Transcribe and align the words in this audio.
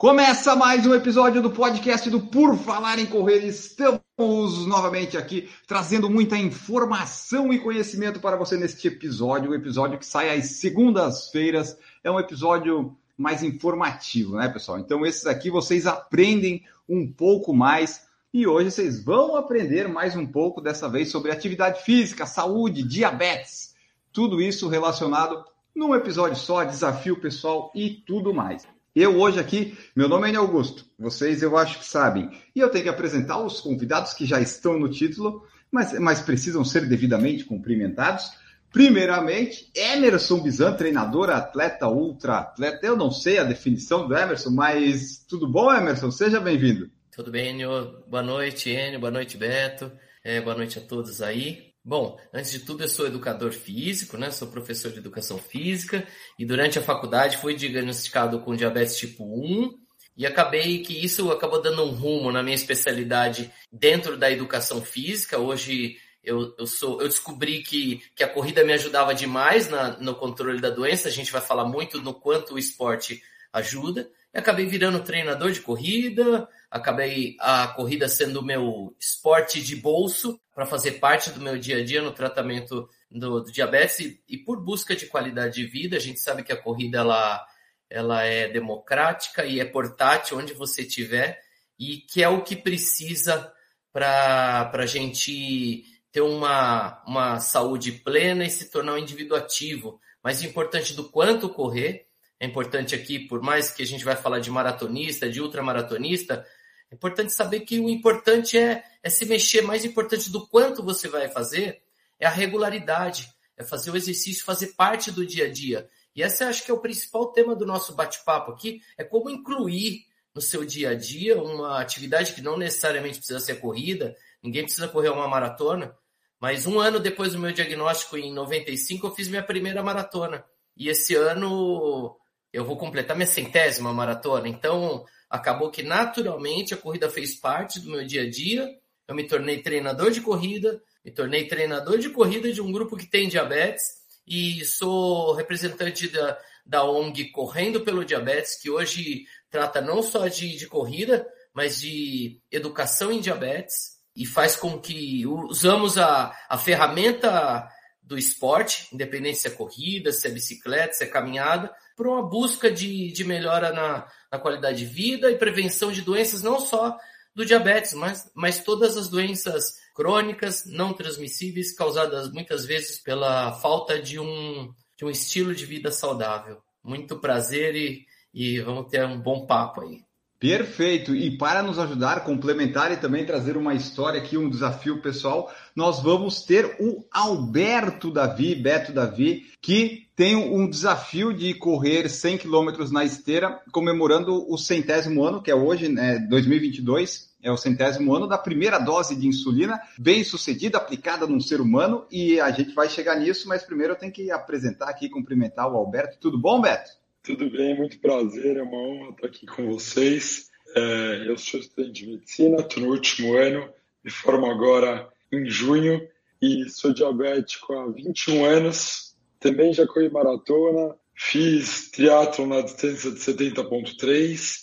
Começa 0.00 0.56
mais 0.56 0.86
um 0.86 0.94
episódio 0.94 1.42
do 1.42 1.50
podcast 1.50 2.08
do 2.08 2.20
Por 2.20 2.56
Falar 2.56 2.98
em 2.98 3.04
Correr. 3.04 3.44
Estamos 3.44 4.66
novamente 4.66 5.18
aqui 5.18 5.50
trazendo 5.66 6.08
muita 6.08 6.38
informação 6.38 7.52
e 7.52 7.58
conhecimento 7.58 8.18
para 8.18 8.34
você 8.34 8.56
neste 8.56 8.88
episódio. 8.88 9.50
O 9.50 9.54
episódio 9.54 9.98
que 9.98 10.06
sai 10.06 10.34
às 10.34 10.52
segundas-feiras 10.52 11.76
é 12.02 12.10
um 12.10 12.18
episódio 12.18 12.96
mais 13.14 13.42
informativo, 13.42 14.36
né, 14.36 14.48
pessoal? 14.48 14.78
Então, 14.78 15.04
esses 15.04 15.26
aqui 15.26 15.50
vocês 15.50 15.86
aprendem 15.86 16.64
um 16.88 17.06
pouco 17.06 17.52
mais 17.52 18.06
e 18.32 18.46
hoje 18.46 18.70
vocês 18.70 19.04
vão 19.04 19.36
aprender 19.36 19.86
mais 19.86 20.16
um 20.16 20.26
pouco, 20.26 20.62
dessa 20.62 20.88
vez, 20.88 21.10
sobre 21.10 21.30
atividade 21.30 21.82
física, 21.82 22.24
saúde, 22.24 22.82
diabetes. 22.82 23.74
Tudo 24.10 24.40
isso 24.40 24.66
relacionado 24.66 25.44
num 25.76 25.94
episódio 25.94 26.38
só, 26.38 26.64
desafio 26.64 27.20
pessoal 27.20 27.70
e 27.74 27.90
tudo 27.90 28.32
mais. 28.32 28.66
Eu 28.94 29.20
hoje 29.20 29.38
aqui, 29.38 29.78
meu 29.94 30.08
nome 30.08 30.32
é 30.32 30.34
Augusto, 30.34 30.84
vocês 30.98 31.42
eu 31.42 31.56
acho 31.56 31.78
que 31.78 31.84
sabem, 31.84 32.28
e 32.54 32.58
eu 32.58 32.68
tenho 32.68 32.84
que 32.84 32.90
apresentar 32.90 33.38
os 33.38 33.60
convidados 33.60 34.12
que 34.14 34.26
já 34.26 34.40
estão 34.40 34.76
no 34.76 34.90
título, 34.90 35.46
mas, 35.70 35.96
mas 36.00 36.20
precisam 36.20 36.64
ser 36.64 36.88
devidamente 36.88 37.44
cumprimentados. 37.44 38.32
Primeiramente, 38.72 39.70
Emerson 39.76 40.40
Bizan, 40.40 40.72
treinador, 40.74 41.30
atleta, 41.30 41.88
ultra 41.88 42.38
atleta. 42.38 42.84
Eu 42.84 42.96
não 42.96 43.10
sei 43.10 43.38
a 43.38 43.44
definição 43.44 44.08
do 44.08 44.16
Emerson, 44.16 44.50
mas 44.50 45.24
tudo 45.28 45.48
bom, 45.48 45.72
Emerson? 45.72 46.10
Seja 46.10 46.40
bem-vindo. 46.40 46.90
Tudo 47.14 47.30
bem, 47.30 47.50
Enio? 47.50 48.02
Boa 48.08 48.22
noite, 48.22 48.70
Enio. 48.70 49.00
Boa 49.00 49.10
noite, 49.10 49.36
Beto. 49.36 49.90
É, 50.22 50.40
boa 50.40 50.56
noite 50.56 50.78
a 50.78 50.82
todos 50.82 51.20
aí. 51.20 51.69
Bom, 51.82 52.18
antes 52.32 52.50
de 52.50 52.60
tudo, 52.60 52.84
eu 52.84 52.88
sou 52.88 53.06
educador 53.06 53.52
físico, 53.52 54.18
né? 54.18 54.30
Sou 54.30 54.48
professor 54.48 54.92
de 54.92 54.98
educação 54.98 55.38
física 55.38 56.06
e 56.38 56.44
durante 56.44 56.78
a 56.78 56.82
faculdade 56.82 57.38
fui 57.38 57.54
diagnosticado 57.54 58.40
com 58.40 58.54
diabetes 58.54 58.98
tipo 58.98 59.24
1 59.24 59.78
e 60.16 60.26
acabei 60.26 60.82
que 60.82 60.92
isso 61.02 61.30
acabou 61.30 61.62
dando 61.62 61.82
um 61.82 61.92
rumo 61.92 62.30
na 62.30 62.42
minha 62.42 62.54
especialidade 62.54 63.50
dentro 63.72 64.18
da 64.18 64.30
educação 64.30 64.82
física. 64.82 65.38
Hoje 65.38 65.96
eu, 66.22 66.54
eu 66.58 66.66
sou, 66.66 67.00
eu 67.00 67.08
descobri 67.08 67.62
que, 67.62 68.02
que 68.14 68.22
a 68.22 68.28
corrida 68.28 68.62
me 68.62 68.74
ajudava 68.74 69.14
demais 69.14 69.70
na, 69.70 69.96
no 69.98 70.14
controle 70.14 70.60
da 70.60 70.68
doença. 70.68 71.08
A 71.08 71.10
gente 71.10 71.32
vai 71.32 71.40
falar 71.40 71.64
muito 71.64 72.02
no 72.02 72.12
quanto 72.12 72.54
o 72.54 72.58
esporte 72.58 73.22
ajuda. 73.50 74.10
Acabei 74.32 74.64
virando 74.66 75.02
treinador 75.02 75.50
de 75.50 75.60
corrida, 75.60 76.48
acabei 76.70 77.36
a 77.40 77.66
corrida 77.68 78.08
sendo 78.08 78.40
o 78.40 78.44
meu 78.44 78.94
esporte 78.98 79.60
de 79.60 79.74
bolso 79.74 80.40
para 80.54 80.64
fazer 80.64 80.92
parte 80.92 81.30
do 81.30 81.40
meu 81.40 81.58
dia 81.58 81.78
a 81.78 81.84
dia 81.84 82.00
no 82.00 82.12
tratamento 82.12 82.88
do, 83.10 83.40
do 83.40 83.50
diabetes 83.50 83.98
e, 83.98 84.22
e, 84.28 84.38
por 84.38 84.62
busca 84.62 84.94
de 84.94 85.06
qualidade 85.06 85.54
de 85.54 85.66
vida. 85.66 85.96
A 85.96 86.00
gente 86.00 86.20
sabe 86.20 86.44
que 86.44 86.52
a 86.52 86.62
corrida 86.62 86.98
ela, 86.98 87.44
ela 87.88 88.22
é 88.22 88.48
democrática 88.48 89.44
e 89.44 89.58
é 89.58 89.64
portátil 89.64 90.38
onde 90.38 90.54
você 90.54 90.82
estiver 90.82 91.40
e 91.76 91.96
que 91.96 92.22
é 92.22 92.28
o 92.28 92.42
que 92.42 92.54
precisa 92.54 93.52
para 93.92 94.70
a 94.72 94.86
gente 94.86 95.84
ter 96.12 96.20
uma, 96.20 97.02
uma 97.06 97.40
saúde 97.40 97.90
plena 97.90 98.44
e 98.44 98.50
se 98.50 98.70
tornar 98.70 98.94
um 98.94 98.98
indivíduo 98.98 99.36
ativo. 99.36 100.00
Mais 100.22 100.42
importante 100.42 100.94
do 100.94 101.08
quanto 101.08 101.48
correr, 101.48 102.06
é 102.40 102.46
importante 102.46 102.94
aqui, 102.94 103.18
por 103.18 103.42
mais 103.42 103.70
que 103.70 103.82
a 103.82 103.86
gente 103.86 104.02
vai 104.02 104.16
falar 104.16 104.38
de 104.40 104.50
maratonista, 104.50 105.28
de 105.28 105.42
ultramaratonista, 105.42 106.46
é 106.90 106.94
importante 106.94 107.32
saber 107.32 107.60
que 107.60 107.78
o 107.78 107.88
importante 107.88 108.56
é, 108.58 108.82
é 109.02 109.10
se 109.10 109.26
mexer, 109.26 109.60
mais 109.60 109.84
importante 109.84 110.30
do 110.30 110.46
quanto 110.46 110.82
você 110.82 111.06
vai 111.06 111.28
fazer 111.28 111.82
é 112.18 112.26
a 112.26 112.30
regularidade, 112.30 113.32
é 113.56 113.62
fazer 113.62 113.90
o 113.90 113.96
exercício 113.96 114.44
fazer 114.44 114.68
parte 114.68 115.10
do 115.10 115.24
dia 115.24 115.46
a 115.46 115.50
dia. 115.50 115.88
E 116.14 116.22
esse 116.22 116.42
acho 116.42 116.64
que 116.64 116.70
é 116.70 116.74
o 116.74 116.80
principal 116.80 117.32
tema 117.32 117.54
do 117.54 117.66
nosso 117.66 117.94
bate-papo 117.94 118.52
aqui, 118.52 118.82
é 118.96 119.04
como 119.04 119.30
incluir 119.30 120.06
no 120.34 120.40
seu 120.40 120.64
dia 120.64 120.90
a 120.90 120.94
dia 120.94 121.40
uma 121.40 121.80
atividade 121.80 122.32
que 122.34 122.42
não 122.42 122.56
necessariamente 122.56 123.18
precisa 123.18 123.40
ser 123.40 123.60
corrida, 123.60 124.16
ninguém 124.42 124.64
precisa 124.64 124.88
correr 124.88 125.10
uma 125.10 125.28
maratona, 125.28 125.96
mas 126.38 126.66
um 126.66 126.80
ano 126.80 126.98
depois 126.98 127.32
do 127.32 127.38
meu 127.38 127.52
diagnóstico, 127.52 128.16
em 128.16 128.32
95, 128.32 129.06
eu 129.06 129.14
fiz 129.14 129.28
minha 129.28 129.42
primeira 129.42 129.82
maratona. 129.82 130.44
E 130.76 130.88
esse 130.88 131.14
ano 131.14 132.16
eu 132.52 132.64
vou 132.64 132.76
completar 132.76 133.16
minha 133.16 133.26
centésima 133.26 133.92
maratona. 133.92 134.48
Então, 134.48 135.04
acabou 135.28 135.70
que 135.70 135.82
naturalmente 135.82 136.74
a 136.74 136.76
corrida 136.76 137.08
fez 137.08 137.34
parte 137.34 137.80
do 137.80 137.90
meu 137.90 138.04
dia 138.04 138.22
a 138.22 138.30
dia. 138.30 138.68
Eu 139.06 139.14
me 139.14 139.26
tornei 139.26 139.62
treinador 139.62 140.10
de 140.10 140.20
corrida, 140.20 140.80
me 141.04 141.10
tornei 141.10 141.46
treinador 141.46 141.98
de 141.98 142.10
corrida 142.10 142.52
de 142.52 142.60
um 142.60 142.72
grupo 142.72 142.96
que 142.96 143.06
tem 143.06 143.28
diabetes 143.28 143.84
e 144.26 144.64
sou 144.64 145.32
representante 145.34 146.08
da, 146.08 146.38
da 146.64 146.84
ONG 146.84 147.30
Correndo 147.30 147.80
pelo 147.80 148.04
Diabetes, 148.04 148.60
que 148.60 148.70
hoje 148.70 149.24
trata 149.50 149.80
não 149.80 150.02
só 150.02 150.28
de, 150.28 150.56
de 150.56 150.66
corrida, 150.66 151.26
mas 151.52 151.80
de 151.80 152.40
educação 152.50 153.10
em 153.10 153.20
diabetes 153.20 153.98
e 154.14 154.24
faz 154.24 154.54
com 154.54 154.78
que 154.78 155.26
usamos 155.26 155.98
a, 155.98 156.32
a 156.48 156.58
ferramenta 156.58 157.68
do 158.10 158.18
esporte, 158.18 158.88
independente 158.92 159.38
se 159.38 159.46
é 159.46 159.50
corrida, 159.52 160.10
se 160.10 160.26
é 160.26 160.30
bicicleta, 160.32 160.94
se 160.94 161.04
é 161.04 161.06
caminhada, 161.06 161.72
para 161.96 162.08
uma 162.08 162.28
busca 162.28 162.68
de, 162.68 163.12
de 163.12 163.22
melhora 163.22 163.72
na, 163.72 164.04
na 164.32 164.36
qualidade 164.36 164.78
de 164.78 164.84
vida 164.84 165.30
e 165.30 165.38
prevenção 165.38 165.92
de 165.92 166.02
doenças, 166.02 166.42
não 166.42 166.58
só 166.58 166.98
do 167.32 167.46
diabetes, 167.46 167.94
mas, 167.94 168.28
mas 168.34 168.64
todas 168.64 168.96
as 168.96 169.08
doenças 169.08 169.76
crônicas, 169.94 170.64
não 170.66 170.92
transmissíveis, 170.92 171.72
causadas 171.72 172.32
muitas 172.32 172.66
vezes 172.66 172.98
pela 172.98 173.52
falta 173.60 174.02
de 174.02 174.18
um, 174.18 174.74
de 174.98 175.04
um 175.04 175.10
estilo 175.10 175.54
de 175.54 175.64
vida 175.64 175.92
saudável. 175.92 176.60
Muito 176.82 177.20
prazer 177.20 177.76
e, 177.76 178.06
e 178.34 178.58
vamos 178.58 178.90
ter 178.90 179.04
um 179.04 179.20
bom 179.20 179.46
papo 179.46 179.82
aí. 179.82 180.02
Perfeito. 180.40 181.14
E 181.14 181.36
para 181.36 181.62
nos 181.62 181.78
ajudar, 181.78 182.24
complementar 182.24 182.90
e 182.90 182.96
também 182.96 183.26
trazer 183.26 183.58
uma 183.58 183.74
história 183.74 184.18
aqui, 184.18 184.38
um 184.38 184.48
desafio 184.48 185.02
pessoal, 185.02 185.52
nós 185.76 186.02
vamos 186.02 186.42
ter 186.42 186.78
o 186.80 187.04
Alberto 187.12 188.10
Davi, 188.10 188.54
Beto 188.54 188.90
Davi, 188.90 189.44
que 189.60 190.08
tem 190.16 190.34
um 190.34 190.66
desafio 190.66 191.34
de 191.34 191.52
correr 191.52 192.08
100 192.08 192.38
quilômetros 192.38 192.90
na 192.90 193.04
esteira, 193.04 193.60
comemorando 193.70 194.50
o 194.50 194.56
centésimo 194.56 195.22
ano, 195.22 195.42
que 195.42 195.50
é 195.50 195.54
hoje, 195.54 195.90
né, 195.90 196.18
2022, 196.30 197.28
é 197.42 197.52
o 197.52 197.56
centésimo 197.58 198.14
ano 198.14 198.26
da 198.26 198.38
primeira 198.38 198.78
dose 198.78 199.14
de 199.14 199.26
insulina, 199.26 199.78
bem 199.98 200.24
sucedida, 200.24 200.78
aplicada 200.78 201.26
num 201.26 201.40
ser 201.40 201.60
humano, 201.60 202.06
e 202.10 202.40
a 202.40 202.50
gente 202.50 202.74
vai 202.74 202.88
chegar 202.88 203.16
nisso, 203.16 203.46
mas 203.46 203.62
primeiro 203.62 203.92
eu 203.92 203.98
tenho 203.98 204.12
que 204.12 204.30
apresentar 204.30 204.88
aqui, 204.88 205.10
cumprimentar 205.10 205.70
o 205.70 205.76
Alberto. 205.76 206.18
Tudo 206.18 206.40
bom, 206.40 206.62
Beto? 206.62 206.99
Tudo 207.22 207.50
bem, 207.50 207.76
muito 207.76 208.00
prazer, 208.00 208.56
é 208.56 208.62
uma 208.62 208.78
honra 208.78 209.10
estar 209.10 209.26
aqui 209.26 209.44
com 209.44 209.70
vocês. 209.70 210.48
É, 210.74 211.28
eu 211.28 211.36
sou 211.36 211.60
estudante 211.60 211.92
de 211.92 212.10
medicina, 212.10 212.56
estou 212.56 212.82
no 212.82 212.90
último 212.90 213.36
ano, 213.36 213.70
me 214.02 214.10
formo 214.10 214.50
agora 214.50 215.06
em 215.30 215.44
junho 215.44 216.00
e 216.40 216.66
sou 216.70 216.94
diabético 216.94 217.74
há 217.74 217.92
21 217.92 218.44
anos. 218.46 219.14
Também 219.38 219.70
já 219.74 219.86
corri 219.86 220.08
maratona, 220.08 220.96
fiz 221.14 221.90
triatlo 221.90 222.46
na 222.46 222.62
distância 222.62 223.10
de 223.10 223.18
70.3 223.18 224.56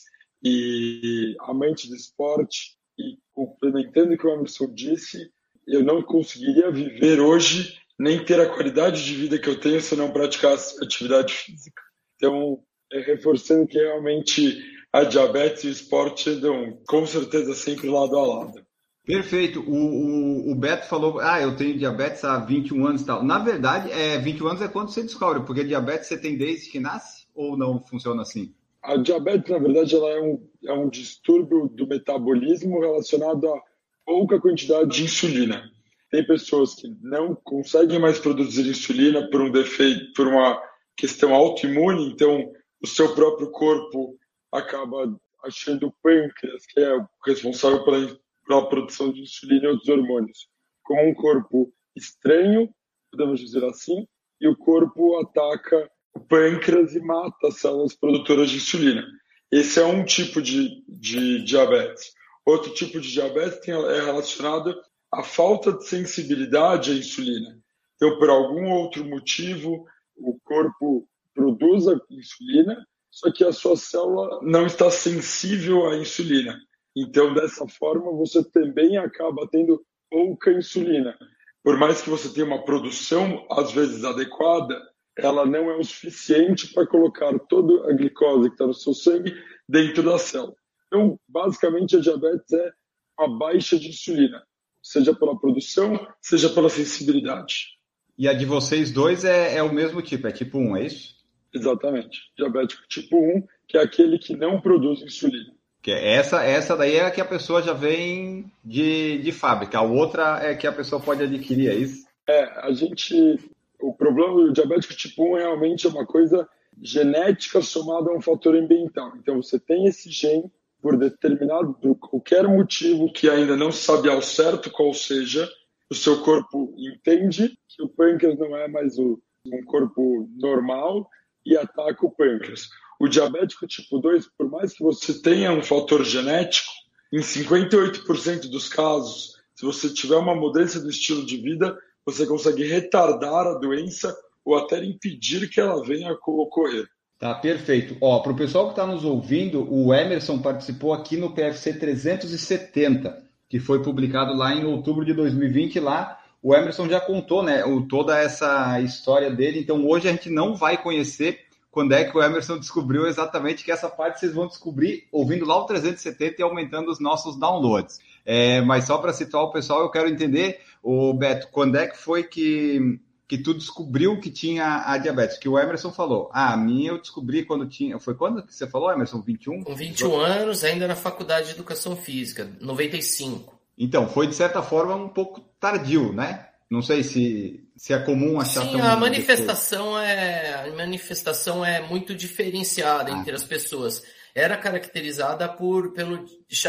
e 0.43 1.35
amante 1.41 1.87
do 1.87 1.95
esporte. 1.95 2.75
E 2.97 3.19
complementando 3.33 4.15
o 4.15 4.17
que 4.17 4.25
o 4.25 4.33
Emerson 4.33 4.73
disse, 4.73 5.31
eu 5.67 5.83
não 5.83 6.01
conseguiria 6.01 6.71
viver 6.71 7.19
hoje 7.19 7.77
nem 7.99 8.25
ter 8.25 8.39
a 8.39 8.49
qualidade 8.49 9.05
de 9.05 9.13
vida 9.13 9.37
que 9.37 9.47
eu 9.47 9.59
tenho 9.59 9.79
se 9.79 9.93
eu 9.93 9.99
não 9.99 10.11
praticasse 10.11 10.83
atividade 10.83 11.33
física. 11.33 11.86
Então, 12.17 12.59
é, 12.91 12.99
reforçando 12.99 13.67
que 13.67 13.77
realmente 13.77 14.57
a 14.91 15.03
diabetes 15.03 15.63
e 15.63 15.67
o 15.67 15.71
esporte 15.71 16.29
andam 16.29 16.79
com 16.87 17.05
certeza 17.05 17.53
sempre 17.53 17.87
lado 17.87 18.17
a 18.17 18.25
lado. 18.25 18.67
Perfeito. 19.05 19.61
O, 19.61 19.73
o, 19.73 20.51
o, 20.51 20.55
Beto 20.55 20.85
falou, 20.87 21.19
ah, 21.19 21.41
eu 21.41 21.55
tenho 21.55 21.77
diabetes 21.77 22.25
há 22.25 22.39
21 22.39 22.85
anos 22.85 23.01
e 23.01 23.05
tal. 23.05 23.23
Na 23.23 23.39
verdade, 23.39 23.89
é, 23.91 24.17
21 24.17 24.47
anos 24.47 24.61
é 24.61 24.67
quando 24.67 24.89
você 24.89 25.01
descobre, 25.01 25.43
porque 25.45 25.63
diabetes 25.63 26.07
você 26.07 26.19
tem 26.19 26.37
desde 26.37 26.69
que 26.69 26.79
nasce 26.79 27.25
ou 27.33 27.55
não 27.55 27.81
funciona 27.81 28.23
assim? 28.23 28.53
A 28.83 28.97
diabetes, 28.97 29.49
na 29.49 29.59
verdade, 29.59 29.95
ela 29.95 30.09
é 30.09 30.21
um, 30.21 30.49
é 30.65 30.73
um 30.73 30.89
distúrbio 30.89 31.69
do 31.69 31.87
metabolismo 31.87 32.79
relacionado 32.79 33.47
a 33.47 33.61
pouca 34.05 34.41
quantidade 34.41 34.89
de 34.89 35.03
insulina. 35.03 35.63
Tem 36.11 36.25
pessoas 36.25 36.75
que 36.75 36.89
não 37.01 37.35
conseguem 37.35 37.99
mais 37.99 38.19
produzir 38.19 38.67
insulina 38.67 39.29
por 39.29 39.41
um 39.41 39.51
defeito, 39.51 40.13
por 40.13 40.27
uma 40.27 40.61
questão 40.97 41.33
autoimune, 41.33 42.11
então 42.11 42.51
o 42.81 42.87
seu 42.87 43.13
próprio 43.13 43.51
corpo 43.51 44.17
acaba 44.51 45.15
achando 45.43 45.87
o 45.87 45.93
pâncreas, 46.01 46.65
que 46.65 46.79
é 46.79 46.95
o 46.95 47.07
responsável 47.25 47.83
pela, 47.85 48.19
pela 48.45 48.69
produção 48.69 49.13
de 49.13 49.21
insulina 49.21 49.65
e 49.65 49.67
outros 49.67 49.89
hormônios, 49.89 50.49
como 50.83 51.07
um 51.07 51.13
corpo 51.13 51.71
estranho, 51.95 52.69
podemos 53.11 53.39
dizer 53.39 53.63
assim, 53.65 54.07
e 54.41 54.47
o 54.47 54.55
corpo 54.55 55.19
ataca 55.19 55.89
o 56.15 56.19
pâncreas 56.19 56.95
e 56.95 56.99
mata 56.99 57.47
as 57.47 57.59
células 57.59 57.95
produtoras 57.95 58.49
de 58.49 58.57
insulina. 58.57 59.05
Esse 59.51 59.79
é 59.79 59.85
um 59.85 60.03
tipo 60.03 60.41
de, 60.41 60.83
de 60.87 61.43
diabetes. 61.43 62.11
Outro 62.45 62.73
tipo 62.73 62.99
de 62.99 63.11
diabetes 63.11 63.59
tem, 63.59 63.73
é 63.73 64.01
relacionado 64.01 64.75
à 65.11 65.23
falta 65.23 65.73
de 65.73 65.85
sensibilidade 65.87 66.91
à 66.91 66.95
insulina. 66.95 67.57
Então, 67.95 68.17
por 68.19 68.29
algum 68.29 68.71
outro 68.71 69.05
motivo, 69.05 69.85
o 70.17 70.39
corpo 70.43 71.07
produz 71.33 71.87
a 71.87 71.99
insulina, 72.09 72.85
só 73.11 73.31
que 73.31 73.43
a 73.43 73.51
sua 73.51 73.75
célula 73.75 74.39
não 74.43 74.65
está 74.65 74.89
sensível 74.89 75.87
à 75.87 75.97
insulina. 75.97 76.59
Então, 76.95 77.33
dessa 77.33 77.67
forma, 77.67 78.11
você 78.11 78.43
também 78.43 78.97
acaba 78.97 79.47
tendo 79.51 79.85
pouca 80.09 80.51
insulina. 80.51 81.17
Por 81.63 81.77
mais 81.77 82.01
que 82.01 82.09
você 82.09 82.33
tenha 82.33 82.45
uma 82.45 82.63
produção, 82.63 83.45
às 83.51 83.71
vezes, 83.71 84.03
adequada, 84.03 84.81
ela 85.17 85.45
não 85.45 85.69
é 85.69 85.77
o 85.77 85.83
suficiente 85.83 86.73
para 86.73 86.87
colocar 86.87 87.37
toda 87.47 87.89
a 87.89 87.93
glicose 87.93 88.49
que 88.49 88.55
está 88.55 88.65
no 88.65 88.73
seu 88.73 88.93
sangue 88.93 89.33
dentro 89.67 90.03
da 90.03 90.17
célula. 90.17 90.55
Então, 90.87 91.19
basicamente, 91.27 91.97
a 91.97 91.99
diabetes 91.99 92.51
é 92.53 92.71
uma 93.19 93.37
baixa 93.37 93.77
de 93.77 93.89
insulina, 93.89 94.43
seja 94.81 95.13
pela 95.13 95.37
produção, 95.39 96.07
seja 96.21 96.49
pela 96.49 96.69
sensibilidade. 96.69 97.76
E 98.17 98.27
a 98.27 98.33
de 98.33 98.45
vocês 98.45 98.91
dois 98.91 99.23
é, 99.23 99.57
é 99.57 99.63
o 99.63 99.71
mesmo 99.71 100.01
tipo, 100.01 100.27
é 100.27 100.31
tipo 100.31 100.57
1, 100.57 100.77
é 100.77 100.85
isso? 100.85 101.15
Exatamente. 101.53 102.19
Diabético 102.37 102.83
tipo 102.87 103.17
1, 103.17 103.43
que 103.67 103.77
é 103.77 103.81
aquele 103.81 104.17
que 104.17 104.35
não 104.35 104.59
produz 104.59 105.01
insulina. 105.01 105.53
Que 105.81 105.91
essa, 105.91 106.43
essa 106.43 106.75
daí 106.75 106.95
é 106.95 107.05
a 107.05 107.11
que 107.11 107.21
a 107.21 107.25
pessoa 107.25 107.61
já 107.61 107.73
vem 107.73 108.51
de, 108.63 109.19
de 109.19 109.31
fábrica, 109.31 109.77
a 109.77 109.83
outra 109.83 110.39
é 110.41 110.55
que 110.55 110.67
a 110.67 110.71
pessoa 110.71 111.01
pode 111.01 111.23
adquirir, 111.23 111.69
é 111.69 111.75
isso? 111.75 112.07
É, 112.27 112.43
a 112.61 112.71
gente. 112.73 113.39
O 113.79 113.93
problema 113.93 114.33
do 114.33 114.51
diabético 114.51 114.95
tipo 114.95 115.23
1 115.35 115.37
realmente 115.37 115.85
é 115.85 115.89
uma 115.89 116.05
coisa 116.05 116.49
genética 116.81 117.61
somada 117.61 118.09
a 118.09 118.15
um 118.15 118.21
fator 118.21 118.55
ambiental. 118.55 119.13
Então, 119.15 119.41
você 119.41 119.59
tem 119.59 119.85
esse 119.85 120.09
gene 120.09 120.51
por 120.81 120.97
determinado, 120.97 121.73
por 121.73 121.95
qualquer 121.95 122.47
motivo 122.47 123.11
que 123.11 123.29
ainda 123.29 123.55
não 123.55 123.71
se 123.71 123.83
sabe 123.83 124.09
ao 124.09 124.21
certo 124.21 124.71
qual 124.71 124.93
seja, 124.93 125.49
o 125.89 125.95
seu 125.95 126.21
corpo 126.21 126.73
entende 126.77 127.57
que 127.67 127.83
o 127.83 127.89
pâncreas 127.89 128.37
não 128.37 128.55
é 128.55 128.67
mais 128.67 128.97
o, 128.97 129.21
um 129.45 129.63
corpo 129.63 130.29
normal 130.37 131.09
e 131.45 131.57
ataca 131.57 132.05
o 132.05 132.11
pâncreas. 132.11 132.69
O 132.99 133.07
diabético 133.07 133.67
tipo 133.67 133.99
2, 133.99 134.27
por 134.37 134.49
mais 134.49 134.73
que 134.73 134.83
você 134.83 135.21
tenha 135.21 135.51
um 135.51 135.61
fator 135.61 136.03
genético, 136.03 136.71
em 137.13 137.19
58% 137.19 138.49
dos 138.49 138.67
casos, 138.67 139.37
se 139.55 139.65
você 139.65 139.89
tiver 139.93 140.17
uma 140.17 140.35
mudança 140.35 140.79
do 140.79 140.89
estilo 140.89 141.25
de 141.25 141.37
vida, 141.37 141.77
você 142.05 142.25
consegue 142.25 142.63
retardar 142.63 143.47
a 143.47 143.57
doença 143.57 144.15
ou 144.43 144.55
até 144.55 144.83
impedir 144.83 145.49
que 145.49 145.59
ela 145.59 145.83
venha 145.83 146.09
a 146.09 146.13
ocorrer. 146.13 146.87
Tá, 147.19 147.33
perfeito. 147.33 147.97
Ó, 147.99 148.19
para 148.19 148.31
o 148.31 148.35
pessoal 148.35 148.65
que 148.65 148.73
está 148.73 148.85
nos 148.85 149.03
ouvindo, 149.03 149.67
o 149.73 149.93
Emerson 149.93 150.39
participou 150.39 150.93
aqui 150.93 151.17
no 151.17 151.33
PFC 151.33 151.73
370, 151.73 153.26
que 153.49 153.59
foi 153.59 153.81
publicado 153.81 154.35
lá 154.35 154.53
em 154.53 154.65
outubro 154.65 155.05
de 155.05 155.13
2020. 155.13 155.79
Lá 155.79 156.19
o 156.41 156.53
Emerson 156.53 156.87
já 156.87 156.99
contou, 156.99 157.43
né, 157.43 157.65
o, 157.65 157.81
toda 157.87 158.17
essa 158.17 158.79
história 158.81 159.29
dele. 159.29 159.59
Então 159.59 159.85
hoje 159.87 160.07
a 160.07 160.11
gente 160.11 160.29
não 160.29 160.55
vai 160.55 160.77
conhecer 160.77 161.45
quando 161.71 161.93
é 161.93 162.03
que 162.03 162.17
o 162.17 162.23
Emerson 162.23 162.57
descobriu 162.57 163.05
exatamente 163.05 163.63
que 163.63 163.71
essa 163.71 163.87
parte 163.89 164.19
vocês 164.19 164.33
vão 164.33 164.47
descobrir 164.47 165.07
ouvindo 165.11 165.45
lá 165.45 165.57
o 165.57 165.65
370 165.65 166.35
e 166.39 166.43
aumentando 166.43 166.89
os 166.89 166.99
nossos 166.99 167.37
downloads. 167.37 167.99
É, 168.25 168.61
mas 168.61 168.85
só 168.85 168.97
para 168.97 169.13
situar 169.13 169.43
o 169.43 169.51
pessoal, 169.51 169.81
eu 169.81 169.91
quero 169.91 170.09
entender, 170.09 170.59
o 170.81 171.13
Beto, 171.13 171.47
quando 171.51 171.77
é 171.77 171.87
que 171.87 171.97
foi 171.97 172.23
que 172.23 172.99
que 173.27 173.37
tu 173.37 173.53
descobriu 173.53 174.19
que 174.21 174.31
tinha 174.31 174.83
a 174.85 174.97
diabetes, 174.97 175.37
que 175.37 175.49
o 175.49 175.59
Emerson 175.59 175.91
falou. 175.91 176.29
Ah, 176.31 176.53
a 176.53 176.57
minha 176.57 176.91
eu 176.91 176.97
descobri 176.97 177.43
quando 177.43 177.67
tinha. 177.67 177.99
Foi 177.99 178.15
quando 178.15 178.41
que 178.41 178.55
você 178.55 178.65
falou, 178.65 178.91
Emerson? 178.91 179.21
21? 179.21 179.63
Com 179.63 179.75
21 179.75 180.15
anos, 180.17 180.63
ainda 180.63 180.87
na 180.87 180.95
faculdade 180.95 181.47
de 181.47 181.53
educação 181.53 181.97
física, 181.97 182.49
95. 182.61 183.59
Então, 183.77 184.07
foi 184.07 184.27
de 184.27 184.33
certa 184.33 184.63
forma 184.63 184.95
um 184.95 185.09
pouco 185.09 185.41
tardio, 185.59 186.13
né? 186.13 186.47
Não 186.69 186.81
sei 186.81 187.03
se, 187.03 187.63
se 187.75 187.93
é 187.93 187.99
comum 187.99 188.39
achar 188.39 188.63
Sim, 188.63 188.79
a 188.81 188.95
manifestação 188.95 189.99
é 189.99 190.67
a 190.67 190.75
manifestação 190.75 191.63
é 191.63 191.81
muito 191.81 192.15
diferenciada 192.15 193.13
ah. 193.13 193.17
entre 193.17 193.35
as 193.35 193.43
pessoas. 193.43 194.03
Era 194.33 194.55
caracterizada 194.57 195.47
por 195.49 195.93
pelo 195.93 196.25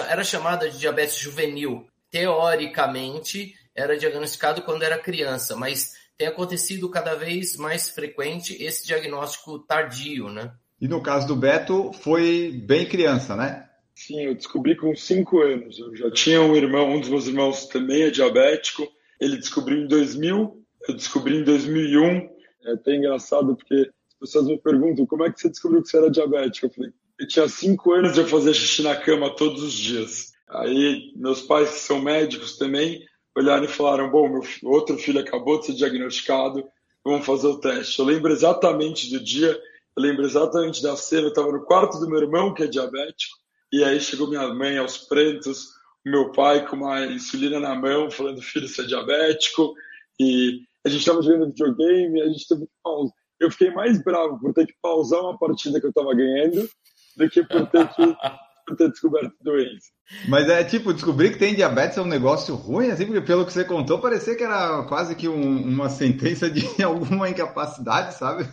era 0.08 0.24
chamada 0.24 0.68
de 0.68 0.78
diabetes 0.78 1.18
juvenil. 1.18 1.86
Teoricamente, 2.10 3.54
era 3.74 3.96
diagnosticado 3.96 4.62
quando 4.62 4.82
era 4.82 4.98
criança, 4.98 5.54
mas 5.54 5.92
tem 6.18 6.26
acontecido 6.26 6.90
cada 6.90 7.14
vez 7.14 7.56
mais 7.56 7.88
frequente 7.88 8.60
esse 8.60 8.84
diagnóstico 8.84 9.60
tardio, 9.60 10.28
né? 10.28 10.52
E 10.80 10.88
no 10.88 11.00
caso 11.00 11.28
do 11.28 11.36
Beto, 11.36 11.92
foi 11.92 12.50
bem 12.66 12.86
criança, 12.86 13.36
né? 13.36 13.68
Sim, 13.94 14.26
eu 14.26 14.34
descobri 14.34 14.76
com 14.76 14.94
5 14.94 15.40
anos. 15.40 15.78
Eu 15.78 15.94
já 15.96 16.10
tinha 16.10 16.40
um 16.40 16.54
irmão, 16.54 16.90
um 16.90 17.00
dos 17.00 17.08
meus 17.08 17.26
irmãos 17.26 17.66
também 17.66 18.02
é 18.02 18.10
diabético. 18.10 18.86
Ele 19.20 19.36
descobriu 19.36 19.78
em 19.78 19.88
2000, 19.88 20.62
eu 20.88 20.94
descobri 20.94 21.36
em 21.36 21.44
2001. 21.44 22.28
É 22.64 22.72
até 22.74 22.96
engraçado 22.96 23.56
porque 23.56 23.74
as 23.74 24.18
pessoas 24.20 24.46
me 24.46 24.58
perguntam 24.58 25.06
como 25.06 25.24
é 25.24 25.32
que 25.32 25.40
você 25.40 25.48
descobriu 25.48 25.82
que 25.82 25.88
você 25.88 25.98
era 25.98 26.10
diabético. 26.10 26.66
Eu 26.66 26.70
falei, 26.70 26.90
eu 27.18 27.26
tinha 27.26 27.48
5 27.48 27.92
anos 27.92 28.12
de 28.12 28.20
eu 28.20 28.26
fazer 28.26 28.54
xixi 28.54 28.82
na 28.82 28.94
cama 28.96 29.34
todos 29.34 29.62
os 29.62 29.72
dias. 29.72 30.32
Aí 30.48 31.12
meus 31.16 31.42
pais, 31.42 31.70
que 31.70 31.80
são 31.80 32.00
médicos 32.00 32.56
também, 32.56 33.04
olharam 33.38 33.64
e 33.64 33.68
falaram: 33.68 34.10
Bom, 34.10 34.28
meu 34.28 34.42
outro 34.64 34.98
filho 34.98 35.20
acabou 35.20 35.60
de 35.60 35.66
ser 35.66 35.74
diagnosticado, 35.74 36.64
vamos 37.04 37.24
fazer 37.24 37.46
o 37.46 37.60
teste. 37.60 37.98
Eu 37.98 38.04
lembro 38.04 38.32
exatamente 38.32 39.10
do 39.10 39.22
dia, 39.22 39.58
eu 39.96 40.02
lembro 40.02 40.24
exatamente 40.24 40.82
da 40.82 40.96
cena. 40.96 41.22
Eu 41.22 41.28
estava 41.28 41.52
no 41.52 41.64
quarto 41.64 41.98
do 41.98 42.08
meu 42.08 42.20
irmão, 42.20 42.52
que 42.52 42.64
é 42.64 42.66
diabético, 42.66 43.36
e 43.72 43.84
aí 43.84 44.00
chegou 44.00 44.28
minha 44.28 44.52
mãe 44.52 44.78
aos 44.78 44.98
prantos, 44.98 45.68
meu 46.04 46.32
pai 46.32 46.66
com 46.66 46.76
uma 46.76 47.06
insulina 47.06 47.60
na 47.60 47.74
mão, 47.74 48.10
falando: 48.10 48.42
Filho, 48.42 48.68
você 48.68 48.82
é 48.82 48.86
diabético. 48.86 49.74
E 50.20 50.62
a 50.84 50.88
gente 50.88 51.00
estava 51.00 51.22
jogando 51.22 51.46
videogame, 51.46 52.20
a 52.20 52.26
gente 52.26 52.48
teve 52.48 52.62
que 52.62 52.72
pausar. 52.82 53.14
Eu 53.40 53.50
fiquei 53.52 53.70
mais 53.70 54.02
bravo 54.02 54.38
por 54.40 54.52
ter 54.52 54.66
que 54.66 54.74
pausar 54.82 55.20
uma 55.20 55.38
partida 55.38 55.78
que 55.78 55.86
eu 55.86 55.90
estava 55.90 56.12
ganhando 56.12 56.68
do 57.16 57.30
que 57.30 57.44
por 57.44 57.66
ter 57.68 57.88
que 57.94 58.02
por 58.68 58.76
ter 58.76 58.90
descoberto 58.90 59.32
doença. 59.40 59.88
Mas 60.28 60.48
é 60.48 60.62
tipo, 60.62 60.92
descobrir 60.92 61.32
que 61.32 61.38
tem 61.38 61.54
diabetes 61.54 61.96
é 61.96 62.02
um 62.02 62.06
negócio 62.06 62.54
ruim, 62.54 62.90
assim, 62.90 63.06
porque 63.06 63.22
pelo 63.22 63.46
que 63.46 63.52
você 63.52 63.64
contou, 63.64 63.98
parecia 63.98 64.36
que 64.36 64.44
era 64.44 64.84
quase 64.84 65.16
que 65.16 65.28
um, 65.28 65.62
uma 65.62 65.88
sentença 65.88 66.50
de 66.50 66.62
alguma 66.84 67.28
incapacidade, 67.28 68.14
sabe? 68.14 68.46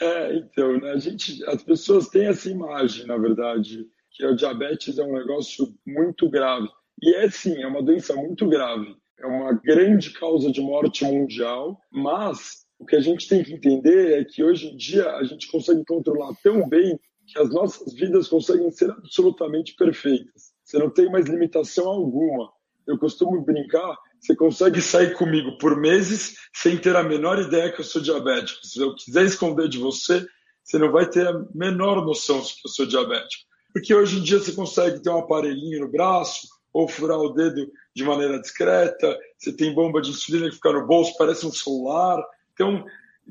É, 0.00 0.36
então, 0.36 0.78
né, 0.78 0.92
a 0.92 0.98
gente, 0.98 1.44
as 1.46 1.62
pessoas 1.62 2.08
têm 2.08 2.26
essa 2.26 2.48
imagem, 2.48 3.06
na 3.06 3.18
verdade, 3.18 3.86
que 4.12 4.24
o 4.24 4.36
diabetes 4.36 4.98
é 4.98 5.04
um 5.04 5.12
negócio 5.12 5.74
muito 5.86 6.28
grave. 6.30 6.68
E 7.02 7.14
é 7.14 7.28
sim, 7.30 7.60
é 7.62 7.66
uma 7.66 7.82
doença 7.82 8.14
muito 8.14 8.48
grave. 8.48 8.94
É 9.18 9.26
uma 9.26 9.52
grande 9.52 10.10
causa 10.10 10.50
de 10.50 10.60
morte 10.60 11.04
mundial, 11.04 11.78
mas 11.90 12.64
o 12.78 12.86
que 12.86 12.96
a 12.96 13.00
gente 13.00 13.28
tem 13.28 13.44
que 13.44 13.52
entender 13.52 14.18
é 14.18 14.24
que 14.24 14.42
hoje 14.42 14.68
em 14.68 14.76
dia 14.76 15.10
a 15.16 15.24
gente 15.24 15.50
consegue 15.50 15.84
controlar 15.84 16.32
tão 16.42 16.66
bem 16.66 16.98
que 17.30 17.38
as 17.38 17.50
nossas 17.50 17.94
vidas 17.94 18.28
conseguem 18.28 18.70
ser 18.70 18.90
absolutamente 18.90 19.74
perfeitas. 19.76 20.52
Você 20.64 20.78
não 20.78 20.90
tem 20.90 21.10
mais 21.10 21.26
limitação 21.26 21.88
alguma. 21.88 22.52
Eu 22.86 22.98
costumo 22.98 23.40
brincar, 23.44 23.96
você 24.18 24.34
consegue 24.34 24.80
sair 24.80 25.14
comigo 25.14 25.56
por 25.58 25.76
meses 25.76 26.36
sem 26.54 26.76
ter 26.76 26.96
a 26.96 27.02
menor 27.02 27.38
ideia 27.38 27.72
que 27.72 27.80
eu 27.80 27.84
sou 27.84 28.02
diabético. 28.02 28.66
Se 28.66 28.80
eu 28.80 28.94
quiser 28.94 29.24
esconder 29.24 29.68
de 29.68 29.78
você, 29.78 30.26
você 30.62 30.78
não 30.78 30.90
vai 30.90 31.08
ter 31.08 31.26
a 31.26 31.44
menor 31.54 32.04
noção 32.04 32.40
que 32.40 32.66
eu 32.66 32.70
sou 32.70 32.86
diabético. 32.86 33.44
Porque 33.72 33.94
hoje 33.94 34.18
em 34.18 34.22
dia 34.22 34.38
você 34.38 34.52
consegue 34.52 35.00
ter 35.00 35.10
um 35.10 35.18
aparelhinho 35.18 35.80
no 35.80 35.90
braço 35.90 36.48
ou 36.72 36.88
furar 36.88 37.18
o 37.18 37.32
dedo 37.32 37.70
de 37.94 38.04
maneira 38.04 38.40
discreta, 38.40 39.18
você 39.36 39.52
tem 39.52 39.74
bomba 39.74 40.00
de 40.00 40.10
insulina 40.10 40.48
que 40.48 40.56
fica 40.56 40.72
no 40.72 40.86
bolso, 40.86 41.16
parece 41.18 41.46
um 41.46 41.52
celular. 41.52 42.22
Então, 42.52 42.84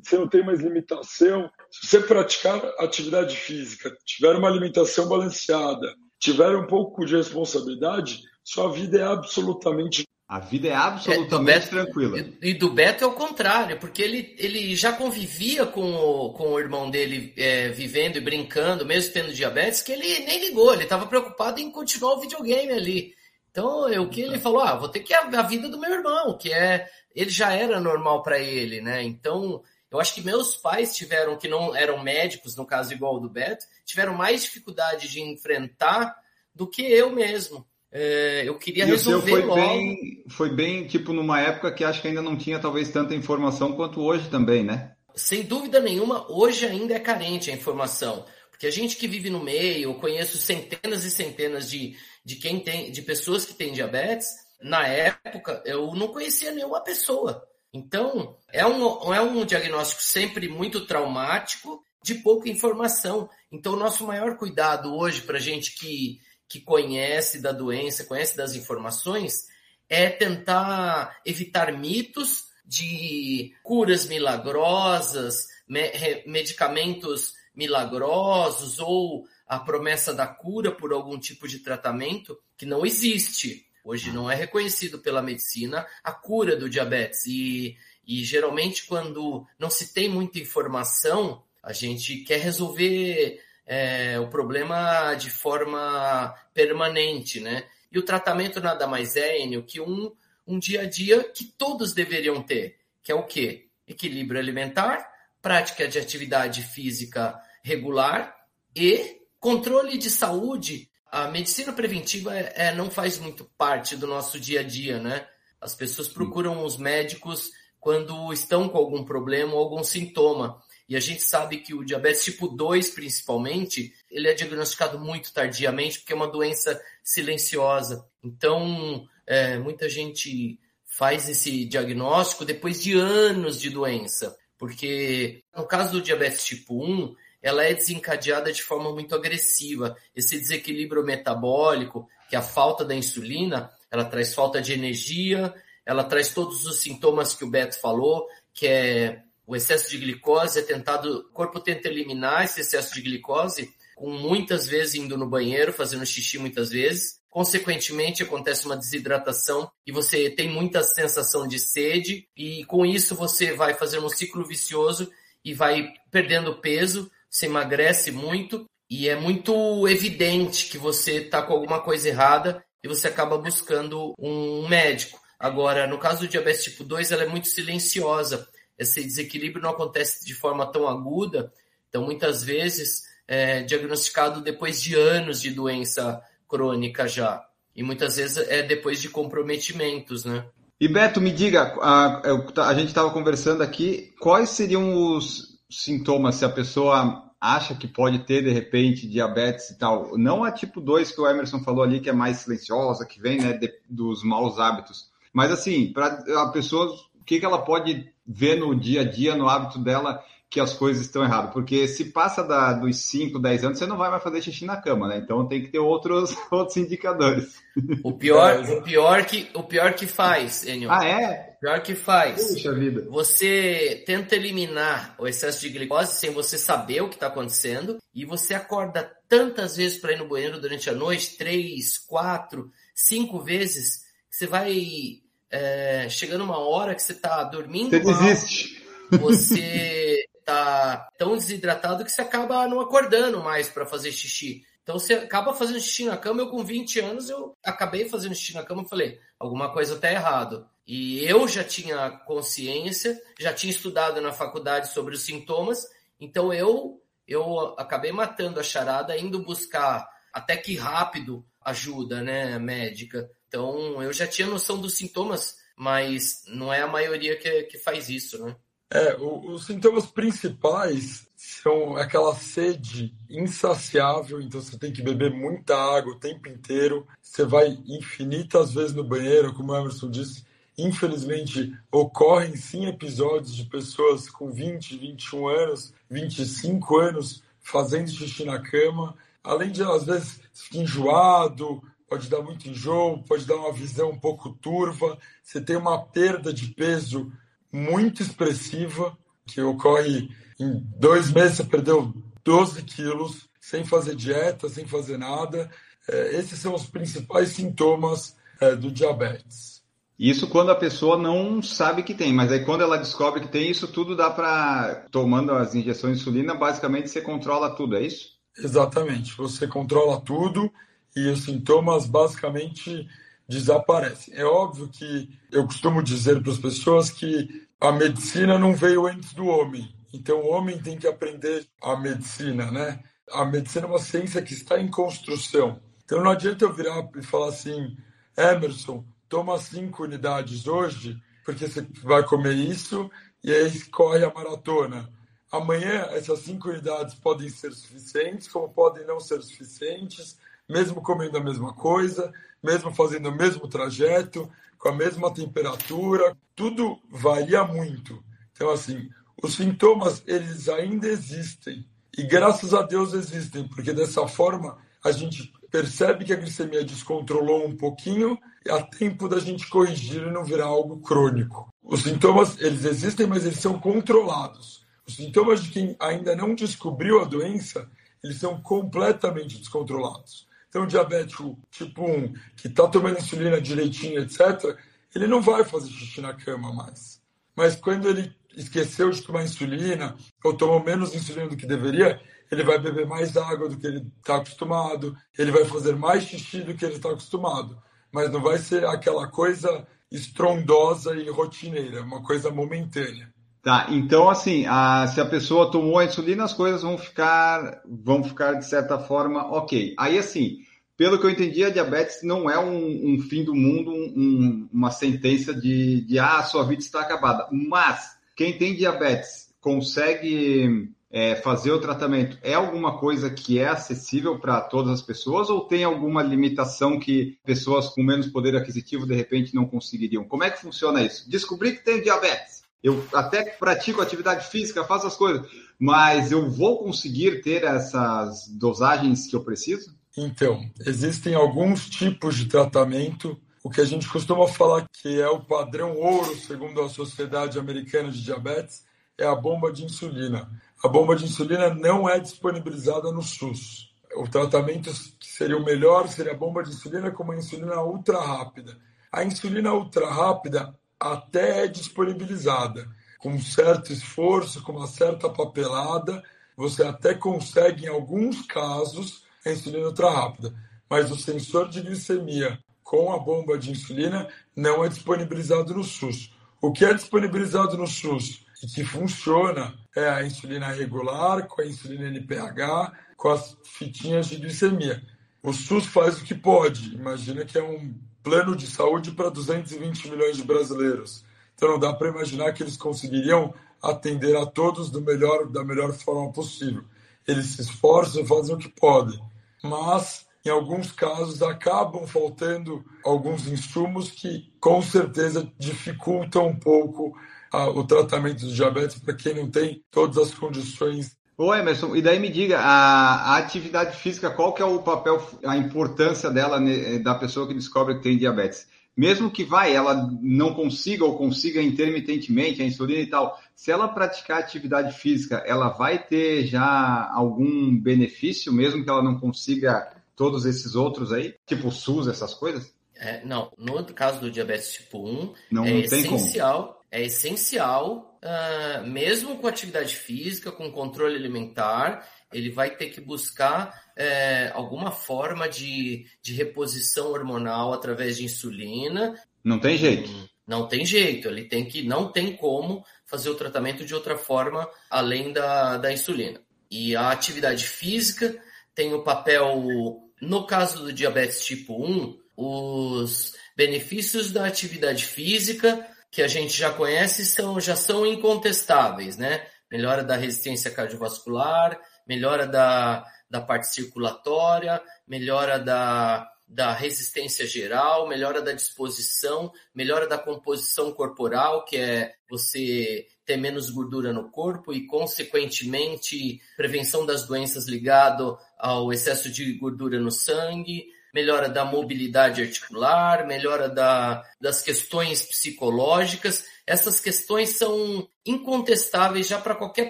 você 0.04 0.18
não 0.18 0.28
tem 0.28 0.46
mais 0.46 0.60
limitação. 0.62 1.50
Se 1.72 1.88
você 1.88 2.00
praticar 2.00 2.62
atividade 2.80 3.36
física, 3.36 3.96
tiver 4.06 4.36
uma 4.36 4.48
alimentação 4.48 5.08
balanceada, 5.08 5.94
tiver 6.20 6.56
um 6.56 6.68
pouco 6.68 7.06
de 7.06 7.16
responsabilidade, 7.16 8.20
sua 8.44 8.72
vida 8.72 9.00
é 9.00 9.04
absolutamente. 9.04 10.08
A 10.28 10.40
vida 10.40 10.68
é 10.68 10.76
absolutamente 10.76 11.58
é, 11.58 11.60
Beto, 11.60 11.70
tranquila. 11.70 12.26
E, 12.42 12.54
do 12.54 12.70
Beto 12.72 13.04
é 13.04 13.08
o 13.08 13.14
contrário, 13.14 13.80
porque 13.80 14.02
ele, 14.02 14.36
ele 14.38 14.76
já 14.76 14.94
convivia 14.94 15.66
com 15.66 15.92
o, 15.92 16.34
com 16.34 16.54
o 16.54 16.60
irmão 16.60 16.90
dele 16.90 17.34
é, 17.36 17.70
vivendo 17.70 18.18
e 18.18 18.22
brincando, 18.22 18.86
mesmo 18.86 19.12
tendo 19.12 19.34
diabetes, 19.34 19.82
que 19.82 19.92
ele 19.92 20.20
nem 20.26 20.40
ligou, 20.40 20.72
ele 20.72 20.84
estava 20.84 21.08
preocupado 21.08 21.60
em 21.60 21.72
continuar 21.72 22.14
o 22.14 22.22
videogame 22.22 22.72
ali. 22.74 23.14
Então, 23.50 23.88
é 23.88 24.00
o 24.00 24.08
que 24.08 24.22
ele 24.22 24.38
falou, 24.38 24.62
ah, 24.62 24.76
vou 24.76 24.90
ter 24.90 25.00
que 25.00 25.14
a, 25.16 25.22
a 25.22 25.42
vida 25.42 25.68
do 25.68 25.80
meu 25.80 25.92
irmão, 25.92 26.38
que 26.38 26.54
é 26.54 26.88
ele 27.16 27.30
já 27.30 27.52
era 27.54 27.80
normal 27.80 28.24
para 28.24 28.40
ele, 28.40 28.82
né? 28.82 29.04
Então, 29.04 29.62
eu 29.92 30.00
acho 30.00 30.14
que 30.14 30.22
meus 30.22 30.56
pais 30.56 30.96
tiveram, 30.96 31.38
que 31.38 31.48
não 31.48 31.76
eram 31.76 32.04
médicos, 32.04 32.56
no 32.56 32.66
caso 32.66 32.94
igual 32.94 33.16
o 33.16 33.20
do 33.20 33.30
Beto, 33.30 33.66
tiveram 33.86 34.14
mais 34.14 34.44
dificuldade 34.44 35.08
de 35.08 35.22
enfrentar 35.22 36.16
do 36.54 36.68
que 36.68 36.82
eu 36.82 37.12
mesmo. 37.12 37.66
É, 37.92 38.44
eu 38.46 38.58
queria 38.58 38.84
e 38.84 38.88
resolver 38.88 39.32
foi 39.32 39.42
logo. 39.42 39.56
Bem, 39.60 40.24
foi 40.30 40.56
bem, 40.56 40.86
tipo, 40.86 41.12
numa 41.12 41.42
época 41.42 41.72
que 41.72 41.84
acho 41.84 42.02
que 42.02 42.08
ainda 42.08 42.22
não 42.22 42.38
tinha 42.38 42.60
talvez 42.60 42.90
tanta 42.90 43.16
informação 43.16 43.76
quanto 43.76 44.02
hoje 44.02 44.30
também, 44.30 44.64
né? 44.64 44.94
sem 45.20 45.44
dúvida 45.44 45.80
nenhuma, 45.80 46.32
hoje 46.32 46.66
ainda 46.66 46.94
é 46.94 47.00
carente 47.00 47.52
a 47.52 47.54
informação. 47.54 48.26
Porque 48.50 48.68
a 48.68 48.72
gente 48.72 48.98
que 48.98 49.08
vive 49.08 49.30
no 49.30 49.44
meio, 49.44 49.90
eu 49.90 49.96
conheço 49.96 50.38
centenas 50.38 51.04
e 51.06 51.12
centenas 51.12 51.70
de, 51.70 51.96
de 52.26 52.36
quem 52.36 52.60
tem, 52.60 52.92
de 52.92 53.02
pessoas 53.02 53.46
que 53.46 53.54
têm 53.54 53.74
diabetes. 53.74 54.28
Na 54.62 54.86
época, 54.88 55.62
eu 55.66 55.94
não 55.94 56.10
conhecia 56.10 56.52
nenhuma 56.52 56.82
pessoa. 56.82 57.46
Então, 57.74 58.38
é 58.52 58.66
um, 58.66 59.14
é 59.14 59.22
um 59.22 59.46
diagnóstico 59.46 60.02
sempre 60.02 60.48
muito 60.48 60.86
traumático, 60.86 61.84
de 62.04 62.16
pouca 62.16 62.50
informação. 62.50 63.30
Então, 63.52 63.74
o 63.74 63.80
nosso 63.80 64.06
maior 64.06 64.38
cuidado 64.38 64.96
hoje 64.96 65.22
para 65.22 65.38
a 65.38 65.42
gente 65.42 65.76
que, 65.76 66.20
que 66.48 66.60
conhece 66.62 67.42
da 67.42 67.52
doença, 67.52 68.06
conhece 68.06 68.36
das 68.36 68.56
informações, 68.56 69.48
é 69.88 70.10
tentar 70.10 71.20
evitar 71.26 71.72
mitos 71.78 72.46
de 72.66 73.54
curas 73.64 74.06
milagrosas, 74.06 75.48
me, 75.68 75.92
medicamentos 76.26 77.34
milagrosos 77.56 78.80
ou 78.80 79.26
a 79.48 79.60
promessa 79.60 80.14
da 80.14 80.28
cura 80.28 80.72
por 80.72 80.94
algum 80.94 81.20
tipo 81.20 81.48
de 81.48 81.60
tratamento 81.60 82.40
que 82.56 82.66
não 82.66 82.86
existe. 82.86 83.66
Hoje 83.90 84.12
não 84.12 84.30
é 84.30 84.36
reconhecido 84.36 85.00
pela 85.00 85.20
medicina 85.20 85.84
a 86.04 86.12
cura 86.12 86.56
do 86.56 86.70
diabetes. 86.70 87.26
E, 87.26 87.76
e 88.06 88.24
geralmente, 88.24 88.86
quando 88.86 89.48
não 89.58 89.68
se 89.68 89.92
tem 89.92 90.08
muita 90.08 90.38
informação, 90.38 91.42
a 91.64 91.74
gente 91.74 92.18
quer 92.18 92.40
resolver 92.40 93.42
é, 93.66 94.20
o 94.20 94.28
problema 94.28 95.16
de 95.16 95.32
forma 95.32 96.32
permanente, 96.54 97.40
né? 97.40 97.68
E 97.92 97.98
o 97.98 98.04
tratamento 98.04 98.62
nada 98.62 98.86
mais 98.86 99.16
é, 99.16 99.40
Enio, 99.40 99.64
que 99.64 99.82
um, 99.82 100.16
um 100.46 100.60
dia 100.60 100.82
a 100.82 100.86
dia 100.86 101.24
que 101.24 101.46
todos 101.46 101.92
deveriam 101.92 102.44
ter, 102.44 102.78
que 103.02 103.12
é 103.12 103.16
o 103.16 103.26
quê? 103.26 103.70
Equilíbrio 103.88 104.40
alimentar, 104.40 105.04
prática 105.42 105.88
de 105.88 105.98
atividade 105.98 106.62
física 106.62 107.42
regular 107.64 108.36
e 108.76 109.20
controle 109.40 109.98
de 109.98 110.12
saúde. 110.12 110.92
A 111.12 111.28
medicina 111.28 111.74
preventiva 111.74 112.38
é, 112.38 112.54
é, 112.56 112.76
não 112.76 112.90
faz 112.90 113.18
muito 113.18 113.44
parte 113.58 113.96
do 113.96 114.06
nosso 114.06 114.40
dia 114.40 114.60
a 114.60 114.64
dia, 114.64 115.00
né? 115.00 115.28
As 115.60 115.74
pessoas 115.74 116.08
procuram 116.08 116.64
os 116.64 116.78
médicos 116.78 117.50
quando 117.80 118.32
estão 118.32 118.70
com 118.70 118.78
algum 118.78 119.04
problema 119.04 119.54
ou 119.54 119.60
algum 119.60 119.84
sintoma. 119.84 120.62
E 120.88 120.96
a 120.96 121.00
gente 121.00 121.22
sabe 121.22 121.58
que 121.58 121.74
o 121.74 121.84
diabetes 121.84 122.24
tipo 122.24 122.48
2, 122.48 122.90
principalmente, 122.90 123.94
ele 124.10 124.28
é 124.28 124.34
diagnosticado 124.34 125.00
muito 125.00 125.32
tardiamente, 125.34 126.00
porque 126.00 126.14
é 126.14 126.16
uma 126.16 126.28
doença 126.28 126.80
silenciosa. 127.04 128.06
Então, 128.24 129.06
é, 129.26 129.58
muita 129.58 129.88
gente 129.88 130.60
faz 130.84 131.30
esse 131.30 131.66
diagnóstico 131.66 132.44
depois 132.44 132.82
de 132.82 132.98
anos 132.98 133.60
de 133.60 133.70
doença. 133.70 134.36
Porque 134.58 135.44
no 135.56 135.66
caso 135.66 135.94
do 135.94 136.02
diabetes 136.02 136.44
tipo 136.44 136.84
1, 136.84 137.16
ela 137.42 137.64
é 137.64 137.74
desencadeada 137.74 138.52
de 138.52 138.64
forma 138.64 138.92
muito 138.92 139.16
agressiva. 139.16 139.96
Esse 140.16 140.40
desequilíbrio 140.40 141.04
metabólico, 141.04 142.08
que 142.30 142.36
é 142.36 142.40
a 142.40 142.44
falta 142.44 142.84
da 142.86 142.96
insulina, 142.96 143.72
ela 143.92 144.06
traz 144.06 144.34
falta 144.34 144.62
de 144.62 144.74
energia, 144.74 145.54
ela 145.86 146.04
traz 146.04 146.34
todos 146.34 146.66
os 146.66 146.82
sintomas 146.82 147.34
que 147.34 147.44
o 147.44 147.50
Beto 147.50 147.80
falou, 147.80 148.28
que 148.54 148.68
é 148.68 149.24
o 149.48 149.56
excesso 149.56 149.90
de 149.90 149.98
glicose, 149.98 150.60
é 150.60 150.62
tentado, 150.62 151.26
o 151.28 151.34
corpo 151.34 151.60
tenta 151.60 151.88
eliminar 151.88 152.46
esse 152.46 152.62
excesso 152.62 152.94
de 152.94 153.02
glicose, 153.02 153.74
com 153.96 154.12
muitas 154.12 154.68
vezes 154.68 154.94
indo 154.94 155.18
no 155.18 155.28
banheiro, 155.28 155.74
fazendo 155.74 156.06
xixi 156.06 156.38
muitas 156.38 156.70
vezes. 156.70 157.20
Consequentemente, 157.30 158.22
acontece 158.22 158.66
uma 158.66 158.78
desidratação 158.78 159.72
e 159.86 159.92
você 159.92 160.30
tem 160.30 160.48
muita 160.50 160.84
sensação 160.84 161.48
de 161.48 161.58
sede, 161.58 162.28
e 162.38 162.64
com 162.66 162.86
isso 162.86 163.16
você 163.16 163.54
vai 163.54 163.74
fazer 163.74 163.98
um 164.00 164.10
ciclo 164.10 164.46
vicioso 164.46 165.12
e 165.44 165.54
vai 165.54 165.94
perdendo 166.12 166.60
peso, 166.60 167.10
você 167.30 167.46
emagrece 167.46 168.12
muito 168.12 168.66
e 168.90 169.08
é 169.08 169.16
muito 169.16 169.88
evidente 169.88 170.68
que 170.68 170.78
você 170.78 171.18
está 171.18 171.42
com 171.42 171.54
alguma 171.54 171.80
coisa 171.80 172.10
errada 172.10 172.64
e 172.84 172.88
você 172.88 173.08
acaba 173.08 173.38
buscando 173.38 174.14
um 174.18 174.68
médico. 174.68 175.20
Agora, 175.40 175.86
no 175.86 175.98
caso 175.98 176.22
do 176.22 176.28
diabetes 176.28 176.64
tipo 176.64 176.84
2, 176.84 177.12
ela 177.12 177.24
é 177.24 177.28
muito 177.28 177.48
silenciosa. 177.48 178.48
Esse 178.78 179.04
desequilíbrio 179.04 179.62
não 179.62 179.72
acontece 179.72 180.26
de 180.26 180.34
forma 180.34 180.66
tão 180.72 180.88
aguda, 180.88 181.52
então 181.88 182.04
muitas 182.04 182.44
vezes 182.44 183.04
é 183.28 183.62
diagnosticado 183.62 184.42
depois 184.42 184.82
de 184.82 184.96
anos 184.96 185.40
de 185.42 185.52
doença 185.52 186.22
crônica 186.48 187.08
já. 187.08 187.46
E 187.76 187.84
muitas 187.84 188.18
vezes 188.18 188.38
é 188.50 188.64
depois 188.64 189.00
de 189.00 189.10
comprometimentos, 189.10 190.26
né? 190.26 190.46
E 190.82 190.88
Beto, 190.88 191.22
me 191.22 191.32
diga, 191.32 191.76
a, 191.82 192.22
a 192.68 192.74
gente 192.74 192.88
estava 192.88 193.12
conversando 193.12 193.62
aqui, 193.62 194.14
quais 194.20 194.50
seriam 194.50 195.16
os 195.16 195.49
sintomas 195.70 196.36
se 196.36 196.46
a 196.46 196.50
pessoa 196.50 197.32
acha 197.40 197.76
que 197.76 197.88
pode 197.88 198.20
ter 198.20 198.44
de 198.44 198.52
repente 198.52 199.08
diabetes 199.08 199.70
e 199.70 199.78
tal? 199.78 200.18
Não 200.18 200.44
a 200.44 200.52
tipo 200.52 200.82
2 200.82 201.12
que 201.12 201.22
o 201.22 201.28
Emerson 201.28 201.60
falou 201.60 201.84
ali, 201.84 202.00
que 202.00 202.10
é 202.10 202.14
mais 202.14 202.38
silenciosa, 202.38 203.06
que 203.06 203.22
vem 203.22 203.40
né, 203.40 203.54
de, 203.54 203.72
dos 203.90 204.24
maus 204.24 204.60
hábitos. 204.60 205.10
Mas 205.32 205.52
assim, 205.52 205.94
para 205.94 206.08
a 206.42 206.50
pessoa, 206.52 206.94
o 207.20 207.24
que, 207.24 207.40
que 207.40 207.46
ela 207.46 207.62
pode 207.62 208.12
ver 208.28 208.60
no 208.60 208.76
dia 208.76 209.02
a 209.02 209.04
dia, 209.04 209.36
no 209.36 209.48
hábito 209.48 209.80
dela, 209.80 210.24
que 210.50 210.60
as 210.60 210.74
coisas 210.74 211.06
estão 211.06 211.24
erradas. 211.24 211.52
Porque 211.54 211.88
se 211.88 212.06
passa 212.06 212.44
da, 212.44 212.74
dos 212.74 212.98
5, 212.98 213.38
10 213.40 213.66
anos, 213.66 213.80
você 213.80 213.86
não 213.86 213.98
vai 213.98 214.10
mais 214.10 214.24
fazer 214.24 214.42
xixi 214.42 214.66
na 214.66 214.78
cama, 214.78 215.08
né? 215.08 215.18
Então 215.18 215.48
tem 215.48 215.62
que 215.62 215.70
ter 215.70 215.80
outros, 215.80 216.36
outros 216.50 216.78
indicadores. 216.78 217.62
O 218.04 218.14
pior, 218.14 218.62
o 218.64 218.82
pior 218.82 219.24
que 219.26 219.50
o 219.54 219.64
pior 219.64 219.94
que 219.94 220.08
faz, 220.08 220.66
Enio. 220.66 220.90
Ah, 220.92 221.06
é? 221.06 221.49
Pior 221.60 221.82
que 221.82 221.94
faz. 221.94 222.54
Puxa 222.54 222.74
vida. 222.74 223.06
Você 223.10 224.04
tenta 224.06 224.36
eliminar 224.36 225.16
o 225.20 225.28
excesso 225.28 225.62
de 225.62 225.70
glicose 225.70 226.14
sem 226.14 226.32
você 226.32 226.58
saber 226.58 227.02
o 227.02 227.10
que 227.10 227.16
está 227.16 227.28
acontecendo 227.28 227.98
e 228.14 228.26
você 228.26 228.54
acorda 228.54 229.12
tantas 229.28 229.76
vezes 229.76 229.98
para 230.00 230.14
ir 230.14 230.18
no 230.18 230.28
banheiro 230.28 230.60
durante 230.60 230.90
a 230.90 230.94
noite, 230.94 231.38
três, 231.38 231.98
quatro, 231.98 232.72
cinco 232.96 233.42
vezes, 233.42 234.06
você 234.30 234.48
vai 234.48 235.22
é, 235.52 236.08
chegando 236.10 236.44
uma 236.44 236.60
hora 236.60 236.96
que 236.96 237.02
você 237.02 237.14
está 237.14 237.44
dormindo. 237.44 238.00
Você 238.02 238.24
desiste. 238.24 238.88
Você 239.12 240.26
tá 240.46 241.10
tão 241.18 241.36
desidratado 241.36 242.04
que 242.04 242.12
você 242.12 242.22
acaba 242.22 242.68
não 242.68 242.80
acordando 242.80 243.42
mais 243.42 243.70
para 243.70 243.86
fazer 243.86 244.12
xixi. 244.12 244.64
Então 244.84 244.98
você 244.98 245.14
acaba 245.14 245.54
fazendo 245.54 245.80
xixi 245.80 246.06
na 246.06 246.18
cama. 246.18 246.42
Eu 246.42 246.50
com 246.50 246.64
20 246.64 247.00
anos 247.00 247.30
eu 247.30 247.54
acabei 247.64 248.08
fazendo 248.08 248.36
xixi 248.36 248.54
na 248.54 248.64
cama 248.64 248.84
e 248.84 248.90
falei, 248.90 249.20
alguma 249.40 249.72
coisa 249.72 249.98
tá 249.98 250.12
errado. 250.12 250.68
E 250.90 251.24
eu 251.24 251.48
já 251.48 251.64
tinha 251.64 252.10
consciência, 252.26 253.22
já 253.40 253.54
tinha 253.54 253.70
estudado 253.70 254.20
na 254.22 254.32
faculdade 254.32 254.92
sobre 254.92 255.14
os 255.14 255.22
sintomas, 255.22 255.86
então 256.20 256.52
eu 256.52 257.00
eu 257.28 257.76
acabei 257.78 258.12
matando 258.12 258.60
a 258.60 258.64
charada 258.64 259.16
indo 259.16 259.46
buscar 259.46 260.10
até 260.34 260.58
que 260.58 260.76
rápido 260.76 261.46
ajuda, 261.64 262.24
né, 262.24 262.58
médica. 262.58 263.30
Então 263.48 264.02
eu 264.02 264.12
já 264.12 264.26
tinha 264.26 264.48
noção 264.48 264.82
dos 264.82 264.96
sintomas, 264.98 265.58
mas 265.78 266.42
não 266.48 266.74
é 266.74 266.82
a 266.82 266.88
maioria 266.88 267.38
que, 267.38 267.66
que 267.66 267.78
faz 267.78 268.10
isso, 268.10 268.44
né? 268.44 268.56
É, 268.92 269.16
o, 269.18 269.52
os 269.52 269.68
sintomas 269.68 270.08
principais 270.08 271.28
são 271.36 271.98
aquela 271.98 272.34
sede 272.34 273.14
insaciável, 273.30 274.42
então 274.42 274.60
você 274.60 274.76
tem 274.76 274.92
que 274.92 275.04
beber 275.04 275.32
muita 275.32 275.76
água 275.78 276.14
o 276.14 276.20
tempo 276.20 276.50
inteiro, 276.50 277.08
você 277.22 277.46
vai 277.46 277.78
infinitas 277.86 278.74
vezes 278.74 278.96
no 278.96 279.04
banheiro, 279.04 279.54
como 279.54 279.72
o 279.72 279.78
Emerson 279.78 280.10
disse. 280.10 280.49
Infelizmente, 280.82 281.78
ocorrem 281.92 282.56
sim 282.56 282.86
episódios 282.88 283.54
de 283.54 283.66
pessoas 283.66 284.30
com 284.30 284.50
20, 284.50 284.98
21 284.98 285.48
anos, 285.48 285.94
25 286.10 286.98
anos 286.98 287.44
fazendo 287.60 288.10
xixi 288.10 288.46
na 288.46 288.60
cama, 288.60 289.16
além 289.44 289.72
de 289.72 289.84
às 289.84 290.06
vezes 290.06 290.40
ficar 290.54 290.80
enjoado, 290.80 291.84
pode 292.08 292.30
dar 292.30 292.42
muito 292.42 292.68
enjoo, 292.70 293.24
pode 293.24 293.46
dar 293.46 293.58
uma 293.58 293.74
visão 293.74 294.12
um 294.12 294.20
pouco 294.20 294.54
turva, 294.54 295.18
você 295.44 295.60
tem 295.60 295.76
uma 295.76 296.02
perda 296.02 296.54
de 296.54 296.68
peso 296.68 297.32
muito 297.72 298.22
expressiva, 298.22 299.18
que 299.46 299.62
ocorre 299.62 300.30
em 300.60 300.80
dois 300.98 301.32
meses, 301.32 301.58
você 301.58 301.64
perdeu 301.64 302.14
12 302.44 302.84
quilos, 302.84 303.50
sem 303.60 303.84
fazer 303.84 304.16
dieta, 304.16 304.70
sem 304.70 304.88
fazer 304.88 305.18
nada. 305.18 305.70
É, 306.08 306.36
esses 306.36 306.58
são 306.58 306.74
os 306.74 306.86
principais 306.86 307.50
sintomas 307.50 308.36
é, 308.60 308.76
do 308.76 308.92
diabetes. 308.92 309.79
Isso 310.20 310.50
quando 310.50 310.70
a 310.70 310.76
pessoa 310.76 311.18
não 311.18 311.62
sabe 311.62 312.04
que 312.04 312.14
tem, 312.14 312.34
mas 312.34 312.52
aí 312.52 312.66
quando 312.66 312.82
ela 312.82 312.98
descobre 312.98 313.40
que 313.40 313.48
tem, 313.48 313.72
isso 313.72 313.88
tudo 313.88 314.18
dá 314.18 314.30
para, 314.30 315.06
tomando 315.10 315.54
as 315.54 315.74
injeções 315.74 316.18
de 316.18 316.22
insulina, 316.22 316.54
basicamente 316.54 317.10
você 317.10 317.22
controla 317.22 317.74
tudo, 317.74 317.96
é 317.96 318.02
isso? 318.02 318.38
Exatamente, 318.58 319.34
você 319.38 319.66
controla 319.66 320.20
tudo 320.20 320.70
e 321.16 321.30
os 321.30 321.46
sintomas 321.46 322.06
basicamente 322.06 323.08
desaparecem. 323.48 324.34
É 324.36 324.44
óbvio 324.44 324.90
que 324.90 325.30
eu 325.54 325.66
costumo 325.66 326.04
dizer 326.04 326.42
para 326.44 326.52
as 326.52 326.60
pessoas 326.60 327.10
que 327.10 327.48
a 327.80 327.94
medicina 327.94 328.60
não 328.60 328.76
veio 328.76 329.08
antes 329.08 329.34
do 329.34 329.46
homem. 329.48 329.88
Então 330.14 330.42
o 330.42 330.50
homem 330.50 330.78
tem 330.80 330.98
que 330.98 331.08
aprender 331.08 331.66
a 331.82 331.96
medicina, 331.96 332.70
né? 332.70 333.00
A 333.32 333.46
medicina 333.46 333.86
é 333.86 333.90
uma 333.90 334.00
ciência 334.00 334.42
que 334.42 334.54
está 334.54 334.80
em 334.80 334.90
construção. 334.90 335.80
Então 336.04 336.22
não 336.22 336.32
adianta 336.32 336.66
eu 336.66 336.74
virar 336.74 337.08
e 337.16 337.24
falar 337.24 337.50
assim, 337.50 337.96
Emerson, 338.38 339.06
toma 339.30 339.58
cinco 339.60 340.04
unidades 340.04 340.68
hoje, 340.68 341.16
porque 341.46 341.68
você 341.68 341.88
vai 342.04 342.24
comer 342.24 342.56
isso 342.56 343.10
e 343.44 343.54
aí 343.54 343.80
corre 343.86 344.26
a 344.26 344.34
maratona. 344.34 345.10
Amanhã, 345.52 346.08
essas 346.12 346.40
cinco 346.40 346.70
unidades 346.70 347.16
podem 347.16 347.50
ser 347.50 347.72
suficientes, 347.72 348.48
como 348.48 348.70
podem 348.70 349.06
não 349.06 349.20
ser 349.20 349.42
suficientes, 349.42 350.38
mesmo 350.68 351.02
comendo 351.02 351.38
a 351.38 351.44
mesma 351.44 351.74
coisa, 351.74 352.32
mesmo 352.62 352.94
fazendo 352.94 353.30
o 353.30 353.36
mesmo 353.36 353.68
trajeto, 353.68 354.50
com 354.78 354.90
a 354.90 354.96
mesma 354.96 355.34
temperatura, 355.34 356.36
tudo 356.56 357.00
varia 357.10 357.64
muito. 357.64 358.24
Então, 358.52 358.70
assim, 358.70 359.10
os 359.42 359.56
sintomas, 359.56 360.24
eles 360.28 360.70
ainda 360.70 361.08
existem. 361.08 361.88
E 362.18 362.24
graças 362.24 362.74
a 362.74 362.82
Deus 362.82 363.14
existem, 363.14 363.68
porque 363.68 363.94
dessa 363.94 364.28
forma 364.28 364.78
a 365.04 365.12
gente 365.12 365.52
percebe 365.70 366.26
que 366.26 366.34
a 366.34 366.36
glicemia 366.36 366.84
descontrolou 366.84 367.66
um 367.68 367.76
pouquinho 367.76 368.38
há 368.70 368.82
tempo 368.82 369.28
da 369.28 369.40
gente 369.40 369.68
corrigir 369.68 370.24
e 370.24 370.32
não 370.32 370.44
virar 370.44 370.66
algo 370.66 371.00
crônico. 371.00 371.74
Os 371.84 372.04
sintomas, 372.04 372.60
eles 372.60 372.86
existem, 372.86 373.28
mas 373.28 373.46
eles 373.46 373.60
são 373.60 373.80
controlados. 373.80 374.86
Os 375.08 375.16
sintomas 375.16 375.64
de 375.64 375.70
quem 375.70 375.96
ainda 376.00 376.36
não 376.36 376.54
descobriu 376.54 377.20
a 377.20 377.26
doença, 377.26 377.90
eles 378.24 378.38
são 378.38 378.62
completamente 378.62 379.58
descontrolados. 379.58 380.48
Então, 380.70 380.84
o 380.84 380.88
diabético 380.88 381.58
tipo 381.72 382.04
1, 382.04 382.34
que 382.56 382.68
está 382.68 382.88
tomando 382.88 383.18
insulina 383.18 383.60
direitinho, 383.60 384.22
etc., 384.22 384.78
ele 385.16 385.26
não 385.26 385.42
vai 385.42 385.64
fazer 385.64 385.90
xixi 385.90 386.22
na 386.22 386.34
cama 386.34 386.72
mais. 386.72 387.20
Mas 387.56 387.76
quando 387.76 388.08
ele 388.08 388.32
esqueceu 388.56 389.10
de 389.10 389.22
tomar 389.22 389.44
insulina 389.44 390.16
ou 390.44 390.54
tomou 390.54 390.84
menos 390.84 391.16
insulina 391.16 391.48
do 391.48 391.58
que 391.58 391.66
deveria, 391.66 392.22
ele 392.52 392.64
vai 392.64 392.80
beber 392.80 393.06
mais 393.06 393.36
água 393.38 393.70
do 393.70 393.78
que 393.78 393.86
ele 393.86 394.08
está 394.18 394.38
acostumado, 394.38 395.16
ele 395.38 395.52
vai 395.52 395.66
fazer 395.66 395.96
mais 395.96 396.24
xixi 396.24 396.62
do 396.62 396.74
que 396.74 396.86
ele 396.86 396.96
está 396.96 397.10
acostumado. 397.10 397.78
Mas 398.12 398.32
não 398.32 398.42
vai 398.42 398.58
ser 398.58 398.86
aquela 398.86 399.28
coisa 399.28 399.88
estrondosa 400.12 401.16
e 401.16 401.30
rotineira, 401.30 402.02
uma 402.02 402.24
coisa 402.24 402.50
momentânea. 402.50 403.32
Tá, 403.62 403.88
então 403.90 404.30
assim, 404.30 404.66
a, 404.66 405.06
se 405.08 405.20
a 405.20 405.26
pessoa 405.26 405.70
tomou 405.70 406.00
a 406.00 406.06
insulina, 406.06 406.46
as 406.46 406.54
coisas 406.54 406.82
vão 406.82 406.98
ficar, 406.98 407.82
vão 407.86 408.24
ficar 408.24 408.54
de 408.54 408.66
certa 408.66 408.98
forma 408.98 409.46
ok. 409.52 409.94
Aí 409.98 410.18
assim, 410.18 410.60
pelo 411.00 411.20
que 411.20 411.26
eu 411.26 411.30
entendi, 411.30 411.64
a 411.64 411.70
diabetes 411.70 412.24
não 412.24 412.50
é 412.50 412.58
um, 412.58 413.14
um 413.14 413.22
fim 413.22 413.44
do 413.44 413.54
mundo, 413.54 413.92
um, 413.92 414.68
uma 414.72 414.92
sentença 414.92 415.54
de, 415.54 416.02
de 416.02 416.18
ah, 416.18 416.42
sua 416.44 416.64
vida 416.64 416.82
está 416.82 417.02
acabada. 417.02 417.48
Mas 417.52 418.18
quem 418.36 418.58
tem 418.58 418.76
diabetes 418.76 419.50
consegue 419.62 420.90
é, 421.12 421.36
fazer 421.36 421.72
o 421.72 421.80
tratamento 421.80 422.38
é 422.42 422.54
alguma 422.54 422.98
coisa 422.98 423.30
que 423.30 423.60
é 423.60 423.68
acessível 423.68 424.40
para 424.40 424.62
todas 424.62 424.94
as 424.94 425.02
pessoas 425.02 425.50
ou 425.50 425.62
tem 425.62 425.84
alguma 425.84 426.22
limitação 426.22 427.00
que 427.00 427.38
pessoas 427.44 427.90
com 427.90 428.04
menos 428.04 428.28
poder 428.28 428.56
aquisitivo 428.56 429.08
de 429.08 429.16
repente 429.16 429.56
não 429.56 429.66
conseguiriam? 429.66 430.24
Como 430.24 430.44
é 430.44 430.50
que 430.50 430.62
funciona 430.62 431.02
isso? 431.02 431.30
Descobri 431.30 431.76
que 431.76 431.84
tenho 431.84 432.04
diabetes 432.04 432.60
eu 432.82 433.06
até 433.14 433.44
pratico 433.44 434.02
atividade 434.02 434.48
física, 434.48 434.86
faço 434.86 435.08
as 435.08 435.16
coisas, 435.16 435.46
mas 435.78 436.32
eu 436.32 436.50
vou 436.50 436.80
conseguir 436.84 437.42
ter 437.42 437.64
essas 437.64 438.48
dosagens 438.48 439.28
que 439.28 439.36
eu 439.36 439.44
preciso? 439.44 439.94
Então, 440.18 440.62
existem 440.86 441.36
alguns 441.36 441.90
tipos 441.90 442.36
de 442.36 442.46
tratamento. 442.46 443.40
O 443.64 443.70
que 443.70 443.82
a 443.82 443.86
gente 443.86 444.08
costuma 444.08 444.48
falar 444.48 444.86
que 445.02 445.20
é 445.20 445.28
o 445.28 445.42
padrão 445.42 445.96
ouro, 445.96 446.36
segundo 446.36 446.82
a 446.82 446.90
Sociedade 446.90 447.60
Americana 447.60 448.10
de 448.10 448.24
Diabetes, 448.24 448.86
é 449.18 449.26
a 449.26 449.36
bomba 449.36 449.72
de 449.72 449.84
insulina. 449.84 450.50
A 450.82 450.88
bomba 450.88 451.14
de 451.14 451.26
insulina 451.26 451.74
não 451.74 452.08
é 452.08 452.20
disponibilizada 452.20 453.12
no 453.12 453.22
SUS. 453.22 453.94
O 454.16 454.30
tratamento 454.30 454.90
que 455.20 455.28
seria 455.28 455.58
o 455.58 455.66
melhor 455.66 456.08
seria 456.08 456.32
a 456.32 456.38
bomba 456.38 456.64
de 456.64 456.70
insulina 456.70 457.12
com 457.12 457.24
uma 457.24 457.36
insulina 457.36 457.82
ultra 457.82 458.18
rápida. 458.18 458.78
A 459.12 459.26
insulina 459.26 459.74
ultra 459.74 460.10
rápida 460.10 460.74
até 460.98 461.66
é 461.66 461.68
disponibilizada. 461.68 462.88
Com 463.20 463.38
certo 463.42 463.92
esforço, 463.92 464.64
com 464.64 464.72
uma 464.72 464.88
certa 464.88 465.30
papelada, 465.30 466.24
você 466.56 466.84
até 466.84 467.14
consegue, 467.14 467.86
em 467.86 467.90
alguns 467.90 468.48
casos, 468.48 469.26
a 469.46 469.52
insulina 469.52 469.88
ultra 469.88 470.10
rápida. 470.10 470.54
Mas 470.90 471.12
o 471.12 471.18
sensor 471.18 471.68
de 471.68 471.82
glicemia 471.82 472.58
com 472.82 473.12
a 473.12 473.20
bomba 473.20 473.58
de 473.58 473.70
insulina 473.70 474.30
não 474.56 474.86
é 474.86 474.88
disponibilizado 474.88 475.74
no 475.74 475.84
SUS. 475.84 476.34
O 476.62 476.72
que 476.72 476.86
é 476.86 476.94
disponibilizado 476.94 477.78
no 477.78 477.86
SUS 477.86 478.46
e 478.64 478.68
que 478.68 478.84
funciona 478.84 479.74
é 480.00 480.10
a 480.10 480.26
insulina 480.26 480.68
regular, 480.68 481.48
com 481.48 481.62
a 481.62 481.66
insulina 481.66 482.08
NPH, 482.08 482.94
com 483.18 483.30
as 483.30 483.58
fitinhas 483.64 484.28
de 484.28 484.38
glicemia. 484.38 485.04
O 485.44 485.54
SUS 485.54 485.86
faz 485.86 486.20
o 486.20 486.24
que 486.24 486.36
pode. 486.36 486.96
Imagina 486.96 487.46
que 487.46 487.58
é 487.58 487.64
um 487.64 487.94
plano 488.24 488.56
de 488.56 488.68
saúde 488.68 489.12
para 489.12 489.30
220 489.30 490.10
milhões 490.10 490.38
de 490.38 490.44
brasileiros. 490.44 491.24
Então 491.56 491.70
não 491.70 491.80
dá 491.80 491.94
para 491.94 492.10
imaginar 492.10 492.54
que 492.54 492.64
eles 492.64 492.78
conseguiriam 492.78 493.54
atender 493.82 494.36
a 494.38 494.46
todos 494.46 494.90
do 494.90 495.02
melhor, 495.02 495.48
da 495.48 495.64
melhor 495.64 495.94
forma 495.94 496.32
possível. 496.32 496.84
Eles 497.28 497.48
se 497.48 497.62
esforçam, 497.62 498.26
fazem 498.26 498.56
o 498.56 498.58
que 498.58 498.70
podem, 498.70 499.20
mas 499.64 500.28
em 500.46 500.50
alguns 500.50 500.92
casos 500.92 501.42
acabam 501.42 502.08
faltando 502.08 502.84
alguns 503.04 503.48
insumos 503.48 504.10
que 504.10 504.52
com 504.60 504.82
certeza 504.82 505.52
dificultam 505.58 506.48
um 506.48 506.56
pouco 506.56 507.14
a, 507.52 507.70
o 507.70 507.84
tratamento 507.84 508.46
do 508.46 508.54
diabetes 508.54 509.00
para 509.00 509.14
quem 509.14 509.36
não 509.36 509.50
tem 509.50 509.84
todas 509.92 510.18
as 510.18 510.34
condições 510.34 511.18
Ô 511.42 511.56
Emerson, 511.56 511.96
e 511.96 512.02
daí 512.02 512.20
me 512.20 512.28
diga, 512.28 512.60
a, 512.60 513.36
a, 513.36 513.38
atividade 513.38 513.96
física, 513.96 514.30
qual 514.30 514.54
que 514.54 514.62
é 514.62 514.66
o 514.66 514.80
papel, 514.80 515.26
a 515.46 515.56
importância 515.56 516.30
dela 516.30 516.60
da 517.02 517.16
pessoa 517.16 517.48
que 517.48 517.54
descobre 517.54 517.96
que 517.96 518.04
tem 518.04 518.18
diabetes? 518.18 518.68
Mesmo 519.00 519.32
que 519.32 519.46
vai, 519.46 519.74
ela 519.74 520.10
não 520.22 520.54
consiga 520.54 521.06
ou 521.06 521.18
consiga 521.18 521.62
intermitentemente 521.62 522.62
a 522.62 522.66
insulina 522.66 523.00
e 523.00 523.08
tal, 523.08 523.40
se 523.56 523.72
ela 523.72 523.88
praticar 523.88 524.40
atividade 524.40 525.00
física, 525.00 525.42
ela 525.48 525.70
vai 525.70 526.06
ter 526.06 526.46
já 526.46 527.10
algum 527.10 527.74
benefício, 527.74 528.52
mesmo 528.52 528.84
que 528.84 528.90
ela 528.90 529.02
não 529.02 529.18
consiga 529.18 529.90
todos 530.18 530.46
esses 530.46 530.76
outros 530.76 531.14
aí, 531.14 531.36
tipo 531.48 531.70
o 531.70 531.72
SUS, 531.72 532.10
essas 532.10 532.34
coisas? 532.34 532.74
É, 532.98 533.24
não, 533.26 533.50
no 533.58 533.82
caso 533.86 534.20
do 534.20 534.30
diabetes 534.30 534.74
tipo 534.74 535.08
1, 535.08 535.34
não, 535.50 535.64
é 535.64 535.72
não 535.72 535.80
essencial, 535.80 536.64
como. 536.64 536.79
É 536.92 537.04
essencial 537.04 538.10
uh, 538.24 538.86
mesmo 538.88 539.38
com 539.38 539.48
atividade 539.48 539.96
física, 539.96 540.52
com 540.52 540.72
controle 540.72 541.16
alimentar, 541.16 542.08
ele 542.32 542.52
vai 542.52 542.76
ter 542.76 542.88
que 542.88 543.02
buscar 543.02 543.74
é, 543.96 544.52
alguma 544.54 544.92
forma 544.92 545.50
de, 545.50 546.06
de 546.22 546.34
reposição 546.34 547.12
hormonal 547.12 547.74
através 547.74 548.18
de 548.18 548.26
insulina. 548.26 549.16
Não 549.44 549.60
tem 549.60 549.78
jeito. 549.78 550.30
Não 550.46 550.68
tem 550.68 550.86
jeito, 550.86 551.28
ele 551.28 551.46
tem 551.46 551.66
que, 551.66 551.84
não 551.84 552.12
tem 552.12 552.36
como 552.36 552.84
fazer 553.06 553.30
o 553.30 553.36
tratamento 553.36 553.86
de 553.86 553.94
outra 553.94 554.18
forma 554.18 554.68
além 554.90 555.32
da, 555.32 555.78
da 555.78 555.94
insulina. 555.94 556.42
E 556.72 556.96
a 556.96 557.12
atividade 557.12 557.68
física 557.68 558.36
tem 558.74 558.94
o 558.94 559.04
papel, 559.04 560.02
no 560.22 560.48
caso 560.48 560.84
do 560.84 560.94
diabetes 560.94 561.46
tipo 561.46 561.84
1, 561.84 562.18
os 562.36 563.34
benefícios 563.56 564.32
da 564.32 564.48
atividade 564.48 565.06
física 565.06 565.86
que 566.12 566.22
a 566.22 566.28
gente 566.28 566.58
já 566.58 566.72
conhece 566.72 567.26
são, 567.26 567.60
já 567.60 567.76
são 567.76 568.06
incontestáveis, 568.06 569.18
né? 569.18 569.46
Melhora 569.72 570.04
da 570.04 570.16
resistência 570.16 570.72
cardiovascular, 570.72 571.80
melhora 572.08 572.48
da, 572.48 573.06
da 573.30 573.40
parte 573.40 573.68
circulatória, 573.68 574.82
melhora 575.08 575.60
da, 575.60 576.28
da 576.48 576.74
resistência 576.74 577.46
geral, 577.46 578.08
melhora 578.08 578.42
da 578.42 578.52
disposição, 578.52 579.52
melhora 579.74 580.08
da 580.08 580.18
composição 580.18 580.92
corporal, 580.92 581.64
que 581.64 581.78
é 581.78 582.12
você 582.28 583.06
ter 583.24 583.38
menos 583.38 583.70
gordura 583.70 584.12
no 584.12 584.32
corpo 584.32 584.74
e, 584.74 584.88
consequentemente, 584.88 586.42
prevenção 586.58 587.06
das 587.06 587.28
doenças 587.28 587.68
ligado 587.68 588.36
ao 588.58 588.92
excesso 588.92 589.30
de 589.30 589.54
gordura 589.60 590.00
no 590.00 590.10
sangue, 590.10 590.88
melhora 591.14 591.50
da 591.50 591.66
mobilidade 591.66 592.42
articular, 592.42 593.26
melhora 593.26 593.68
da, 593.68 594.24
das 594.40 594.62
questões 594.62 595.24
psicológicas. 595.24 596.46
Essas 596.66 597.00
questões 597.00 597.58
são 597.58 598.08
incontestáveis 598.26 599.28
já 599.28 599.40
para 599.40 599.56
qualquer 599.56 599.90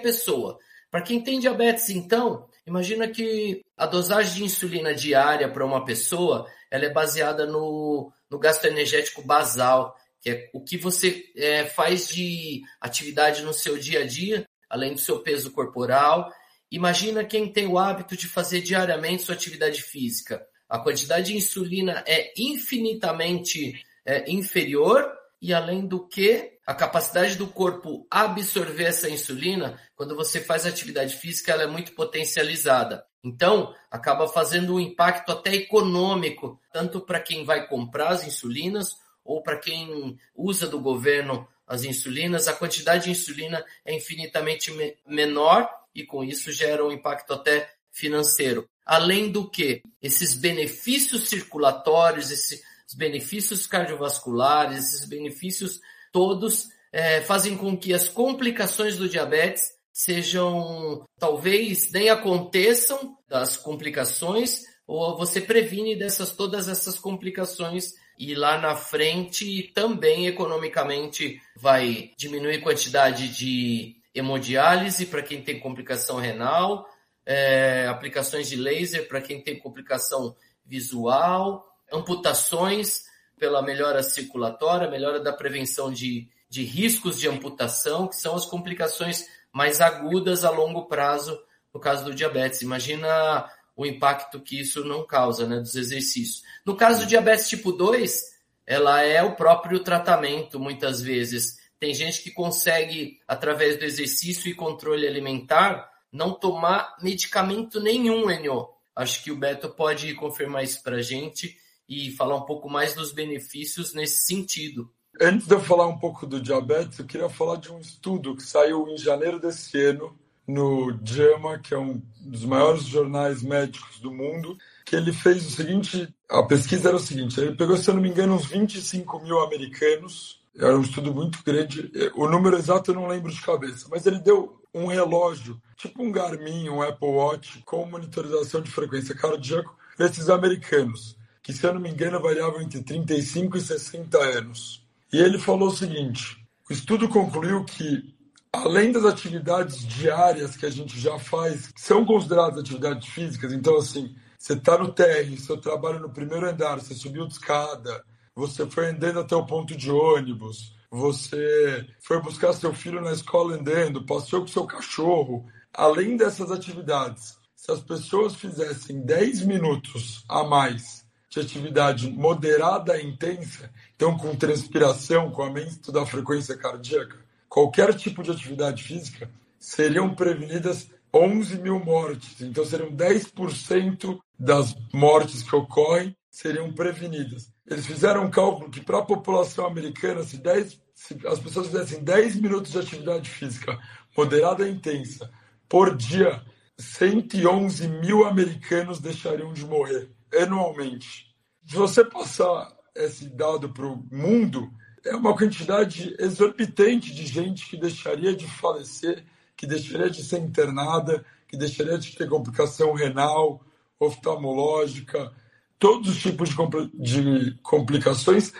pessoa. 0.00 0.58
Para 0.90 1.02
quem 1.02 1.22
tem 1.22 1.38
diabetes, 1.38 1.88
então, 1.90 2.48
imagina 2.66 3.06
que 3.06 3.62
a 3.76 3.86
dosagem 3.86 4.34
de 4.34 4.44
insulina 4.44 4.94
diária 4.94 5.48
para 5.48 5.64
uma 5.64 5.84
pessoa 5.84 6.46
ela 6.70 6.84
é 6.84 6.90
baseada 6.90 7.46
no, 7.46 8.12
no 8.30 8.38
gasto 8.38 8.64
energético 8.64 9.22
basal, 9.22 9.96
que 10.20 10.30
é 10.30 10.50
o 10.52 10.62
que 10.62 10.76
você 10.76 11.24
é, 11.36 11.64
faz 11.64 12.08
de 12.08 12.62
atividade 12.80 13.42
no 13.42 13.52
seu 13.52 13.78
dia 13.78 14.00
a 14.00 14.06
dia, 14.06 14.46
além 14.68 14.94
do 14.94 15.00
seu 15.00 15.20
peso 15.20 15.50
corporal. 15.52 16.32
Imagina 16.70 17.24
quem 17.24 17.52
tem 17.52 17.66
o 17.66 17.78
hábito 17.78 18.16
de 18.16 18.28
fazer 18.28 18.60
diariamente 18.60 19.22
sua 19.22 19.34
atividade 19.34 19.82
física 19.82 20.44
a 20.70 20.78
quantidade 20.78 21.32
de 21.32 21.36
insulina 21.36 22.04
é 22.06 22.32
infinitamente 22.38 23.84
é, 24.06 24.30
inferior 24.30 25.12
e 25.42 25.52
além 25.52 25.84
do 25.84 26.06
que 26.06 26.58
a 26.64 26.72
capacidade 26.72 27.34
do 27.34 27.48
corpo 27.48 28.06
absorver 28.08 28.84
essa 28.84 29.10
insulina, 29.10 29.80
quando 29.96 30.14
você 30.14 30.40
faz 30.40 30.64
atividade 30.64 31.16
física, 31.16 31.50
ela 31.50 31.64
é 31.64 31.66
muito 31.66 31.92
potencializada. 31.92 33.04
Então, 33.24 33.74
acaba 33.90 34.28
fazendo 34.28 34.76
um 34.76 34.80
impacto 34.80 35.32
até 35.32 35.54
econômico, 35.54 36.60
tanto 36.72 37.00
para 37.00 37.18
quem 37.18 37.44
vai 37.44 37.66
comprar 37.66 38.08
as 38.08 38.24
insulinas 38.24 38.96
ou 39.24 39.42
para 39.42 39.58
quem 39.58 40.16
usa 40.34 40.68
do 40.68 40.78
governo 40.80 41.48
as 41.66 41.84
insulinas, 41.84 42.48
a 42.48 42.52
quantidade 42.52 43.04
de 43.04 43.10
insulina 43.10 43.64
é 43.84 43.94
infinitamente 43.94 44.72
me 44.72 44.96
menor 45.06 45.68
e 45.94 46.04
com 46.04 46.24
isso 46.24 46.50
gera 46.52 46.84
um 46.84 46.90
impacto 46.90 47.32
até 47.32 47.68
financeiro. 47.90 48.68
Além 48.90 49.30
do 49.30 49.48
que, 49.48 49.82
esses 50.02 50.34
benefícios 50.34 51.28
circulatórios, 51.28 52.32
esses 52.32 52.60
benefícios 52.96 53.64
cardiovasculares, 53.64 54.78
esses 54.78 55.08
benefícios 55.08 55.78
todos 56.12 56.66
é, 56.92 57.20
fazem 57.20 57.56
com 57.56 57.76
que 57.76 57.94
as 57.94 58.08
complicações 58.08 58.96
do 58.96 59.08
diabetes 59.08 59.70
sejam, 59.92 61.06
talvez 61.20 61.92
nem 61.92 62.10
aconteçam 62.10 63.16
das 63.28 63.56
complicações, 63.56 64.62
ou 64.88 65.16
você 65.16 65.40
previne 65.40 65.94
dessas 65.94 66.32
todas 66.32 66.66
essas 66.66 66.98
complicações 66.98 67.92
e 68.18 68.34
lá 68.34 68.58
na 68.58 68.74
frente 68.74 69.70
também 69.72 70.26
economicamente 70.26 71.40
vai 71.56 72.10
diminuir 72.18 72.56
a 72.56 72.62
quantidade 72.62 73.28
de 73.28 74.00
hemodiálise 74.12 75.06
para 75.06 75.22
quem 75.22 75.40
tem 75.40 75.60
complicação 75.60 76.16
renal, 76.16 76.88
é, 77.24 77.86
aplicações 77.88 78.48
de 78.48 78.56
laser 78.56 79.08
para 79.08 79.20
quem 79.20 79.42
tem 79.42 79.58
complicação 79.58 80.34
visual, 80.64 81.66
amputações 81.92 83.04
pela 83.38 83.62
melhora 83.62 84.02
circulatória, 84.02 84.90
melhora 84.90 85.20
da 85.20 85.32
prevenção 85.32 85.92
de, 85.92 86.28
de 86.48 86.62
riscos 86.62 87.18
de 87.18 87.28
amputação, 87.28 88.06
que 88.06 88.16
são 88.16 88.34
as 88.34 88.44
complicações 88.44 89.26
mais 89.52 89.80
agudas 89.80 90.44
a 90.44 90.50
longo 90.50 90.86
prazo 90.86 91.40
no 91.72 91.80
caso 91.80 92.04
do 92.04 92.14
diabetes. 92.14 92.62
Imagina 92.62 93.50
o 93.76 93.86
impacto 93.86 94.40
que 94.40 94.60
isso 94.60 94.84
não 94.84 95.06
causa, 95.06 95.46
né, 95.46 95.58
dos 95.58 95.74
exercícios. 95.74 96.42
No 96.66 96.76
caso 96.76 97.00
do 97.00 97.06
diabetes 97.06 97.48
tipo 97.48 97.72
2, 97.72 98.38
ela 98.66 99.02
é 99.02 99.22
o 99.22 99.34
próprio 99.34 99.80
tratamento, 99.80 100.60
muitas 100.60 101.00
vezes. 101.00 101.58
Tem 101.78 101.94
gente 101.94 102.22
que 102.22 102.30
consegue, 102.30 103.18
através 103.26 103.78
do 103.78 103.84
exercício 103.84 104.50
e 104.50 104.54
controle 104.54 105.06
alimentar, 105.06 105.90
não 106.12 106.32
tomar 106.32 106.96
medicamento 107.02 107.80
nenhum, 107.80 108.30
Enio. 108.30 108.68
Acho 108.94 109.22
que 109.22 109.30
o 109.30 109.36
Beto 109.36 109.68
pode 109.70 110.14
confirmar 110.14 110.64
isso 110.64 110.82
para 110.82 110.96
a 110.96 111.02
gente 111.02 111.56
e 111.88 112.10
falar 112.12 112.36
um 112.36 112.44
pouco 112.44 112.68
mais 112.68 112.94
dos 112.94 113.12
benefícios 113.12 113.94
nesse 113.94 114.24
sentido. 114.24 114.90
Antes 115.20 115.46
de 115.46 115.54
eu 115.54 115.60
falar 115.60 115.86
um 115.86 115.98
pouco 115.98 116.26
do 116.26 116.40
diabetes, 116.40 116.98
eu 116.98 117.06
queria 117.06 117.28
falar 117.28 117.56
de 117.56 117.72
um 117.72 117.80
estudo 117.80 118.36
que 118.36 118.42
saiu 118.42 118.88
em 118.88 118.96
janeiro 118.96 119.40
desse 119.40 119.80
ano 119.84 120.16
no 120.46 120.98
JAMA, 121.04 121.58
que 121.58 121.74
é 121.74 121.78
um 121.78 122.02
dos 122.20 122.44
maiores 122.44 122.84
jornais 122.84 123.42
médicos 123.42 124.00
do 124.00 124.12
mundo, 124.12 124.56
que 124.84 124.96
ele 124.96 125.12
fez 125.12 125.46
o 125.46 125.50
seguinte, 125.50 126.12
a 126.28 126.42
pesquisa 126.42 126.88
era 126.88 126.96
o 126.96 127.00
seguinte, 127.00 127.40
ele 127.40 127.54
pegou, 127.54 127.76
se 127.76 127.88
eu 127.88 127.94
não 127.94 128.02
me 128.02 128.08
engano, 128.08 128.34
uns 128.34 128.46
25 128.46 129.20
mil 129.20 129.40
americanos, 129.40 130.39
era 130.60 130.76
um 130.76 130.82
estudo 130.82 131.14
muito 131.14 131.42
grande, 131.44 131.90
o 132.14 132.28
número 132.28 132.56
exato 132.56 132.90
eu 132.90 132.94
não 132.94 133.08
lembro 133.08 133.32
de 133.32 133.40
cabeça, 133.40 133.86
mas 133.90 134.06
ele 134.06 134.18
deu 134.18 134.60
um 134.74 134.86
relógio, 134.86 135.60
tipo 135.76 136.02
um 136.02 136.12
Garmin, 136.12 136.68
um 136.68 136.82
Apple 136.82 137.08
Watch, 137.08 137.62
com 137.64 137.86
monitorização 137.86 138.60
de 138.60 138.70
frequência 138.70 139.14
cardíaca 139.14 139.70
esses 139.98 140.30
americanos, 140.30 141.16
que, 141.42 141.52
se 141.52 141.66
eu 141.66 141.74
não 141.74 141.80
me 141.80 141.90
engano, 141.90 142.20
variavam 142.20 142.60
entre 142.60 142.82
35 142.82 143.56
e 143.56 143.60
60 143.60 144.18
anos. 144.18 144.86
E 145.12 145.18
ele 145.18 145.38
falou 145.38 145.68
o 145.68 145.76
seguinte: 145.76 146.36
o 146.68 146.72
estudo 146.72 147.08
concluiu 147.08 147.64
que 147.64 148.14
além 148.52 148.92
das 148.92 149.04
atividades 149.04 149.86
diárias 149.86 150.56
que 150.56 150.66
a 150.66 150.70
gente 150.70 150.98
já 150.98 151.18
faz, 151.18 151.68
que 151.68 151.80
são 151.80 152.04
consideradas 152.04 152.58
atividades 152.58 153.08
físicas, 153.08 153.52
então 153.52 153.76
assim, 153.76 154.14
você 154.38 154.54
está 154.54 154.78
no 154.78 154.92
térreo, 154.92 155.38
seu 155.38 155.56
trabalho 155.56 156.00
no 156.00 156.10
primeiro 156.10 156.48
andar, 156.48 156.80
você 156.80 156.94
subiu 156.94 157.26
de 157.26 157.34
escada, 157.34 158.04
você 158.40 158.66
foi 158.66 158.88
andando 158.88 159.20
até 159.20 159.36
o 159.36 159.44
ponto 159.44 159.76
de 159.76 159.90
ônibus, 159.90 160.74
você 160.90 161.86
foi 162.00 162.20
buscar 162.22 162.54
seu 162.54 162.72
filho 162.72 163.00
na 163.00 163.12
escola 163.12 163.54
andando, 163.54 164.06
passeou 164.06 164.40
com 164.40 164.48
seu 164.48 164.64
cachorro. 164.64 165.46
Além 165.74 166.16
dessas 166.16 166.50
atividades, 166.50 167.36
se 167.54 167.70
as 167.70 167.80
pessoas 167.80 168.34
fizessem 168.34 169.02
10 169.02 169.42
minutos 169.44 170.24
a 170.26 170.42
mais 170.42 171.04
de 171.28 171.38
atividade 171.38 172.10
moderada 172.10 172.98
e 172.98 173.06
intensa, 173.06 173.70
então 173.94 174.16
com 174.16 174.34
transpiração, 174.34 175.30
com 175.30 175.42
aumento 175.42 175.92
da 175.92 176.06
frequência 176.06 176.56
cardíaca, 176.56 177.18
qualquer 177.46 177.94
tipo 177.94 178.22
de 178.22 178.30
atividade 178.30 178.82
física, 178.82 179.30
seriam 179.58 180.14
prevenidas 180.14 180.88
11 181.12 181.60
mil 181.60 181.78
mortes. 181.78 182.40
Então, 182.40 182.64
seriam 182.64 182.90
10% 182.90 184.18
das 184.38 184.74
mortes 184.92 185.42
que 185.42 185.54
ocorrem 185.54 186.16
seriam 186.30 186.72
prevenidas. 186.72 187.52
Eles 187.70 187.86
fizeram 187.86 188.24
um 188.24 188.30
cálculo 188.30 188.68
que, 188.68 188.80
para 188.80 188.98
a 188.98 189.04
população 189.04 189.64
americana, 189.64 190.24
se, 190.24 190.36
10, 190.38 190.80
se 190.92 191.16
as 191.24 191.38
pessoas 191.38 191.68
fizessem 191.68 192.02
10 192.02 192.40
minutos 192.40 192.72
de 192.72 192.78
atividade 192.80 193.30
física 193.30 193.78
moderada 194.16 194.68
e 194.68 194.72
intensa 194.72 195.30
por 195.68 195.96
dia, 195.96 196.42
111 196.76 197.86
mil 197.86 198.26
americanos 198.26 198.98
deixariam 198.98 199.52
de 199.52 199.64
morrer 199.64 200.10
anualmente. 200.36 201.32
Se 201.64 201.76
você 201.76 202.04
passar 202.04 202.76
esse 202.92 203.28
dado 203.28 203.68
para 203.68 203.86
o 203.86 204.04
mundo, 204.10 204.68
é 205.06 205.14
uma 205.14 205.36
quantidade 205.36 206.16
exorbitante 206.18 207.14
de 207.14 207.24
gente 207.24 207.68
que 207.68 207.76
deixaria 207.76 208.34
de 208.34 208.48
falecer, 208.48 209.24
que 209.56 209.64
deixaria 209.64 210.10
de 210.10 210.24
ser 210.24 210.40
internada, 210.40 211.24
que 211.46 211.56
deixaria 211.56 211.98
de 211.98 212.16
ter 212.16 212.28
complicação 212.28 212.94
renal, 212.94 213.64
oftalmológica, 214.00 215.32
todos 215.80 216.10
os 216.10 216.18
tipos 216.20 216.50
de, 216.50 216.54
compl 216.54 216.84
de 216.94 217.58
complicações, 217.62 218.52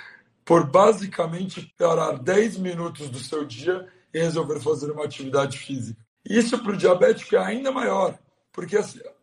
por 0.44 0.68
basicamente 0.68 1.72
parar 1.78 2.18
10 2.18 2.58
minutos 2.58 3.08
do 3.08 3.20
seu 3.20 3.44
dia 3.44 3.86
e 4.12 4.18
resolver 4.18 4.58
fazer 4.58 4.90
uma 4.90 5.04
atividade 5.04 5.58
física. 5.58 6.00
Isso 6.28 6.58
para 6.58 6.72
o 6.72 6.76
diabético 6.76 7.36
é 7.36 7.38
ainda 7.38 7.70
maior, 7.70 8.18
porque 8.52 8.76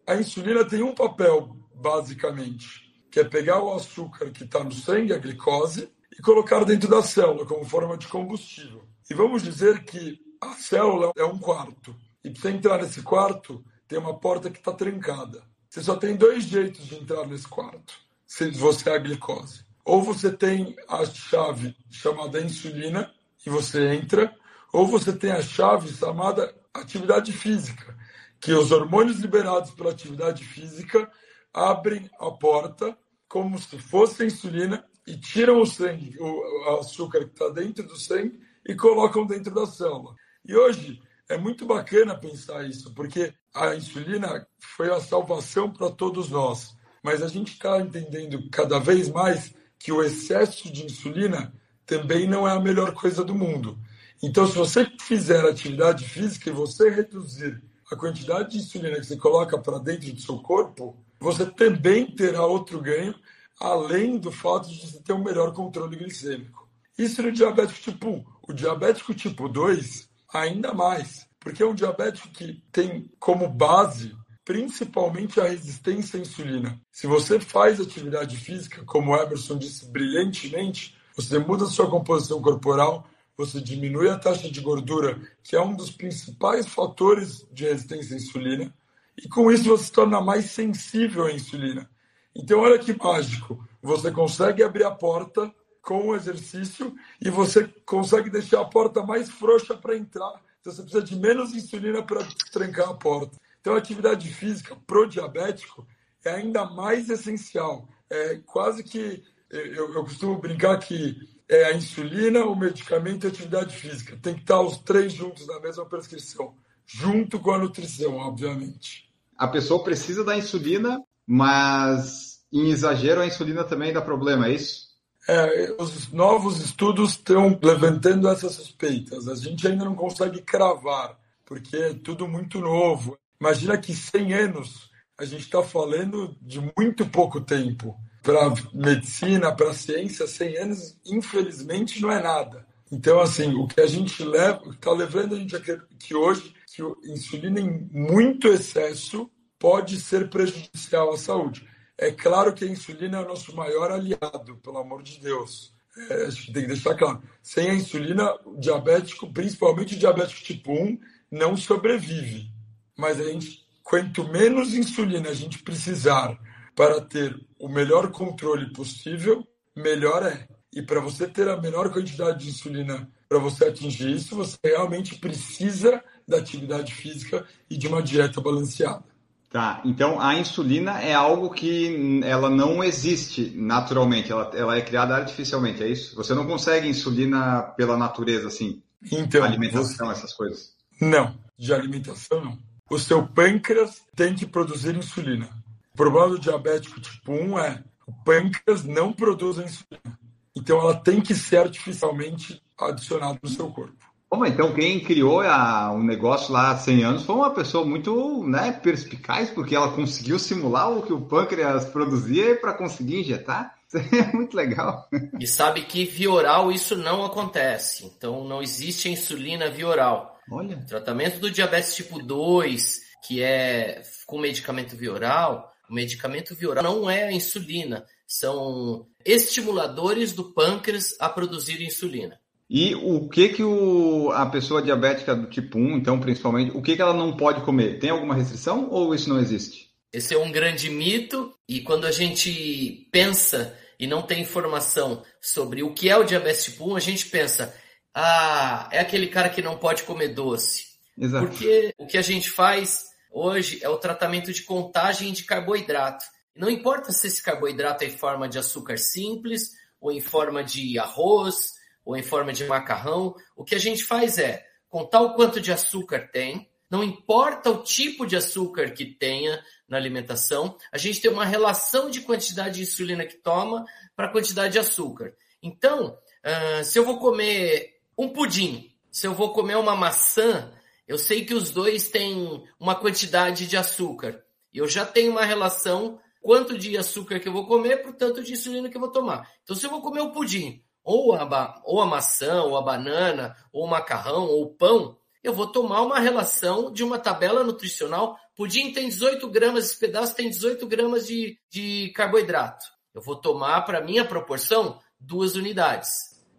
a 0.05 0.15
insulina 0.15 0.63
tem 0.63 0.83
um 0.83 0.95
papel, 0.95 1.57
basicamente, 1.75 2.87
que 3.11 3.19
é 3.19 3.23
pegar 3.23 3.61
o 3.61 3.73
açúcar 3.73 4.29
que 4.29 4.43
está 4.43 4.63
no 4.63 4.71
sangue, 4.71 5.13
a 5.13 5.17
glicose, 5.17 5.89
e 6.17 6.21
colocar 6.21 6.63
dentro 6.63 6.89
da 6.89 7.01
célula 7.01 7.45
como 7.45 7.65
forma 7.65 7.97
de 7.97 8.07
combustível. 8.07 8.83
E 9.09 9.13
vamos 9.13 9.43
dizer 9.43 9.83
que 9.83 10.19
a 10.41 10.53
célula 10.53 11.11
é 11.17 11.25
um 11.25 11.37
quarto. 11.37 11.95
E 12.23 12.29
para 12.29 12.41
você 12.41 12.49
entrar 12.49 12.81
nesse 12.81 13.01
quarto, 13.01 13.63
tem 13.87 13.99
uma 13.99 14.17
porta 14.17 14.49
que 14.49 14.59
está 14.59 14.71
trancada. 14.71 15.43
Você 15.69 15.83
só 15.83 15.95
tem 15.95 16.15
dois 16.15 16.45
jeitos 16.45 16.85
de 16.87 16.95
entrar 16.95 17.27
nesse 17.27 17.47
quarto, 17.47 17.93
se 18.25 18.49
você 18.51 18.89
é 18.89 18.95
a 18.95 18.99
glicose. 18.99 19.65
Ou 19.83 20.01
você 20.01 20.31
tem 20.31 20.75
a 20.87 21.05
chave 21.05 21.75
chamada 21.89 22.41
insulina 22.41 23.13
e 23.45 23.49
você 23.49 23.93
entra, 23.93 24.35
ou 24.73 24.85
você 24.87 25.13
tem 25.13 25.31
a 25.31 25.41
chave 25.41 25.89
chamada 25.93 26.53
atividade 26.73 27.31
física, 27.31 27.97
que 28.39 28.53
os 28.53 28.71
hormônios 28.71 29.19
liberados 29.19 29.71
pela 29.71 29.91
atividade 29.91 30.43
física 30.43 31.09
abrem 31.53 32.09
a 32.19 32.29
porta 32.31 32.97
como 33.27 33.57
se 33.59 33.77
fosse 33.77 34.25
insulina 34.25 34.85
e 35.05 35.17
tiram 35.17 35.61
o 35.61 35.65
sangue, 35.65 36.17
o 36.19 36.79
açúcar 36.79 37.25
que 37.25 37.31
está 37.31 37.49
dentro 37.49 37.83
do 37.83 37.97
sangue 37.97 38.39
e 38.67 38.75
colocam 38.75 39.25
dentro 39.25 39.53
da 39.53 39.65
célula. 39.65 40.15
E 40.45 40.55
hoje 40.55 41.01
é 41.29 41.37
muito 41.37 41.65
bacana 41.65 42.17
pensar 42.17 42.67
isso, 42.67 42.93
porque 42.93 43.33
a 43.53 43.75
insulina 43.75 44.47
foi 44.59 44.89
a 44.89 44.99
salvação 44.99 45.71
para 45.71 45.89
todos 45.89 46.29
nós. 46.29 46.75
Mas 47.03 47.21
a 47.21 47.27
gente 47.27 47.53
está 47.53 47.79
entendendo 47.79 48.49
cada 48.49 48.79
vez 48.79 49.09
mais 49.09 49.53
que 49.79 49.91
o 49.91 50.03
excesso 50.03 50.71
de 50.71 50.85
insulina 50.85 51.53
também 51.85 52.27
não 52.27 52.47
é 52.47 52.51
a 52.51 52.59
melhor 52.59 52.93
coisa 52.93 53.23
do 53.23 53.35
mundo. 53.35 53.77
Então, 54.21 54.47
se 54.47 54.55
você 54.55 54.89
fizer 54.99 55.45
atividade 55.45 56.03
física 56.03 56.49
e 56.49 56.53
você 56.53 56.89
reduzir 56.89 57.61
a 57.91 57.95
quantidade 57.95 58.51
de 58.51 58.57
insulina 58.57 58.99
que 58.99 59.05
você 59.05 59.15
coloca 59.15 59.57
para 59.57 59.79
dentro 59.79 60.11
do 60.11 60.19
seu 60.19 60.39
corpo, 60.39 60.97
você 61.19 61.45
também 61.45 62.05
terá 62.05 62.45
outro 62.45 62.81
ganho 62.81 63.15
além 63.59 64.17
do 64.17 64.31
fato 64.31 64.69
de 64.69 64.79
você 64.79 64.99
ter 65.01 65.13
um 65.13 65.23
melhor 65.23 65.53
controle 65.53 65.95
glicêmico. 65.95 66.67
Isso 66.97 67.21
no 67.21 67.31
diabético 67.31 67.79
tipo 67.79 68.09
1. 68.09 68.25
O 68.49 68.53
diabético 68.53 69.13
tipo 69.13 69.47
2, 69.47 70.06
ainda 70.33 70.73
mais, 70.73 71.27
porque 71.39 71.63
é 71.63 71.65
um 71.65 71.75
diabético 71.75 72.29
que 72.29 72.61
tem 72.71 73.11
como 73.19 73.47
base 73.47 74.15
principalmente 74.47 75.41
a 75.41 75.47
resistência 75.49 76.17
à 76.17 76.21
insulina. 76.21 76.79
Se 76.89 77.05
você 77.05 77.37
faz 77.37 77.81
atividade 77.81 78.37
física, 78.37 78.81
como 78.85 79.11
o 79.11 79.15
Emerson 79.17 79.57
disse 79.57 79.85
brilhantemente, 79.91 80.95
você 81.13 81.37
muda 81.37 81.65
sua 81.65 81.89
composição 81.89 82.41
corporal, 82.41 83.05
você 83.35 83.59
diminui 83.59 84.09
a 84.09 84.17
taxa 84.17 84.49
de 84.49 84.61
gordura, 84.61 85.19
que 85.43 85.53
é 85.53 85.61
um 85.61 85.75
dos 85.75 85.91
principais 85.91 86.65
fatores 86.65 87.45
de 87.51 87.65
resistência 87.65 88.15
à 88.15 88.19
insulina, 88.19 88.73
e 89.17 89.27
com 89.27 89.51
isso 89.51 89.65
você 89.65 89.83
se 89.83 89.91
torna 89.91 90.21
mais 90.21 90.45
sensível 90.45 91.25
à 91.25 91.33
insulina. 91.33 91.89
Então, 92.33 92.59
olha 92.59 92.79
que 92.79 92.97
mágico. 92.97 93.61
Você 93.81 94.11
consegue 94.11 94.63
abrir 94.63 94.85
a 94.85 94.91
porta 94.91 95.53
com 95.87 96.09
o 96.09 96.15
exercício 96.17 96.93
e 97.21 97.29
você 97.29 97.65
consegue 97.85 98.29
deixar 98.29 98.59
a 98.59 98.65
porta 98.65 99.01
mais 99.03 99.29
frouxa 99.29 99.73
para 99.73 99.95
entrar. 99.95 100.33
Então, 100.59 100.73
você 100.73 100.81
precisa 100.81 101.01
de 101.01 101.15
menos 101.15 101.55
insulina 101.55 102.03
para 102.03 102.27
trancar 102.51 102.89
a 102.89 102.93
porta. 102.93 103.37
Então, 103.61 103.73
a 103.73 103.77
atividade 103.77 104.27
física 104.27 104.75
pro 104.85 105.07
diabético 105.07 105.87
é 106.25 106.31
ainda 106.31 106.65
mais 106.65 107.09
essencial. 107.09 107.87
É 108.09 108.35
quase 108.45 108.83
que 108.83 109.23
eu, 109.49 109.93
eu 109.93 110.03
costumo 110.03 110.37
brincar 110.37 110.77
que 110.77 111.15
é 111.47 111.67
a 111.67 111.73
insulina, 111.73 112.43
o 112.43 112.53
medicamento 112.53 113.23
e 113.23 113.27
a 113.27 113.29
atividade 113.29 113.73
física. 113.73 114.19
Tem 114.21 114.35
que 114.35 114.41
estar 114.41 114.59
os 114.59 114.79
três 114.79 115.13
juntos 115.13 115.47
na 115.47 115.57
mesma 115.61 115.85
prescrição, 115.85 116.53
junto 116.85 117.39
com 117.39 117.51
a 117.51 117.59
nutrição, 117.59 118.17
obviamente. 118.17 119.09
A 119.37 119.47
pessoa 119.47 119.81
precisa 119.81 120.25
da 120.25 120.35
insulina, 120.35 121.01
mas 121.25 122.45
em 122.51 122.71
exagero 122.71 123.21
a 123.21 123.25
insulina 123.25 123.63
também 123.63 123.93
dá 123.93 124.01
problema, 124.01 124.49
é 124.49 124.53
isso? 124.53 124.86
É, 125.27 125.75
os 125.77 126.11
novos 126.11 126.61
estudos 126.61 127.11
estão 127.11 127.59
levantando 127.61 128.29
essas 128.29 128.53
suspeitas. 128.53 129.27
A 129.27 129.35
gente 129.35 129.67
ainda 129.67 129.83
não 129.83 129.95
consegue 129.95 130.41
cravar, 130.41 131.19
porque 131.45 131.75
é 131.75 131.93
tudo 131.93 132.27
muito 132.27 132.59
novo. 132.59 133.17
Imagina 133.39 133.77
que 133.77 133.93
100 133.93 134.33
anos 134.33 134.89
a 135.17 135.25
gente 135.25 135.41
está 135.41 135.61
falando 135.61 136.35
de 136.41 136.61
muito 136.77 137.05
pouco 137.05 137.41
tempo. 137.41 137.95
Para 138.21 138.53
medicina, 138.73 139.53
para 139.53 139.73
ciência, 139.73 140.27
100 140.27 140.57
anos, 140.57 140.97
infelizmente, 141.05 142.01
não 142.01 142.11
é 142.11 142.21
nada. 142.21 142.65
Então, 142.91 143.19
assim, 143.19 143.53
o 143.53 143.67
que 143.67 143.81
a 143.81 143.87
gente 143.87 144.23
leva, 144.23 144.61
está 144.69 144.91
levando 144.91 145.35
a 145.35 145.37
gente 145.37 145.55
a 145.55 145.59
que 145.59 146.15
hoje 146.15 146.53
que 146.67 146.81
insulina 147.11 147.59
em 147.59 147.89
muito 147.91 148.47
excesso 148.47 149.29
pode 149.59 149.99
ser 149.99 150.29
prejudicial 150.29 151.11
à 151.11 151.17
saúde. 151.17 151.67
É 151.97 152.11
claro 152.11 152.53
que 152.53 152.63
a 152.63 152.67
insulina 152.67 153.17
é 153.17 153.21
o 153.21 153.27
nosso 153.27 153.55
maior 153.55 153.91
aliado, 153.91 154.57
pelo 154.63 154.77
amor 154.77 155.01
de 155.01 155.19
Deus. 155.19 155.73
É, 155.97 156.25
a 156.25 156.29
tem 156.29 156.53
que 156.53 156.67
deixar 156.67 156.95
claro. 156.95 157.23
Sem 157.41 157.71
a 157.71 157.73
insulina, 157.73 158.35
o 158.45 158.55
diabético, 158.59 159.31
principalmente 159.33 159.95
o 159.95 159.99
diabético 159.99 160.43
tipo 160.43 160.71
1, 160.71 160.99
não 161.31 161.57
sobrevive. 161.57 162.51
Mas 162.95 163.19
a 163.19 163.23
gente, 163.23 163.65
quanto 163.83 164.27
menos 164.27 164.75
insulina 164.75 165.29
a 165.29 165.33
gente 165.33 165.63
precisar 165.63 166.37
para 166.75 167.01
ter 167.01 167.35
o 167.59 167.67
melhor 167.67 168.11
controle 168.11 168.71
possível, 168.71 169.45
melhor 169.75 170.23
é. 170.23 170.47
E 170.71 170.83
para 170.83 170.99
você 170.99 171.27
ter 171.27 171.49
a 171.49 171.57
menor 171.57 171.91
quantidade 171.91 172.43
de 172.43 172.49
insulina 172.51 173.09
para 173.27 173.39
você 173.39 173.65
atingir 173.65 174.11
isso, 174.11 174.35
você 174.35 174.57
realmente 174.63 175.15
precisa 175.15 176.03
da 176.27 176.37
atividade 176.37 176.93
física 176.93 177.45
e 177.67 177.75
de 177.75 177.87
uma 177.87 178.03
dieta 178.03 178.39
balanceada. 178.39 179.16
Tá, 179.49 179.81
então 179.85 180.19
a 180.19 180.35
insulina 180.35 181.01
é 181.01 181.13
algo 181.13 181.49
que 181.49 182.21
ela 182.25 182.49
não 182.49 182.83
existe 182.83 183.53
naturalmente, 183.55 184.29
ela, 184.29 184.51
ela 184.53 184.75
é 184.75 184.81
criada 184.81 185.15
artificialmente, 185.15 185.81
é 185.81 185.87
isso? 185.87 186.15
Você 186.17 186.33
não 186.33 186.45
consegue 186.45 186.89
insulina 186.89 187.61
pela 187.61 187.95
natureza, 187.95 188.49
assim? 188.49 188.83
Então, 189.09 189.43
alimentação, 189.43 190.07
você... 190.07 190.11
essas 190.13 190.33
coisas? 190.33 190.73
Não, 190.99 191.33
de 191.57 191.73
alimentação 191.73 192.43
não. 192.43 192.57
O 192.89 192.99
seu 192.99 193.25
pâncreas 193.25 194.01
tem 194.15 194.35
que 194.35 194.45
produzir 194.45 194.95
insulina. 194.95 195.49
O 195.93 195.97
problema 195.97 196.29
do 196.29 196.39
diabético 196.39 196.99
tipo 196.99 197.31
1 197.31 197.59
é 197.59 197.83
o 198.05 198.13
pâncreas 198.23 198.83
não 198.83 199.13
produz 199.13 199.59
a 199.59 199.63
insulina. 199.63 200.19
Então 200.55 200.79
ela 200.79 200.95
tem 200.95 201.21
que 201.21 201.35
ser 201.35 201.57
artificialmente 201.57 202.61
adicionada 202.79 203.39
no 203.41 203.49
seu 203.49 203.69
corpo. 203.69 204.06
Bom, 204.29 204.45
então 204.45 204.73
quem 204.73 204.99
criou 204.99 205.41
o 205.41 206.03
negócio 206.03 206.51
lá 206.51 206.71
há 206.71 206.77
100 206.77 207.03
anos 207.03 207.23
foi 207.23 207.35
uma 207.35 207.53
pessoa 207.53 207.85
muito 207.85 208.43
né, 208.43 208.73
perspicaz, 208.73 209.49
porque 209.49 209.73
ela 209.73 209.93
conseguiu 209.93 210.37
simular 210.37 210.91
o 210.91 211.01
que 211.01 211.13
o 211.13 211.21
pâncreas 211.21 211.85
produzia 211.85 212.55
para 212.57 212.73
conseguir 212.73 213.21
injetar. 213.21 213.75
Isso 213.87 213.97
é 214.13 214.33
muito 214.33 214.55
legal. 214.55 215.07
E 215.39 215.47
sabe 215.47 215.83
que 215.83 216.03
via 216.03 216.29
oral 216.29 216.71
isso 216.71 216.97
não 216.97 217.23
acontece. 217.23 218.05
Então 218.05 218.43
não 218.43 218.61
existe 218.61 219.09
insulina 219.09 219.69
via 219.69 219.87
oral. 219.87 220.37
Olha. 220.51 220.77
O 220.77 220.85
tratamento 220.85 221.39
do 221.39 221.49
diabetes 221.49 221.95
tipo 221.95 222.21
2, 222.21 223.01
que 223.25 223.41
é 223.41 224.01
com 224.25 224.39
medicamento 224.39 224.97
via 224.97 225.13
oral, 225.13 225.71
o 225.89 225.93
medicamento 225.93 226.53
via 226.53 226.69
oral 226.69 226.83
não 226.83 227.09
é 227.09 227.23
a 227.23 227.31
insulina, 227.31 228.05
são 228.27 229.07
estimuladores 229.23 230.33
do 230.33 230.53
pâncreas 230.53 231.15
a 231.17 231.29
produzir 231.29 231.81
insulina. 231.81 232.37
E 232.69 232.95
o 232.95 233.29
que 233.29 233.49
que 233.49 233.63
o, 233.63 234.29
a 234.31 234.45
pessoa 234.45 234.81
diabética 234.81 235.33
do 235.33 235.47
tipo 235.47 235.77
1, 235.77 235.97
então, 235.97 236.19
principalmente, 236.19 236.75
o 236.75 236.81
que 236.81 236.95
que 236.95 237.01
ela 237.01 237.13
não 237.13 237.37
pode 237.37 237.61
comer? 237.61 237.99
Tem 237.99 238.09
alguma 238.09 238.35
restrição 238.35 238.89
ou 238.89 239.15
isso 239.15 239.29
não 239.29 239.39
existe? 239.39 239.89
Esse 240.11 240.33
é 240.33 240.37
um 240.37 240.51
grande 240.51 240.89
mito 240.89 241.53
e 241.67 241.81
quando 241.81 242.05
a 242.05 242.11
gente 242.11 243.07
pensa 243.11 243.77
e 243.99 244.05
não 244.05 244.21
tem 244.21 244.41
informação 244.41 245.23
sobre 245.41 245.81
o 245.81 245.93
que 245.93 246.09
é 246.09 246.17
o 246.17 246.23
diabetes 246.23 246.65
tipo 246.65 246.91
1, 246.91 246.95
a 246.95 246.99
gente 246.99 247.27
pensa, 247.27 247.73
ah, 248.13 248.89
é 248.91 248.99
aquele 248.99 249.27
cara 249.27 249.49
que 249.49 249.61
não 249.61 249.77
pode 249.77 250.03
comer 250.03 250.29
doce. 250.29 250.85
Exato. 251.17 251.47
Porque 251.47 251.93
o 251.97 252.05
que 252.05 252.17
a 252.17 252.21
gente 252.21 252.49
faz 252.49 253.05
hoje 253.31 253.79
é 253.81 253.89
o 253.89 253.97
tratamento 253.97 254.51
de 254.51 254.63
contagem 254.63 255.31
de 255.31 255.43
carboidrato. 255.43 256.25
Não 256.55 256.69
importa 256.69 257.11
se 257.11 257.27
esse 257.27 257.41
carboidrato 257.41 258.03
é 258.03 258.07
em 258.07 258.17
forma 258.17 258.49
de 258.49 258.59
açúcar 258.59 258.97
simples 258.97 259.71
ou 260.01 260.11
em 260.11 260.19
forma 260.19 260.63
de 260.63 260.97
arroz, 260.99 261.76
ou 262.07 262.15
em 262.15 262.23
forma 262.23 262.53
de 262.53 262.63
macarrão, 262.63 263.35
o 263.53 263.65
que 263.65 263.75
a 263.75 263.77
gente 263.77 264.01
faz 264.01 264.37
é 264.37 264.65
contar 264.87 265.19
o 265.19 265.33
quanto 265.33 265.59
de 265.59 265.73
açúcar 265.73 266.29
tem, 266.31 266.71
não 266.89 267.03
importa 267.03 267.69
o 267.69 267.83
tipo 267.83 268.25
de 268.25 268.37
açúcar 268.37 268.91
que 268.91 269.05
tenha 269.05 269.61
na 269.89 269.97
alimentação, 269.97 270.77
a 270.89 270.97
gente 270.97 271.19
tem 271.19 271.29
uma 271.29 271.43
relação 271.43 272.09
de 272.09 272.21
quantidade 272.21 272.75
de 272.75 272.83
insulina 272.83 273.25
que 273.25 273.35
toma 273.35 273.83
para 274.15 274.27
a 274.27 274.31
quantidade 274.31 274.71
de 274.71 274.79
açúcar. 274.79 275.35
Então, 275.61 276.17
uh, 276.45 276.81
se 276.81 276.97
eu 276.97 277.03
vou 277.03 277.19
comer 277.19 277.97
um 278.17 278.29
pudim, 278.29 278.89
se 279.11 279.27
eu 279.27 279.33
vou 279.33 279.51
comer 279.51 279.75
uma 279.75 279.93
maçã, 279.93 280.71
eu 281.05 281.17
sei 281.17 281.43
que 281.43 281.53
os 281.53 281.71
dois 281.71 282.07
têm 282.07 282.63
uma 282.79 282.95
quantidade 282.95 283.67
de 283.67 283.75
açúcar. 283.75 284.41
Eu 284.73 284.87
já 284.87 285.05
tenho 285.05 285.33
uma 285.33 285.43
relação 285.43 286.21
quanto 286.39 286.77
de 286.77 286.97
açúcar 286.97 287.41
que 287.41 287.49
eu 287.49 287.53
vou 287.53 287.67
comer 287.67 287.97
para 287.97 288.11
o 288.11 288.15
tanto 288.15 288.41
de 288.41 288.53
insulina 288.53 288.87
que 288.87 288.95
eu 288.95 289.01
vou 289.01 289.11
tomar. 289.11 289.45
Então, 289.61 289.75
se 289.75 289.85
eu 289.85 289.89
vou 289.89 290.01
comer 290.01 290.21
o 290.21 290.31
pudim, 290.31 290.81
ou 291.07 291.33
a, 291.33 291.81
ou 291.85 292.01
a 292.01 292.05
maçã, 292.05 292.63
ou 292.63 292.75
a 292.75 292.81
banana, 292.81 293.55
ou 293.71 293.85
o 293.85 293.89
macarrão, 293.89 294.45
ou 294.45 294.63
o 294.63 294.75
pão, 294.75 295.17
eu 295.41 295.53
vou 295.53 295.67
tomar 295.67 296.01
uma 296.01 296.19
relação 296.19 296.91
de 296.91 297.01
uma 297.01 297.17
tabela 297.17 297.63
nutricional. 297.63 298.37
Pudim 298.57 298.91
tem 298.91 299.07
18 299.07 299.47
gramas, 299.49 299.85
esse 299.85 299.97
pedaço 299.97 300.35
tem 300.35 300.49
18 300.49 300.85
gramas 300.85 301.25
de, 301.25 301.57
de 301.69 302.11
carboidrato. 302.13 302.85
Eu 303.15 303.21
vou 303.21 303.37
tomar, 303.37 303.83
para 303.83 304.01
minha 304.01 304.25
proporção, 304.25 304.99
duas 305.17 305.55
unidades. 305.55 306.09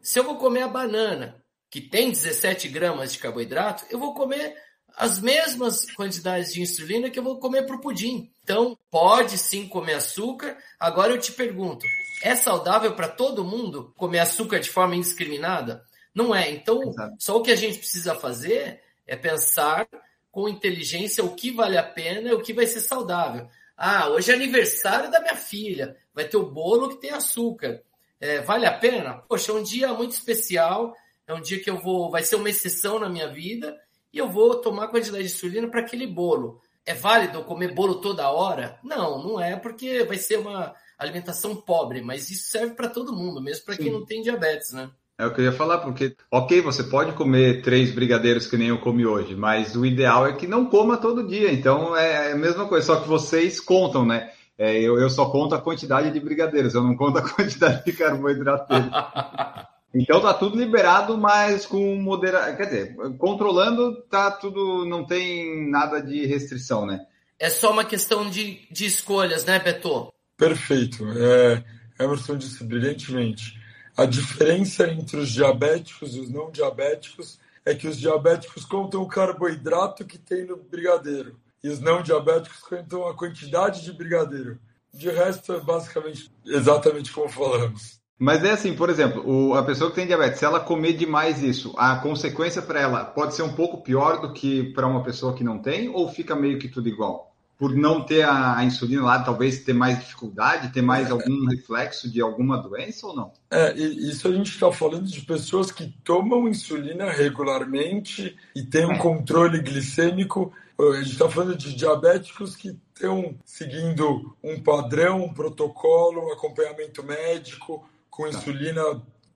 Se 0.01 0.19
eu 0.19 0.25
vou 0.25 0.37
comer 0.37 0.63
a 0.63 0.69
banana, 0.69 1.45
que 1.71 1.83
tem 1.83 2.11
17 2.11 2.69
gramas 2.69 3.13
de 3.13 3.19
carboidrato, 3.19 3.85
eu 3.91 3.99
vou 3.99 4.15
comer 4.15 4.57
as 4.97 5.21
mesmas 5.21 5.85
quantidades 5.93 6.55
de 6.55 6.63
insulina 6.63 7.11
que 7.11 7.19
eu 7.19 7.23
vou 7.23 7.39
comer 7.39 7.67
para 7.67 7.77
o 7.77 7.81
pudim. 7.83 8.33
Então, 8.43 8.79
pode 8.91 9.37
sim 9.37 9.69
comer 9.69 9.95
açúcar. 9.95 10.57
Agora 10.81 11.13
eu 11.13 11.21
te 11.21 11.33
pergunto, 11.33 11.85
é 12.23 12.35
saudável 12.35 12.95
para 12.95 13.09
todo 13.09 13.45
mundo 13.45 13.93
comer 13.97 14.21
açúcar 14.21 14.59
de 14.61 14.71
forma 14.71 14.97
indiscriminada? 14.97 15.83
Não 16.15 16.35
é. 16.35 16.51
Então, 16.51 16.83
Exato. 16.83 17.15
só 17.19 17.37
o 17.37 17.43
que 17.43 17.51
a 17.51 17.57
gente 17.57 17.79
precisa 17.79 18.15
fazer 18.15 18.81
é 19.07 19.17
pensar 19.17 19.89
com 20.31 20.49
inteligência 20.49 21.25
o 21.25 21.35
que 21.35 21.51
vale 21.51 21.77
a 21.77 21.83
pena 21.83 22.29
e 22.29 22.33
o 22.33 22.43
que 22.43 22.53
vai 22.53 22.67
ser 22.67 22.81
saudável. 22.81 23.49
Ah, 23.77 24.09
hoje 24.09 24.31
é 24.31 24.35
aniversário 24.35 25.11
da 25.11 25.21
minha 25.21 25.37
filha, 25.37 25.97
vai 26.13 26.25
ter 26.25 26.37
o 26.37 26.51
bolo 26.51 26.89
que 26.89 27.01
tem 27.01 27.11
açúcar. 27.11 27.83
É, 28.21 28.41
vale 28.41 28.67
a 28.67 28.73
pena? 28.77 29.23
Poxa, 29.29 29.53
é 29.53 29.55
um 29.55 29.63
dia 29.63 29.93
muito 29.95 30.13
especial, 30.13 30.95
é 31.27 31.33
um 31.33 31.41
dia 31.41 31.63
que 31.63 31.71
eu 31.71 31.79
vou, 31.79 32.11
vai 32.11 32.23
ser 32.23 32.37
uma 32.37 32.51
exceção 32.51 32.99
na 32.99 33.09
minha 33.09 33.29
vida 33.29 33.79
e 34.13 34.19
eu 34.19 34.29
vou 34.29 34.57
tomar 34.57 34.89
quantidade 34.89 35.25
de 35.25 35.33
insulina 35.33 35.69
para 35.69 35.81
aquele 35.81 36.07
bolo. 36.07 36.61
É 36.85 36.95
válido 36.95 37.45
comer 37.45 37.73
bolo 37.73 38.01
toda 38.01 38.31
hora? 38.31 38.81
Não, 38.83 39.23
não 39.23 39.41
é, 39.41 39.55
porque 39.57 40.03
vai 40.05 40.19
ser 40.19 40.39
uma 40.39 40.75
alimentação 40.99 41.55
pobre, 41.55 42.03
mas 42.03 42.31
isso 42.31 42.51
serve 42.51 42.75
para 42.75 42.89
todo 42.89 43.17
mundo, 43.17 43.41
mesmo 43.41 43.65
para 43.65 43.77
quem 43.77 43.93
não 43.93 44.05
tem 44.05 44.23
diabetes, 44.23 44.73
né? 44.73 44.91
É 45.21 45.27
o 45.27 45.35
que 45.35 45.41
eu 45.41 45.47
ia 45.47 45.53
falar, 45.53 45.79
porque, 45.79 46.15
ok, 46.31 46.61
você 46.61 46.85
pode 46.85 47.13
comer 47.13 47.61
três 47.63 47.93
brigadeiros 47.93 48.47
que 48.47 48.57
nem 48.57 48.69
eu 48.69 48.79
comi 48.79 49.05
hoje, 49.05 49.35
mas 49.35 49.75
o 49.75 49.85
ideal 49.85 50.27
é 50.27 50.33
que 50.33 50.47
não 50.47 50.67
coma 50.67 50.97
todo 50.97 51.27
dia. 51.27 51.53
Então 51.53 51.97
é 51.97 52.33
a 52.33 52.37
mesma 52.37 52.69
coisa, 52.69 52.87
só 52.87 53.01
que 53.01 53.09
vocês 53.09 53.59
contam, 53.59 54.07
né? 54.07 54.31
É, 54.57 54.77
eu, 54.81 54.97
eu 54.99 55.11
só 55.11 55.29
conto 55.29 55.57
a 55.57 55.61
quantidade 55.61 56.13
de 56.13 56.21
brigadeiros, 56.21 56.75
eu 56.75 56.85
não 56.85 56.97
conto 56.97 57.19
a 57.19 57.23
quantidade 57.35 57.85
de 57.85 57.93
carboidrato 57.93 58.69
dele. 58.73 58.91
Então 59.95 60.21
tá 60.21 60.35
tudo 60.35 60.59
liberado, 60.59 61.17
mas 61.17 61.65
com 61.65 61.97
moderação. 61.97 62.57
Quer 62.57 62.65
dizer, 62.67 62.97
controlando, 63.17 64.03
tá 64.03 64.31
tudo. 64.31 64.85
Não 64.85 65.03
tem 65.07 65.71
nada 65.71 66.01
de 66.01 66.27
restrição, 66.27 66.85
né? 66.85 67.07
É 67.39 67.49
só 67.49 67.73
uma 67.73 67.85
questão 67.85 68.29
de, 68.29 68.61
de 68.71 68.85
escolhas, 68.85 69.47
né, 69.47 69.59
Beto? 69.59 70.13
Perfeito. 70.39 71.05
É, 71.19 71.65
Emerson 72.03 72.39
disse 72.39 72.63
brilhantemente. 72.63 73.61
A 73.97 74.07
diferença 74.07 74.89
entre 74.89 75.17
os 75.17 75.29
diabéticos 75.29 76.15
e 76.15 76.21
os 76.21 76.31
não 76.31 76.53
diabéticos 76.53 77.41
é 77.67 77.75
que 77.75 77.89
os 77.89 77.99
diabéticos 77.99 78.65
contam 78.65 79.03
o 79.03 79.09
carboidrato 79.09 80.07
que 80.07 80.17
tem 80.17 80.47
no 80.47 80.57
brigadeiro 80.57 81.37
e 81.63 81.69
os 81.69 81.81
não 81.81 82.01
diabéticos 82.01 82.61
contam 82.61 83.09
a 83.09 83.15
quantidade 83.15 83.83
de 83.83 83.93
brigadeiro. 83.93 84.59
De 84.95 85.11
resto, 85.11 85.53
é 85.53 85.61
basicamente 85.61 86.31
exatamente 86.47 87.13
como 87.13 87.29
falamos. 87.29 87.99
Mas 88.17 88.43
é 88.43 88.53
assim, 88.53 88.75
por 88.75 88.91
exemplo, 88.91 89.23
o, 89.25 89.55
a 89.55 89.63
pessoa 89.65 89.91
que 89.91 89.97
tem 89.97 90.07
diabetes, 90.07 90.39
se 90.39 90.45
ela 90.45 90.61
comer 90.61 90.95
demais 90.95 91.43
isso, 91.43 91.75
a 91.77 91.97
consequência 91.97 92.63
para 92.63 92.81
ela 92.81 93.05
pode 93.05 93.35
ser 93.35 93.43
um 93.43 93.53
pouco 93.53 93.83
pior 93.83 94.21
do 94.21 94.33
que 94.33 94.73
para 94.73 94.87
uma 94.87 95.03
pessoa 95.03 95.35
que 95.35 95.45
não 95.45 95.59
tem, 95.59 95.89
ou 95.89 96.09
fica 96.09 96.35
meio 96.35 96.59
que 96.59 96.69
tudo 96.69 96.89
igual? 96.89 97.28
Por 97.59 97.75
não 97.75 98.07
ter 98.07 98.23
a, 98.23 98.63
insulina 98.65 99.03
lá, 99.03 99.19
talvez 99.21 99.65
ter 99.65 99.73
mais 99.73 99.99
dificuldade, 99.99 100.73
ter 100.73 100.81
mais 100.81 101.09
é. 101.09 101.11
algum 101.11 101.45
reflexo 101.47 102.09
de 102.09 102.21
alguma 102.21 102.57
doença 102.57 103.09
ou 103.09 103.17
não? 103.17 103.33
É, 103.51 103.77
isso 103.77 104.29
a 104.29 104.33
gente 104.33 104.53
está 104.53 104.71
falando 104.71 105.07
de 105.07 105.21
pessoas 105.23 105.73
que 105.73 105.93
tomam 106.05 106.49
insulina 106.49 107.11
regularmente 107.11 108.37
e 108.55 108.63
têm 108.63 108.87
um 108.87 108.97
controle 108.97 109.61
glicêmico. 109.61 110.53
A 110.79 110.99
gente 110.99 111.13
está 111.13 111.29
falando 111.29 111.57
de 111.57 111.75
diabéticos 111.75 112.55
que 112.55 112.79
estão 112.95 113.37
seguindo 113.45 114.37
um 114.41 114.63
padrão, 114.63 115.25
um 115.25 115.35
protocolo, 115.35 116.29
um 116.29 116.33
acompanhamento 116.33 117.03
médico, 117.03 117.85
com 118.09 118.23
tá. 118.23 118.29
insulina 118.31 118.83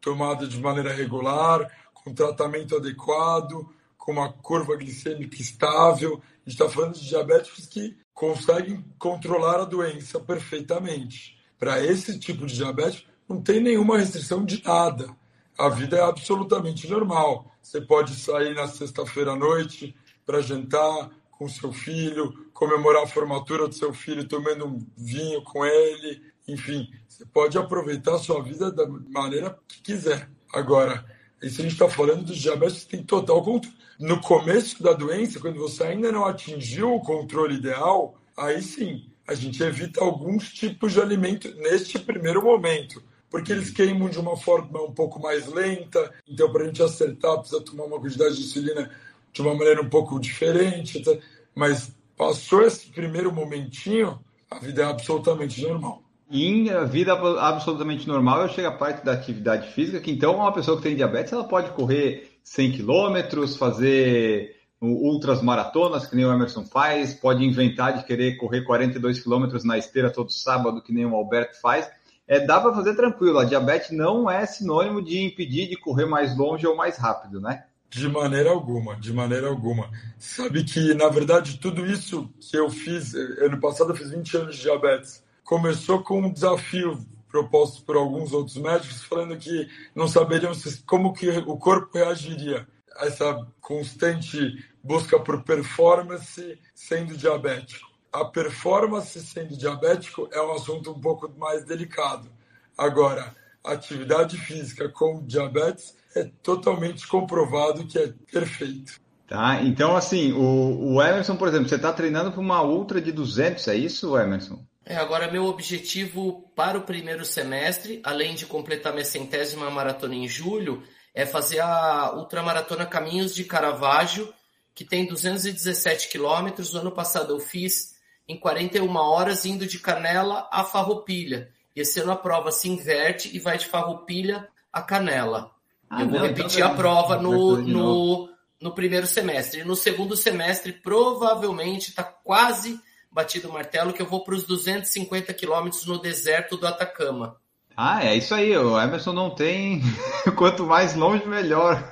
tomada 0.00 0.46
de 0.46 0.60
maneira 0.60 0.92
regular, 0.92 1.68
com 1.92 2.14
tratamento 2.14 2.76
adequado, 2.76 3.68
com 3.98 4.12
uma 4.12 4.32
curva 4.32 4.76
glicêmica 4.76 5.42
estável. 5.42 6.22
A 6.46 6.50
gente 6.50 6.60
está 6.60 6.68
falando 6.68 6.94
de 6.94 7.08
diabéticos 7.08 7.66
que 7.66 7.96
conseguem 8.14 8.84
controlar 8.98 9.60
a 9.60 9.64
doença 9.64 10.20
perfeitamente. 10.20 11.38
Para 11.58 11.84
esse 11.84 12.18
tipo 12.18 12.46
de 12.46 12.54
diabetes, 12.54 13.06
não 13.28 13.40
tem 13.40 13.60
nenhuma 13.60 13.98
restrição 13.98 14.44
de 14.44 14.62
nada. 14.64 15.14
A 15.58 15.68
vida 15.68 15.96
é 15.96 16.02
absolutamente 16.02 16.88
normal. 16.88 17.52
Você 17.62 17.80
pode 17.80 18.14
sair 18.14 18.54
na 18.54 18.66
sexta-feira 18.66 19.32
à 19.32 19.36
noite 19.36 19.94
para 20.26 20.40
jantar 20.40 21.10
com 21.30 21.48
seu 21.48 21.72
filho, 21.72 22.32
comemorar 22.52 23.02
a 23.02 23.06
formatura 23.06 23.66
do 23.66 23.74
seu 23.74 23.92
filho 23.92 24.28
tomando 24.28 24.66
um 24.66 24.86
vinho 24.96 25.42
com 25.42 25.64
ele. 25.64 26.22
Enfim, 26.46 26.88
você 27.08 27.24
pode 27.26 27.56
aproveitar 27.58 28.14
a 28.14 28.18
sua 28.18 28.42
vida 28.42 28.70
da 28.70 28.86
maneira 28.86 29.58
que 29.66 29.82
quiser. 29.82 30.30
Agora, 30.52 31.04
isso 31.42 31.60
a 31.60 31.64
gente 31.64 31.72
está 31.72 31.88
falando 31.88 32.24
dos 32.24 32.38
diabetes 32.38 32.84
que 32.84 32.96
tem 32.96 33.02
total 33.02 33.42
controle 33.42 33.82
no 33.98 34.20
começo 34.20 34.82
da 34.82 34.92
doença, 34.92 35.38
quando 35.38 35.58
você 35.58 35.84
ainda 35.84 36.10
não 36.10 36.24
atingiu 36.24 36.94
o 36.94 37.00
controle 37.00 37.56
ideal, 37.56 38.18
aí 38.36 38.60
sim, 38.60 39.06
a 39.26 39.34
gente 39.34 39.62
evita 39.62 40.02
alguns 40.02 40.52
tipos 40.52 40.92
de 40.92 41.00
alimento 41.00 41.54
neste 41.56 41.98
primeiro 41.98 42.42
momento, 42.42 43.02
porque 43.30 43.52
eles 43.52 43.70
queimam 43.70 44.08
de 44.08 44.18
uma 44.18 44.36
forma 44.36 44.82
um 44.82 44.92
pouco 44.92 45.20
mais 45.20 45.46
lenta, 45.46 46.12
então 46.26 46.52
para 46.52 46.64
a 46.64 46.66
gente 46.66 46.82
acertar 46.82 47.38
precisa 47.38 47.60
tomar 47.60 47.84
uma 47.84 48.00
quantidade 48.00 48.36
de 48.36 48.42
insulina 48.42 48.90
de 49.32 49.40
uma 49.40 49.54
maneira 49.54 49.80
um 49.80 49.88
pouco 49.88 50.18
diferente, 50.18 51.00
tá? 51.00 51.12
mas 51.54 51.94
passou 52.16 52.62
esse 52.62 52.88
primeiro 52.88 53.32
momentinho, 53.32 54.18
a 54.50 54.58
vida 54.58 54.82
é 54.82 54.84
absolutamente 54.84 55.62
normal. 55.62 56.01
Em 56.34 56.64
vida 56.86 57.12
absolutamente 57.12 58.08
normal, 58.08 58.40
eu 58.40 58.48
chego 58.48 58.66
à 58.66 58.72
parte 58.72 59.04
da 59.04 59.12
atividade 59.12 59.68
física, 59.72 60.00
que 60.00 60.10
então 60.10 60.36
uma 60.36 60.50
pessoa 60.50 60.78
que 60.78 60.82
tem 60.82 60.96
diabetes, 60.96 61.30
ela 61.30 61.44
pode 61.44 61.70
correr 61.72 62.38
100 62.42 62.72
quilômetros, 62.72 63.54
fazer 63.54 64.56
ultras 64.80 65.42
maratonas, 65.42 66.06
que 66.06 66.16
nem 66.16 66.24
o 66.24 66.32
Emerson 66.32 66.64
faz, 66.64 67.12
pode 67.12 67.44
inventar 67.44 67.98
de 67.98 68.04
querer 68.04 68.38
correr 68.38 68.62
42 68.62 69.20
quilômetros 69.20 69.62
na 69.62 69.76
esteira 69.76 70.10
todo 70.10 70.32
sábado, 70.32 70.82
que 70.82 70.90
nem 70.90 71.04
o 71.04 71.14
Alberto 71.14 71.60
faz. 71.60 71.90
É, 72.26 72.40
dá 72.40 72.58
para 72.58 72.72
fazer 72.72 72.96
tranquilo. 72.96 73.38
A 73.38 73.44
diabetes 73.44 73.90
não 73.90 74.30
é 74.30 74.46
sinônimo 74.46 75.02
de 75.02 75.22
impedir 75.22 75.68
de 75.68 75.76
correr 75.76 76.06
mais 76.06 76.34
longe 76.34 76.66
ou 76.66 76.74
mais 76.74 76.96
rápido, 76.96 77.42
né? 77.42 77.64
De 77.90 78.08
maneira 78.08 78.48
alguma, 78.48 78.96
de 78.96 79.12
maneira 79.12 79.48
alguma. 79.48 79.90
Sabe 80.18 80.64
que, 80.64 80.94
na 80.94 81.10
verdade, 81.10 81.58
tudo 81.58 81.84
isso 81.84 82.26
que 82.40 82.56
eu 82.56 82.70
fiz, 82.70 83.14
ano 83.14 83.60
passado 83.60 83.90
eu 83.90 83.96
fiz 83.96 84.10
20 84.10 84.36
anos 84.38 84.56
de 84.56 84.62
diabetes, 84.62 85.22
começou 85.52 86.02
com 86.02 86.18
um 86.22 86.32
desafio 86.32 86.98
propostos 87.28 87.82
por 87.82 87.94
alguns 87.94 88.32
outros 88.32 88.56
médicos, 88.56 89.04
falando 89.04 89.36
que 89.36 89.68
não 89.94 90.08
saberiam 90.08 90.52
como 90.86 91.12
que 91.12 91.28
o 91.28 91.58
corpo 91.58 91.98
reagiria 91.98 92.66
a 92.96 93.04
essa 93.04 93.46
constante 93.60 94.38
busca 94.82 95.20
por 95.20 95.42
performance 95.42 96.58
sendo 96.74 97.14
diabético. 97.18 97.86
A 98.10 98.24
performance 98.24 99.20
sendo 99.20 99.54
diabético 99.54 100.26
é 100.32 100.40
um 100.40 100.52
assunto 100.52 100.90
um 100.90 100.98
pouco 100.98 101.30
mais 101.36 101.66
delicado. 101.66 102.30
Agora, 102.76 103.36
atividade 103.62 104.38
física 104.38 104.88
com 104.88 105.22
diabetes 105.22 105.94
é 106.16 106.30
totalmente 106.42 107.06
comprovado 107.06 107.86
que 107.86 107.98
é 107.98 108.10
perfeito. 108.32 108.98
Tá, 109.26 109.60
então 109.62 109.94
assim, 109.94 110.32
o, 110.32 110.94
o 110.94 111.02
Emerson, 111.02 111.36
por 111.36 111.48
exemplo, 111.48 111.68
você 111.68 111.76
está 111.76 111.92
treinando 111.92 112.32
para 112.32 112.40
uma 112.40 112.62
ultra 112.62 113.02
de 113.02 113.12
200, 113.12 113.68
é 113.68 113.74
isso, 113.76 114.16
Emerson? 114.16 114.64
É, 114.84 114.96
agora 114.96 115.30
meu 115.30 115.44
objetivo 115.46 116.50
para 116.56 116.78
o 116.78 116.82
primeiro 116.82 117.24
semestre, 117.24 118.00
além 118.02 118.34
de 118.34 118.46
completar 118.46 118.92
minha 118.92 119.04
centésima 119.04 119.70
maratona 119.70 120.14
em 120.14 120.26
julho, 120.26 120.82
é 121.14 121.24
fazer 121.24 121.60
a 121.60 122.12
ultramaratona 122.14 122.86
Caminhos 122.86 123.34
de 123.34 123.44
Caravaggio, 123.44 124.32
que 124.74 124.84
tem 124.84 125.06
217 125.06 126.08
quilômetros. 126.08 126.74
O 126.74 126.78
ano 126.78 126.90
passado 126.90 127.32
eu 127.32 127.38
fiz 127.40 127.94
em 128.26 128.38
41 128.38 128.94
horas, 128.96 129.44
indo 129.44 129.66
de 129.66 129.78
Canela 129.78 130.48
a 130.50 130.64
Farroupilha. 130.64 131.50
E 131.76 131.80
esse 131.80 132.00
ano 132.00 132.12
a 132.12 132.16
prova 132.16 132.50
se 132.50 132.68
inverte 132.68 133.34
e 133.34 133.38
vai 133.38 133.58
de 133.58 133.66
Farroupilha 133.66 134.48
a 134.72 134.82
Canela. 134.82 135.50
Ah, 135.88 136.02
eu 136.02 136.08
vou 136.08 136.20
não, 136.20 136.26
repetir 136.26 136.60
então, 136.60 136.72
a 136.72 136.74
prova 136.74 137.16
no, 137.18 137.58
no, 137.58 138.30
no 138.60 138.74
primeiro 138.74 139.06
semestre. 139.06 139.60
E 139.60 139.64
no 139.64 139.76
segundo 139.76 140.16
semestre, 140.16 140.72
provavelmente, 140.72 141.90
está 141.90 142.02
quase 142.02 142.80
batido 143.12 143.48
o 143.48 143.52
martelo 143.52 143.92
que 143.92 144.00
eu 144.00 144.06
vou 144.06 144.24
para 144.24 144.34
os 144.34 144.44
250 144.44 145.32
quilômetros 145.34 145.86
no 145.86 145.98
deserto 145.98 146.56
do 146.56 146.66
Atacama. 146.66 147.36
Ah, 147.76 148.04
é 148.04 148.16
isso 148.16 148.34
aí. 148.34 148.56
O 148.56 148.80
Emerson 148.80 149.12
não 149.12 149.30
tem. 149.30 149.82
Quanto 150.36 150.66
mais 150.66 150.94
longe, 150.94 151.26
melhor. 151.26 151.82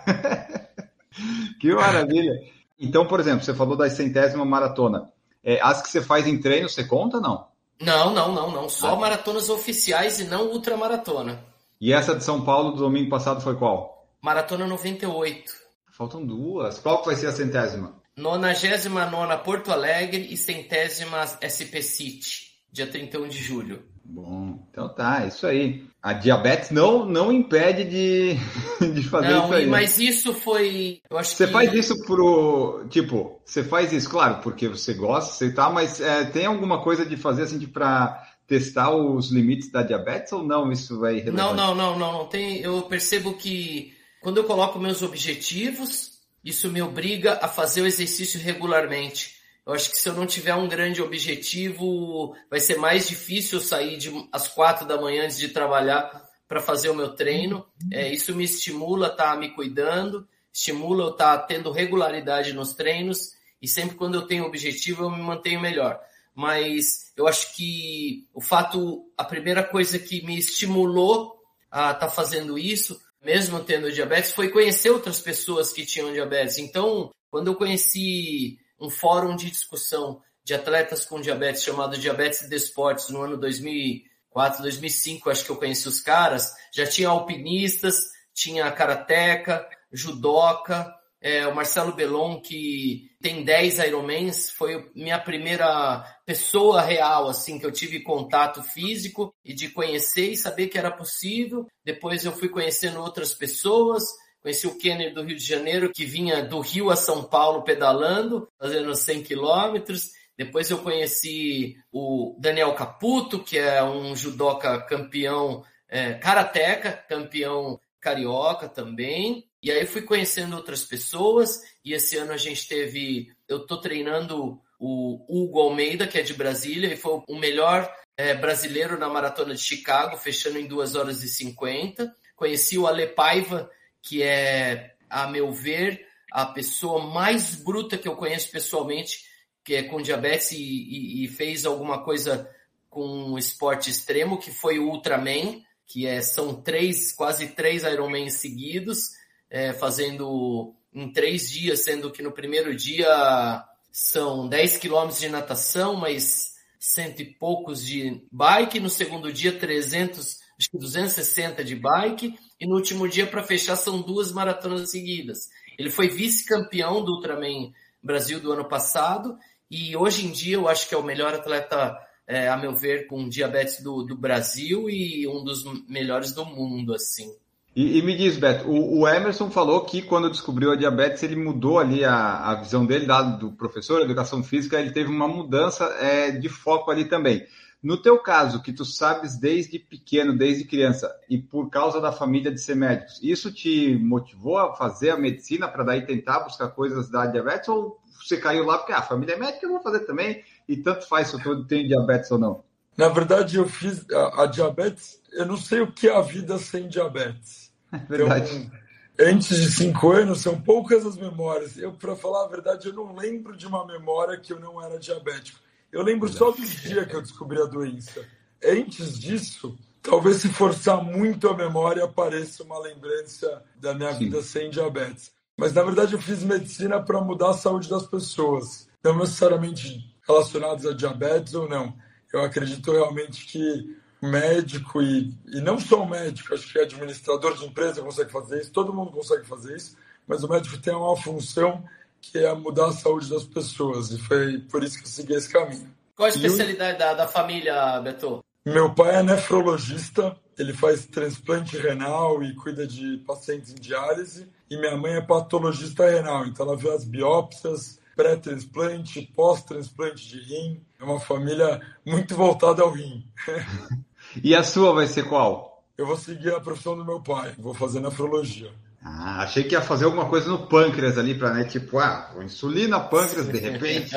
que 1.61 1.75
maravilha. 1.75 2.33
Então, 2.79 3.07
por 3.07 3.21
exemplo, 3.21 3.45
você 3.45 3.55
falou 3.55 3.77
da 3.77 3.89
centésima 3.91 4.45
maratona. 4.45 5.11
É, 5.43 5.61
as 5.63 5.81
que 5.83 5.89
você 5.89 6.03
faz 6.03 6.27
em 6.27 6.39
treino, 6.39 6.69
você 6.69 6.85
conta 6.85 7.21
não? 7.21 7.47
Não, 7.81 8.13
não, 8.13 8.33
não, 8.33 8.51
não. 8.51 8.69
Só 8.69 8.95
ah. 8.95 8.97
maratonas 8.97 9.49
oficiais 9.49 10.21
e 10.21 10.25
não 10.25 10.49
ultramaratona. 10.49 11.43
E 11.81 11.93
essa 11.93 12.15
de 12.15 12.23
São 12.23 12.43
Paulo 12.43 12.73
do 12.73 12.79
domingo 12.79 13.09
passado 13.09 13.41
foi 13.41 13.57
qual? 13.57 14.07
Maratona 14.21 14.67
98. 14.67 15.53
Faltam 15.91 16.25
duas. 16.25 16.79
Qual 16.79 17.01
que 17.01 17.07
vai 17.07 17.17
ser 17.17 17.29
a 17.29 17.33
centésima? 17.33 18.00
99 18.21 19.39
Porto 19.45 19.73
Alegre 19.73 20.29
e 20.31 20.37
centésima 20.37 21.27
SP 21.41 21.83
City, 21.83 22.51
dia 22.71 22.87
31 22.87 23.29
de 23.29 23.39
julho. 23.39 23.83
Bom, 24.05 24.59
então 24.71 24.93
tá, 24.93 25.25
isso 25.27 25.47
aí. 25.47 25.85
A 26.03 26.13
diabetes 26.13 26.71
não, 26.71 27.05
não 27.05 27.31
impede 27.31 27.85
de, 27.85 28.35
de 28.95 29.03
fazer 29.05 29.31
não, 29.31 29.45
isso 29.45 29.55
aí. 29.55 29.65
Né? 29.65 29.71
Mas 29.71 29.99
isso 29.99 30.35
foi. 30.35 31.01
Eu 31.09 31.17
acho 31.17 31.35
você 31.35 31.47
que... 31.47 31.53
faz 31.53 31.73
isso 31.73 32.05
pro. 32.05 32.85
Tipo, 32.89 33.41
você 33.45 33.63
faz 33.63 33.93
isso, 33.93 34.11
claro, 34.11 34.43
porque 34.43 34.67
você 34.67 34.95
gosta, 34.95 35.33
você 35.33 35.53
tá, 35.53 35.71
mas 35.71 36.01
é, 36.01 36.25
tem 36.25 36.47
alguma 36.47 36.83
coisa 36.83 37.07
de 37.07 37.17
fazer 37.17 37.43
assim 37.43 37.65
para 37.67 38.27
testar 38.49 38.91
os 38.91 39.31
limites 39.31 39.71
da 39.71 39.83
diabetes 39.83 40.33
ou 40.33 40.43
não? 40.43 40.73
Isso 40.73 40.99
vai 40.99 41.23
Não, 41.23 41.55
não, 41.55 41.75
não, 41.75 41.97
não, 41.97 42.13
não. 42.13 42.27
Tem, 42.27 42.59
eu 42.61 42.83
percebo 42.83 43.35
que 43.35 43.95
quando 44.21 44.39
eu 44.39 44.45
coloco 44.45 44.79
meus 44.79 45.03
objetivos, 45.03 46.10
isso 46.45 46.71
me 46.71 46.81
obriga 46.81 47.39
a 47.43 47.49
fazer 47.49 47.83
o 47.83 47.87
exercício 47.87 48.41
regularmente. 48.41 49.41
Eu 49.67 49.75
acho 49.75 49.91
que 49.91 49.99
se 49.99 50.09
eu 50.09 50.15
não 50.15 50.27
tiver 50.27 50.55
um 50.55 50.69
grande 50.69 51.03
objetivo, 51.03 52.35
vai 52.51 52.59
ser 52.59 52.77
mais 52.77 53.07
difícil 53.07 53.61
sair 53.61 53.97
de, 53.99 54.11
às 54.33 54.49
quatro 54.49 54.87
da 54.87 55.01
manhã 55.01 55.25
antes 55.25 55.39
de 55.39 55.49
trabalhar 55.49 56.29
para 56.49 56.61
fazer 56.61 56.89
o 56.89 56.95
meu 56.95 57.11
treino. 57.11 57.65
É, 57.93 58.13
isso 58.13 58.35
me 58.35 58.45
estimula 58.45 59.09
a 59.09 59.11
estar 59.13 59.33
tá 59.33 59.37
me 59.37 59.51
cuidando, 59.51 60.27
estimula 60.53 61.05
eu 61.05 61.11
estar 61.11 61.39
tá 61.39 61.45
tendo 61.47 61.71
regularidade 61.71 62.53
nos 62.53 62.73
treinos 62.73 63.33
e 63.63 63.69
sempre 63.69 63.97
quando 63.97 64.15
eu 64.15 64.23
tenho 64.23 64.45
objetivo 64.45 65.05
eu 65.05 65.11
me 65.11 65.23
mantenho 65.23 65.61
melhor. 65.61 66.01
Mas 66.35 67.13
eu 67.17 67.29
acho 67.29 67.55
que 67.55 68.27
o 68.33 68.41
fato, 68.41 69.05
a 69.17 69.25
primeira 69.25 69.63
coisa 69.63 69.99
que 69.99 70.25
me 70.25 70.39
estimulou 70.39 71.39
a 71.71 71.93
estar 71.93 72.07
tá 72.07 72.09
fazendo 72.09 72.59
isso 72.59 73.01
mesmo 73.23 73.63
tendo 73.63 73.93
diabetes, 73.93 74.33
foi 74.33 74.49
conhecer 74.51 74.91
outras 74.91 75.21
pessoas 75.21 75.73
que 75.73 75.85
tinham 75.85 76.13
diabetes. 76.13 76.59
Então, 76.59 77.11
quando 77.31 77.49
eu 77.49 77.55
conheci 77.55 78.59
um 78.81 78.89
fórum 78.89 79.37
de 79.37 79.51
discussão 79.51 80.21
de 80.43 80.55
atletas 80.55 81.05
com 81.05 81.21
diabetes 81.21 81.63
chamado 81.63 81.99
Diabetes 81.99 82.49
de 82.49 82.57
Esportes 82.57 83.11
no 83.11 83.21
ano 83.23 83.37
2004, 83.37 84.63
2005, 84.63 85.31
acho 85.31 85.45
que 85.45 85.51
eu 85.51 85.57
conheci 85.57 85.87
os 85.87 86.01
caras, 86.01 86.51
já 86.75 86.87
tinha 86.87 87.09
alpinistas, 87.09 87.97
tinha 88.33 88.71
karateca, 88.73 89.69
judoca, 89.93 90.93
é, 91.21 91.47
o 91.47 91.55
Marcelo 91.55 91.93
Belon, 91.93 92.41
que 92.41 93.11
tem 93.21 93.45
10 93.45 93.79
Ironmans, 93.81 94.51
foi 94.51 94.91
minha 94.95 95.19
primeira 95.19 96.03
pessoa 96.25 96.81
real, 96.81 97.29
assim, 97.29 97.59
que 97.59 97.67
eu 97.67 97.71
tive 97.71 98.01
contato 98.01 98.63
físico 98.63 99.35
e 99.45 99.53
de 99.53 99.69
conhecer 99.69 100.31
e 100.31 100.37
saber 100.37 100.69
que 100.69 100.79
era 100.79 100.91
possível. 100.91 101.67
Depois 101.85 102.25
eu 102.25 102.33
fui 102.33 102.49
conhecendo 102.49 103.01
outras 103.01 103.35
pessoas, 103.35 104.03
conheci 104.43 104.67
o 104.67 104.79
Kenner 104.79 105.13
do 105.13 105.23
Rio 105.23 105.37
de 105.37 105.45
Janeiro, 105.45 105.93
que 105.95 106.07
vinha 106.07 106.43
do 106.43 106.61
Rio 106.61 106.91
a 106.91 106.97
São 106.97 107.23
Paulo 107.23 107.63
pedalando, 107.63 108.49
fazendo 108.59 108.95
100 108.95 109.23
quilômetros. 109.23 110.09
Depois 110.39 110.71
eu 110.71 110.79
conheci 110.79 111.77
o 111.93 112.35
Daniel 112.41 112.75
Caputo, 112.75 113.45
que 113.45 113.59
é 113.59 113.85
um 113.85 114.17
judoca 114.17 114.81
campeão, 114.87 115.63
é, 115.87 116.15
karateca, 116.15 116.93
campeão 116.93 117.79
carioca 118.01 118.69
também. 118.69 119.47
E 119.63 119.71
aí 119.71 119.87
fui 119.87 120.03
conhecendo 120.03 120.57
outras 120.57 120.83
pessoas 120.85 121.61
e 121.85 121.93
esse 121.93 122.17
ano 122.17 122.33
a 122.33 122.37
gente 122.37 122.67
teve, 122.67 123.33
eu 123.47 123.67
tô 123.67 123.81
treinando 123.81 124.61
o 124.79 125.25
Hugo 125.29 125.61
Almeida, 125.61 126.07
que 126.07 126.19
é 126.19 126.23
de 126.23 126.33
Brasília, 126.33 126.95
e 126.95 126.97
foi 126.97 127.23
o 127.29 127.39
melhor 127.39 127.95
é, 128.17 128.35
brasileiro 128.35 128.99
na 128.99 129.09
maratona 129.09 129.55
de 129.55 129.61
Chicago, 129.61 130.17
fechando 130.17 130.59
em 130.59 130.67
2 130.67 130.97
horas 130.97 131.23
e 131.23 131.29
50. 131.29 132.15
Conheci 132.35 132.79
o 132.79 132.87
Ale 132.87 133.09
Paiva, 133.09 133.71
que 134.01 134.23
é, 134.23 134.95
a 135.09 135.27
meu 135.27 135.53
ver, 135.53 136.07
a 136.33 136.47
pessoa 136.47 137.05
mais 137.13 137.55
bruta 137.55 137.99
que 137.99 138.09
eu 138.09 138.17
conheço 138.17 138.51
pessoalmente, 138.51 139.25
que 139.63 139.75
é 139.75 139.83
com 139.83 140.01
diabetes 140.01 140.53
e, 140.53 140.57
e, 140.57 141.25
e 141.25 141.29
fez 141.29 141.67
alguma 141.67 142.03
coisa 142.03 142.49
com 142.89 143.07
um 143.07 143.39
esporte 143.39 143.91
extremo, 143.91 144.39
que 144.39 144.51
foi 144.51 144.79
o 144.79 144.89
Ultraman, 144.89 145.63
que 145.91 146.07
é, 146.07 146.23
são 146.23 146.55
três, 146.55 147.13
quase 147.13 147.49
três 147.49 147.83
Ironman 147.83 148.31
seguidos, 148.31 149.11
é, 149.51 149.73
fazendo 149.73 150.75
em 150.95 151.13
três 151.13 151.51
dias, 151.51 151.81
sendo 151.81 152.11
que 152.11 152.23
no 152.23 152.33
primeiro 152.33 152.75
dia 152.75 153.65
são 153.91 154.49
10 154.49 154.79
quilômetros 154.79 155.21
de 155.21 155.29
natação, 155.29 155.97
mas 155.97 156.55
cento 156.79 157.21
e 157.21 157.25
poucos 157.25 157.85
de 157.85 158.23
bike, 158.31 158.79
no 158.79 158.89
segundo 158.89 159.33
dia 159.33 159.59
300, 159.59 160.39
acho 160.59 160.71
que 160.71 160.79
260 160.79 161.65
de 161.65 161.75
bike, 161.75 162.39
e 162.61 162.67
no 162.67 162.77
último 162.77 163.09
dia 163.09 163.27
para 163.27 163.43
fechar 163.43 163.77
são 163.77 164.01
duas 164.01 164.33
maratonas 164.33 164.91
seguidas. 164.91 165.49
Ele 165.77 165.91
foi 165.91 166.09
vice-campeão 166.09 167.05
do 167.05 167.15
Ultraman 167.15 167.73
Brasil 168.03 168.39
do 168.39 168.53
ano 168.53 168.69
passado 168.69 169.37
e 169.71 169.97
hoje 169.97 170.27
em 170.27 170.31
dia 170.31 170.55
eu 170.55 170.69
acho 170.69 170.89
que 170.89 170.95
é 170.95 170.99
o 170.99 171.03
melhor 171.03 171.35
atleta, 171.35 171.97
é, 172.31 172.49
a 172.49 172.57
meu 172.57 172.75
ver, 172.75 173.09
com 173.09 173.29
diabetes 173.29 173.83
do, 173.83 174.05
do 174.05 174.17
Brasil 174.17 174.89
e 174.89 175.27
um 175.27 175.43
dos 175.43 175.65
melhores 175.89 176.33
do 176.33 176.45
mundo, 176.47 176.95
assim. 176.95 177.35
E, 177.75 177.99
e, 177.99 178.03
me 178.03 178.17
diz, 178.17 178.37
Beto, 178.37 178.69
o, 178.69 179.01
o, 179.01 179.09
Emerson 179.09 179.51
falou 179.51 179.85
que 179.85 180.01
quando 180.03 180.31
descobriu 180.31 180.71
a 180.71 180.77
diabetes, 180.77 181.23
ele 181.23 181.37
mudou 181.37 181.79
ali 181.79 182.05
a, 182.05 182.51
a 182.51 182.55
visão 182.55 182.87
dele, 182.87 183.07
dado 183.07 183.39
do 183.39 183.53
professor, 183.57 184.01
educação 184.01 184.43
física, 184.43 184.79
ele 184.79 184.93
teve 184.93 185.11
uma 185.11 185.27
mudança 185.27 185.85
é, 186.01 186.31
de 186.31 186.49
foco 186.49 186.91
ali 186.91 187.05
também. 187.05 187.45
No 187.83 187.97
teu 187.97 188.19
caso, 188.19 188.63
que 188.63 188.73
tu 188.73 188.85
sabes 188.85 189.39
desde 189.39 189.79
pequeno, 189.79 190.37
desde 190.37 190.65
criança, 190.65 191.11
e 191.29 191.39
por 191.39 191.71
causa 191.71 192.01
da 192.01 192.13
família 192.13 192.53
de 192.53 192.61
ser 192.61 192.77
médicos, 192.77 193.19
isso 193.23 193.51
te 193.51 193.97
motivou 193.97 194.59
a 194.59 194.75
fazer 194.75 195.11
a 195.11 195.17
medicina 195.17 195.67
para 195.67 195.85
daí 195.85 196.05
tentar 196.05 196.41
buscar 196.41 196.69
coisas 196.69 197.09
da 197.09 197.27
diabetes? 197.27 197.69
Ou 197.69 197.99
você 198.23 198.37
caiu 198.37 198.65
lá 198.67 198.79
porque 198.79 198.93
ah, 198.93 198.99
a 198.99 199.03
família 199.03 199.35
é 199.35 199.39
médica, 199.39 199.65
eu 199.65 199.71
vou 199.71 199.83
fazer 199.83 200.01
também, 200.01 200.45
e 200.73 200.77
tanto 200.77 201.07
faz 201.09 201.29
se 201.29 201.45
eu 201.45 201.65
tenho 201.65 201.89
diabetes 201.89 202.31
ou 202.31 202.39
não? 202.39 202.65
Na 202.97 203.09
verdade, 203.09 203.57
eu 203.57 203.69
fiz 203.69 204.05
a, 204.11 204.43
a 204.43 204.47
diabetes 204.47 205.21
eu 205.33 205.47
não 205.47 205.57
sei 205.57 205.81
o 205.81 205.93
que 205.93 206.09
é 206.09 206.17
a 206.17 206.21
vida 206.21 206.59
sem 206.59 206.89
diabetes. 206.89 207.71
É 207.93 207.99
verdade. 207.99 208.71
Então, 209.17 209.29
antes 209.29 209.57
de 209.57 209.69
cinco 209.73 210.13
anos, 210.13 210.41
são 210.43 210.61
poucas 210.61 211.05
as 211.05 211.17
memórias. 211.17 211.77
Eu, 211.77 211.93
para 211.93 212.15
falar 212.15 212.45
a 212.45 212.49
verdade, 212.49 212.87
eu 212.87 212.95
não 212.95 213.17
lembro 213.17 213.57
de 213.57 213.67
uma 213.67 213.85
memória 213.85 214.39
que 214.39 214.53
eu 214.53 214.61
não 214.61 214.81
era 214.81 214.97
diabético. 214.97 215.59
Eu 215.91 216.01
lembro 216.05 216.29
só 216.29 216.53
do 216.53 216.65
dia 216.65 217.05
que 217.05 217.17
eu 217.17 217.21
descobri 217.21 217.61
a 217.61 217.65
doença. 217.65 218.25
Antes 218.65 219.19
disso, 219.19 219.77
talvez 220.01 220.37
se 220.37 220.49
forçar 220.51 221.03
muito 221.03 221.49
a 221.49 221.57
memória 221.57 222.05
apareça 222.05 222.63
uma 222.63 222.79
lembrança 222.79 223.61
da 223.75 223.93
minha 223.93 224.13
Sim. 224.13 224.21
vida 224.21 224.41
sem 224.41 224.71
diabetes. 224.71 225.33
Mas 225.59 225.73
na 225.73 225.83
verdade 225.83 226.13
eu 226.13 226.21
fiz 226.21 226.45
medicina 226.45 227.03
para 227.03 227.21
mudar 227.21 227.51
a 227.51 227.55
saúde 227.55 227.91
das 227.91 228.07
pessoas, 228.07 228.89
não 229.03 229.19
necessariamente 229.19 230.10
relacionados 230.31 230.87
a 230.87 230.95
diabetes 230.95 231.55
ou 231.55 231.69
não. 231.69 231.95
Eu 232.33 232.43
acredito 232.43 232.93
realmente 232.93 233.45
que 233.47 233.97
médico 234.23 235.01
e, 235.03 235.35
e 235.53 235.61
não 235.61 235.79
só 235.79 236.03
o 236.03 236.09
médico, 236.09 236.55
acho 236.55 236.71
que 236.71 236.79
administrador 236.79 237.57
de 237.57 237.65
empresa 237.65 238.03
consegue 238.03 238.31
fazer 238.31 238.61
isso, 238.61 238.71
todo 238.71 238.93
mundo 238.93 239.11
consegue 239.11 239.47
fazer 239.47 239.77
isso, 239.77 239.97
mas 240.27 240.45
o 240.45 240.49
médico 240.49 240.79
tem 240.79 240.95
uma 240.95 241.17
função 241.17 241.83
que 242.21 242.39
é 242.39 242.53
mudar 242.55 242.89
a 242.89 242.93
saúde 242.93 243.31
das 243.31 243.45
pessoas 243.45 244.11
e 244.11 244.19
foi 244.19 244.59
por 244.59 244.85
isso 244.85 244.99
que 244.99 245.05
eu 245.05 245.09
segui 245.11 245.33
esse 245.33 245.49
caminho. 245.49 245.89
Qual 246.15 246.27
a 246.27 246.29
especialidade 246.29 246.99
da, 246.99 247.15
da 247.15 247.27
família, 247.27 247.99
Beto? 248.01 248.45
Meu 248.65 248.95
pai 248.95 249.17
é 249.17 249.23
nefrologista, 249.23 250.37
ele 250.59 250.75
faz 250.75 251.07
transplante 251.07 251.79
renal 251.79 252.43
e 252.43 252.55
cuida 252.55 252.87
de 252.87 253.17
pacientes 253.27 253.73
em 253.73 253.81
diálise, 253.81 254.47
e 254.71 254.77
minha 254.77 254.99
mãe 254.99 255.15
é 255.15 255.23
patologista 255.23 256.09
renal, 256.09 256.45
então 256.45 256.67
ela 256.67 256.77
vê 256.77 256.91
as 256.91 257.05
biópsias, 257.05 257.99
pré-transplante, 258.21 259.23
pós-transplante 259.35 260.29
de 260.29 260.41
rim. 260.41 260.83
É 261.01 261.05
uma 261.05 261.19
família 261.19 261.81
muito 262.05 262.37
voltada 262.37 262.83
ao 262.83 262.91
rim. 262.91 263.27
E 264.45 264.55
a 264.55 264.63
sua 264.63 264.93
vai 264.93 265.09
ser 265.09 265.25
qual? 265.29 265.83
Eu 265.99 266.07
vou 266.07 266.17
seguir 266.17 266.55
a 266.55 266.61
profissão 266.61 266.97
do 266.97 267.05
meu 267.05 267.21
pai, 267.21 267.53
vou 267.59 267.75
fazer 267.75 267.99
nefrologia. 267.99 268.71
Ah, 269.03 269.43
achei 269.43 269.65
que 269.65 269.75
ia 269.75 269.83
fazer 269.83 270.05
alguma 270.05 270.29
coisa 270.29 270.49
no 270.49 270.69
pâncreas 270.69 271.19
ali, 271.19 271.37
para 271.37 271.53
né, 271.53 271.65
tipo, 271.65 271.99
ah, 271.99 272.33
insulina, 272.41 273.01
pâncreas, 273.01 273.49
de 273.49 273.59
repente. 273.59 274.15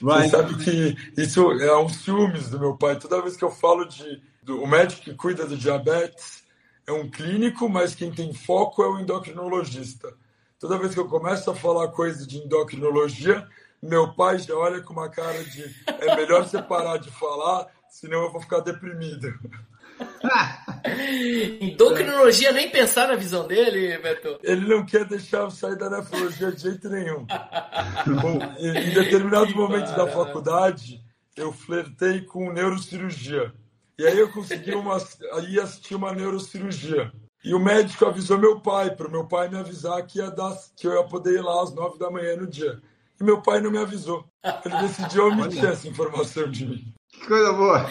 Mas... 0.00 0.30
Você 0.30 0.36
sabe 0.36 0.54
que 0.62 0.96
isso 1.20 1.50
é 1.50 1.76
um 1.76 1.88
ciúmes 1.88 2.48
do 2.48 2.60
meu 2.60 2.76
pai. 2.76 2.96
Toda 2.96 3.22
vez 3.22 3.36
que 3.36 3.44
eu 3.44 3.50
falo 3.50 3.86
de. 3.86 4.22
Do, 4.40 4.62
o 4.62 4.68
médico 4.68 5.02
que 5.02 5.14
cuida 5.14 5.44
do 5.44 5.56
diabetes 5.56 6.44
é 6.86 6.92
um 6.92 7.10
clínico, 7.10 7.68
mas 7.68 7.94
quem 7.94 8.12
tem 8.12 8.32
foco 8.32 8.84
é 8.84 8.86
o 8.86 9.00
endocrinologista. 9.00 10.14
Toda 10.64 10.78
vez 10.78 10.94
que 10.94 11.00
eu 11.00 11.06
começo 11.06 11.50
a 11.50 11.54
falar 11.54 11.88
coisa 11.88 12.26
de 12.26 12.38
endocrinologia, 12.38 13.46
meu 13.82 14.14
pai 14.14 14.38
já 14.38 14.54
olha 14.54 14.80
com 14.80 14.94
uma 14.94 15.10
cara 15.10 15.44
de 15.44 15.62
é 15.86 16.16
melhor 16.16 16.42
você 16.42 16.62
parar 16.62 16.96
de 16.96 17.10
falar, 17.10 17.66
senão 17.90 18.22
eu 18.22 18.32
vou 18.32 18.40
ficar 18.40 18.60
deprimido. 18.60 19.28
Endocrinologia, 21.60 22.50
nem 22.50 22.70
pensar 22.70 23.08
na 23.08 23.14
visão 23.14 23.46
dele, 23.46 23.98
Beto. 23.98 24.38
Ele 24.42 24.66
não 24.66 24.86
quer 24.86 25.04
deixar 25.04 25.40
eu 25.40 25.50
sair 25.50 25.76
da 25.76 25.90
nefrologia 25.90 26.50
de 26.50 26.62
jeito 26.62 26.88
nenhum. 26.88 27.26
Bom, 28.22 28.38
em 28.58 28.94
determinado 28.94 29.54
momento 29.54 29.94
da 29.94 30.06
faculdade, 30.06 30.98
eu 31.36 31.52
flertei 31.52 32.22
com 32.22 32.50
neurocirurgia. 32.50 33.52
E 33.98 34.06
aí 34.06 34.18
eu 34.18 34.32
consegui 34.32 34.74
uma, 34.74 34.96
aí 35.34 35.60
assistir 35.60 35.94
uma 35.94 36.14
neurocirurgia. 36.14 37.12
E 37.44 37.54
o 37.54 37.60
médico 37.60 38.06
avisou 38.06 38.38
meu 38.38 38.58
pai, 38.58 38.96
para 38.96 39.06
o 39.06 39.10
meu 39.10 39.26
pai 39.26 39.50
me 39.50 39.58
avisar 39.58 40.02
que 40.06 40.18
ia, 40.18 40.30
dar, 40.30 40.56
que 40.74 40.86
eu 40.86 40.94
ia 40.94 41.04
poder 41.04 41.34
ir 41.34 41.42
lá 41.42 41.62
às 41.62 41.74
nove 41.74 41.98
da 41.98 42.10
manhã 42.10 42.36
no 42.36 42.46
dia. 42.46 42.80
E 43.20 43.22
meu 43.22 43.42
pai 43.42 43.60
não 43.60 43.70
me 43.70 43.76
avisou. 43.76 44.24
Ele 44.64 44.78
decidiu 44.78 45.26
omitir 45.28 45.64
essa 45.64 45.86
informação 45.86 46.50
de 46.50 46.66
mim. 46.66 46.94
Que 47.12 47.26
coisa 47.26 47.52
boa. 47.52 47.86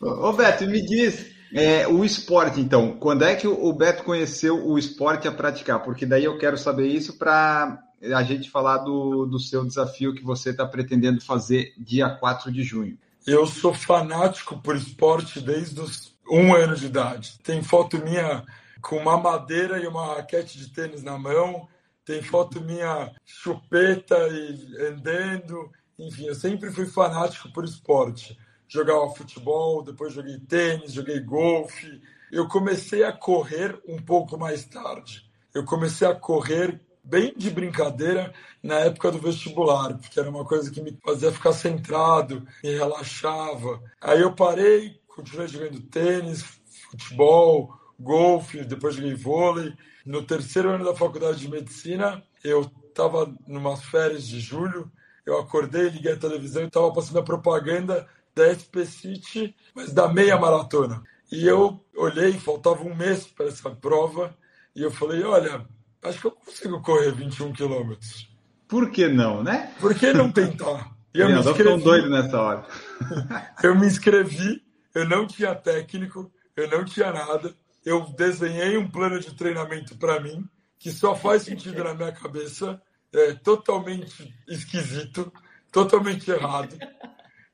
Ô 0.00 0.32
Beto, 0.34 0.66
me 0.66 0.84
diz, 0.84 1.34
é, 1.52 1.88
o 1.88 2.04
esporte, 2.04 2.60
então, 2.60 2.98
quando 2.98 3.24
é 3.24 3.34
que 3.34 3.48
o 3.48 3.72
Beto 3.72 4.04
conheceu 4.04 4.66
o 4.66 4.78
esporte 4.78 5.26
a 5.26 5.32
praticar? 5.32 5.82
Porque 5.82 6.04
daí 6.04 6.24
eu 6.24 6.36
quero 6.36 6.58
saber 6.58 6.88
isso 6.88 7.16
para 7.16 7.82
a 8.02 8.22
gente 8.22 8.50
falar 8.50 8.78
do, 8.78 9.24
do 9.24 9.40
seu 9.40 9.64
desafio 9.64 10.14
que 10.14 10.22
você 10.22 10.50
está 10.50 10.66
pretendendo 10.66 11.24
fazer 11.24 11.72
dia 11.78 12.10
4 12.10 12.52
de 12.52 12.62
junho. 12.62 12.98
Eu 13.26 13.46
sou 13.46 13.74
fanático 13.74 14.60
por 14.62 14.76
esporte 14.76 15.40
desde 15.40 15.80
os 15.80 16.17
um 16.30 16.54
ano 16.54 16.76
de 16.76 16.86
idade. 16.86 17.38
Tem 17.42 17.62
foto 17.62 17.98
minha 17.98 18.44
com 18.80 18.96
uma 18.96 19.16
madeira 19.16 19.78
e 19.78 19.86
uma 19.86 20.14
raquete 20.14 20.58
de 20.58 20.72
tênis 20.72 21.02
na 21.02 21.18
mão, 21.18 21.68
tem 22.04 22.22
foto 22.22 22.60
minha 22.60 23.12
chupeta 23.24 24.16
e 24.28 24.86
andando, 24.86 25.70
enfim, 25.98 26.26
eu 26.26 26.34
sempre 26.34 26.70
fui 26.70 26.86
fanático 26.86 27.52
por 27.52 27.64
esporte. 27.64 28.38
Jogava 28.66 29.10
futebol, 29.10 29.82
depois 29.82 30.12
joguei 30.12 30.38
tênis, 30.38 30.92
joguei 30.92 31.20
golfe. 31.20 32.00
Eu 32.30 32.46
comecei 32.48 33.02
a 33.02 33.12
correr 33.12 33.80
um 33.86 33.98
pouco 33.98 34.38
mais 34.38 34.64
tarde. 34.64 35.28
Eu 35.54 35.64
comecei 35.64 36.06
a 36.06 36.14
correr 36.14 36.80
bem 37.02 37.32
de 37.34 37.50
brincadeira 37.50 38.32
na 38.62 38.80
época 38.80 39.10
do 39.10 39.18
vestibular, 39.18 39.96
porque 39.96 40.20
era 40.20 40.28
uma 40.28 40.44
coisa 40.44 40.70
que 40.70 40.82
me 40.82 40.96
fazia 41.02 41.32
ficar 41.32 41.52
centrado, 41.52 42.46
me 42.62 42.70
relaxava. 42.70 43.82
Aí 44.00 44.20
eu 44.20 44.34
parei, 44.34 45.00
continuei 45.18 45.48
jogando 45.48 45.80
tênis, 45.80 46.44
futebol, 46.88 47.76
golfe, 47.98 48.64
depois 48.64 48.94
joguei 48.94 49.14
vôlei. 49.14 49.74
No 50.06 50.22
terceiro 50.22 50.70
ano 50.70 50.84
da 50.84 50.94
faculdade 50.94 51.40
de 51.40 51.50
medicina, 51.50 52.22
eu 52.44 52.70
estava 52.88 53.34
numas 53.46 53.82
férias 53.84 54.28
de 54.28 54.38
julho, 54.38 54.90
eu 55.26 55.36
acordei, 55.38 55.88
liguei 55.88 56.12
a 56.12 56.16
televisão 56.16 56.62
e 56.62 56.66
estava 56.66 56.92
passando 56.92 57.18
a 57.18 57.24
propaganda 57.24 58.06
da 58.32 58.54
SP 58.54 58.86
City, 58.86 59.56
mas 59.74 59.92
da 59.92 60.06
meia 60.06 60.38
maratona. 60.38 61.02
E 61.32 61.44
eu 61.44 61.84
olhei, 61.96 62.32
faltava 62.34 62.84
um 62.84 62.94
mês 62.94 63.26
para 63.26 63.46
essa 63.46 63.70
prova, 63.70 64.32
e 64.74 64.82
eu 64.82 64.90
falei: 64.92 65.24
olha, 65.24 65.66
acho 66.04 66.20
que 66.20 66.26
eu 66.28 66.30
consigo 66.30 66.80
correr 66.80 67.10
21 67.10 67.52
quilômetros. 67.52 68.30
Por 68.68 68.90
que 68.90 69.08
não, 69.08 69.42
né? 69.42 69.74
Por 69.80 69.94
que 69.96 70.12
não 70.12 70.30
tentar? 70.30 70.96
E 71.12 71.20
eu, 71.20 71.28
me 71.28 71.40
inscrevi. 71.40 71.82
doido 71.82 72.08
nessa 72.08 72.40
hora. 72.40 72.66
eu 73.64 73.74
me 73.74 73.86
inscrevi, 73.86 74.62
eu 74.94 75.08
não 75.08 75.26
tinha 75.26 75.54
técnico, 75.54 76.30
eu 76.56 76.68
não 76.70 76.84
tinha 76.84 77.12
nada. 77.12 77.54
Eu 77.84 78.06
desenhei 78.16 78.76
um 78.76 78.90
plano 78.90 79.18
de 79.20 79.34
treinamento 79.34 79.96
para 79.96 80.20
mim, 80.20 80.44
que 80.78 80.90
só 80.90 81.14
faz 81.14 81.42
sentido 81.42 81.82
na 81.84 81.94
minha 81.94 82.12
cabeça 82.12 82.80
é, 83.12 83.34
totalmente 83.34 84.34
esquisito, 84.46 85.32
totalmente 85.72 86.30
errado. 86.30 86.76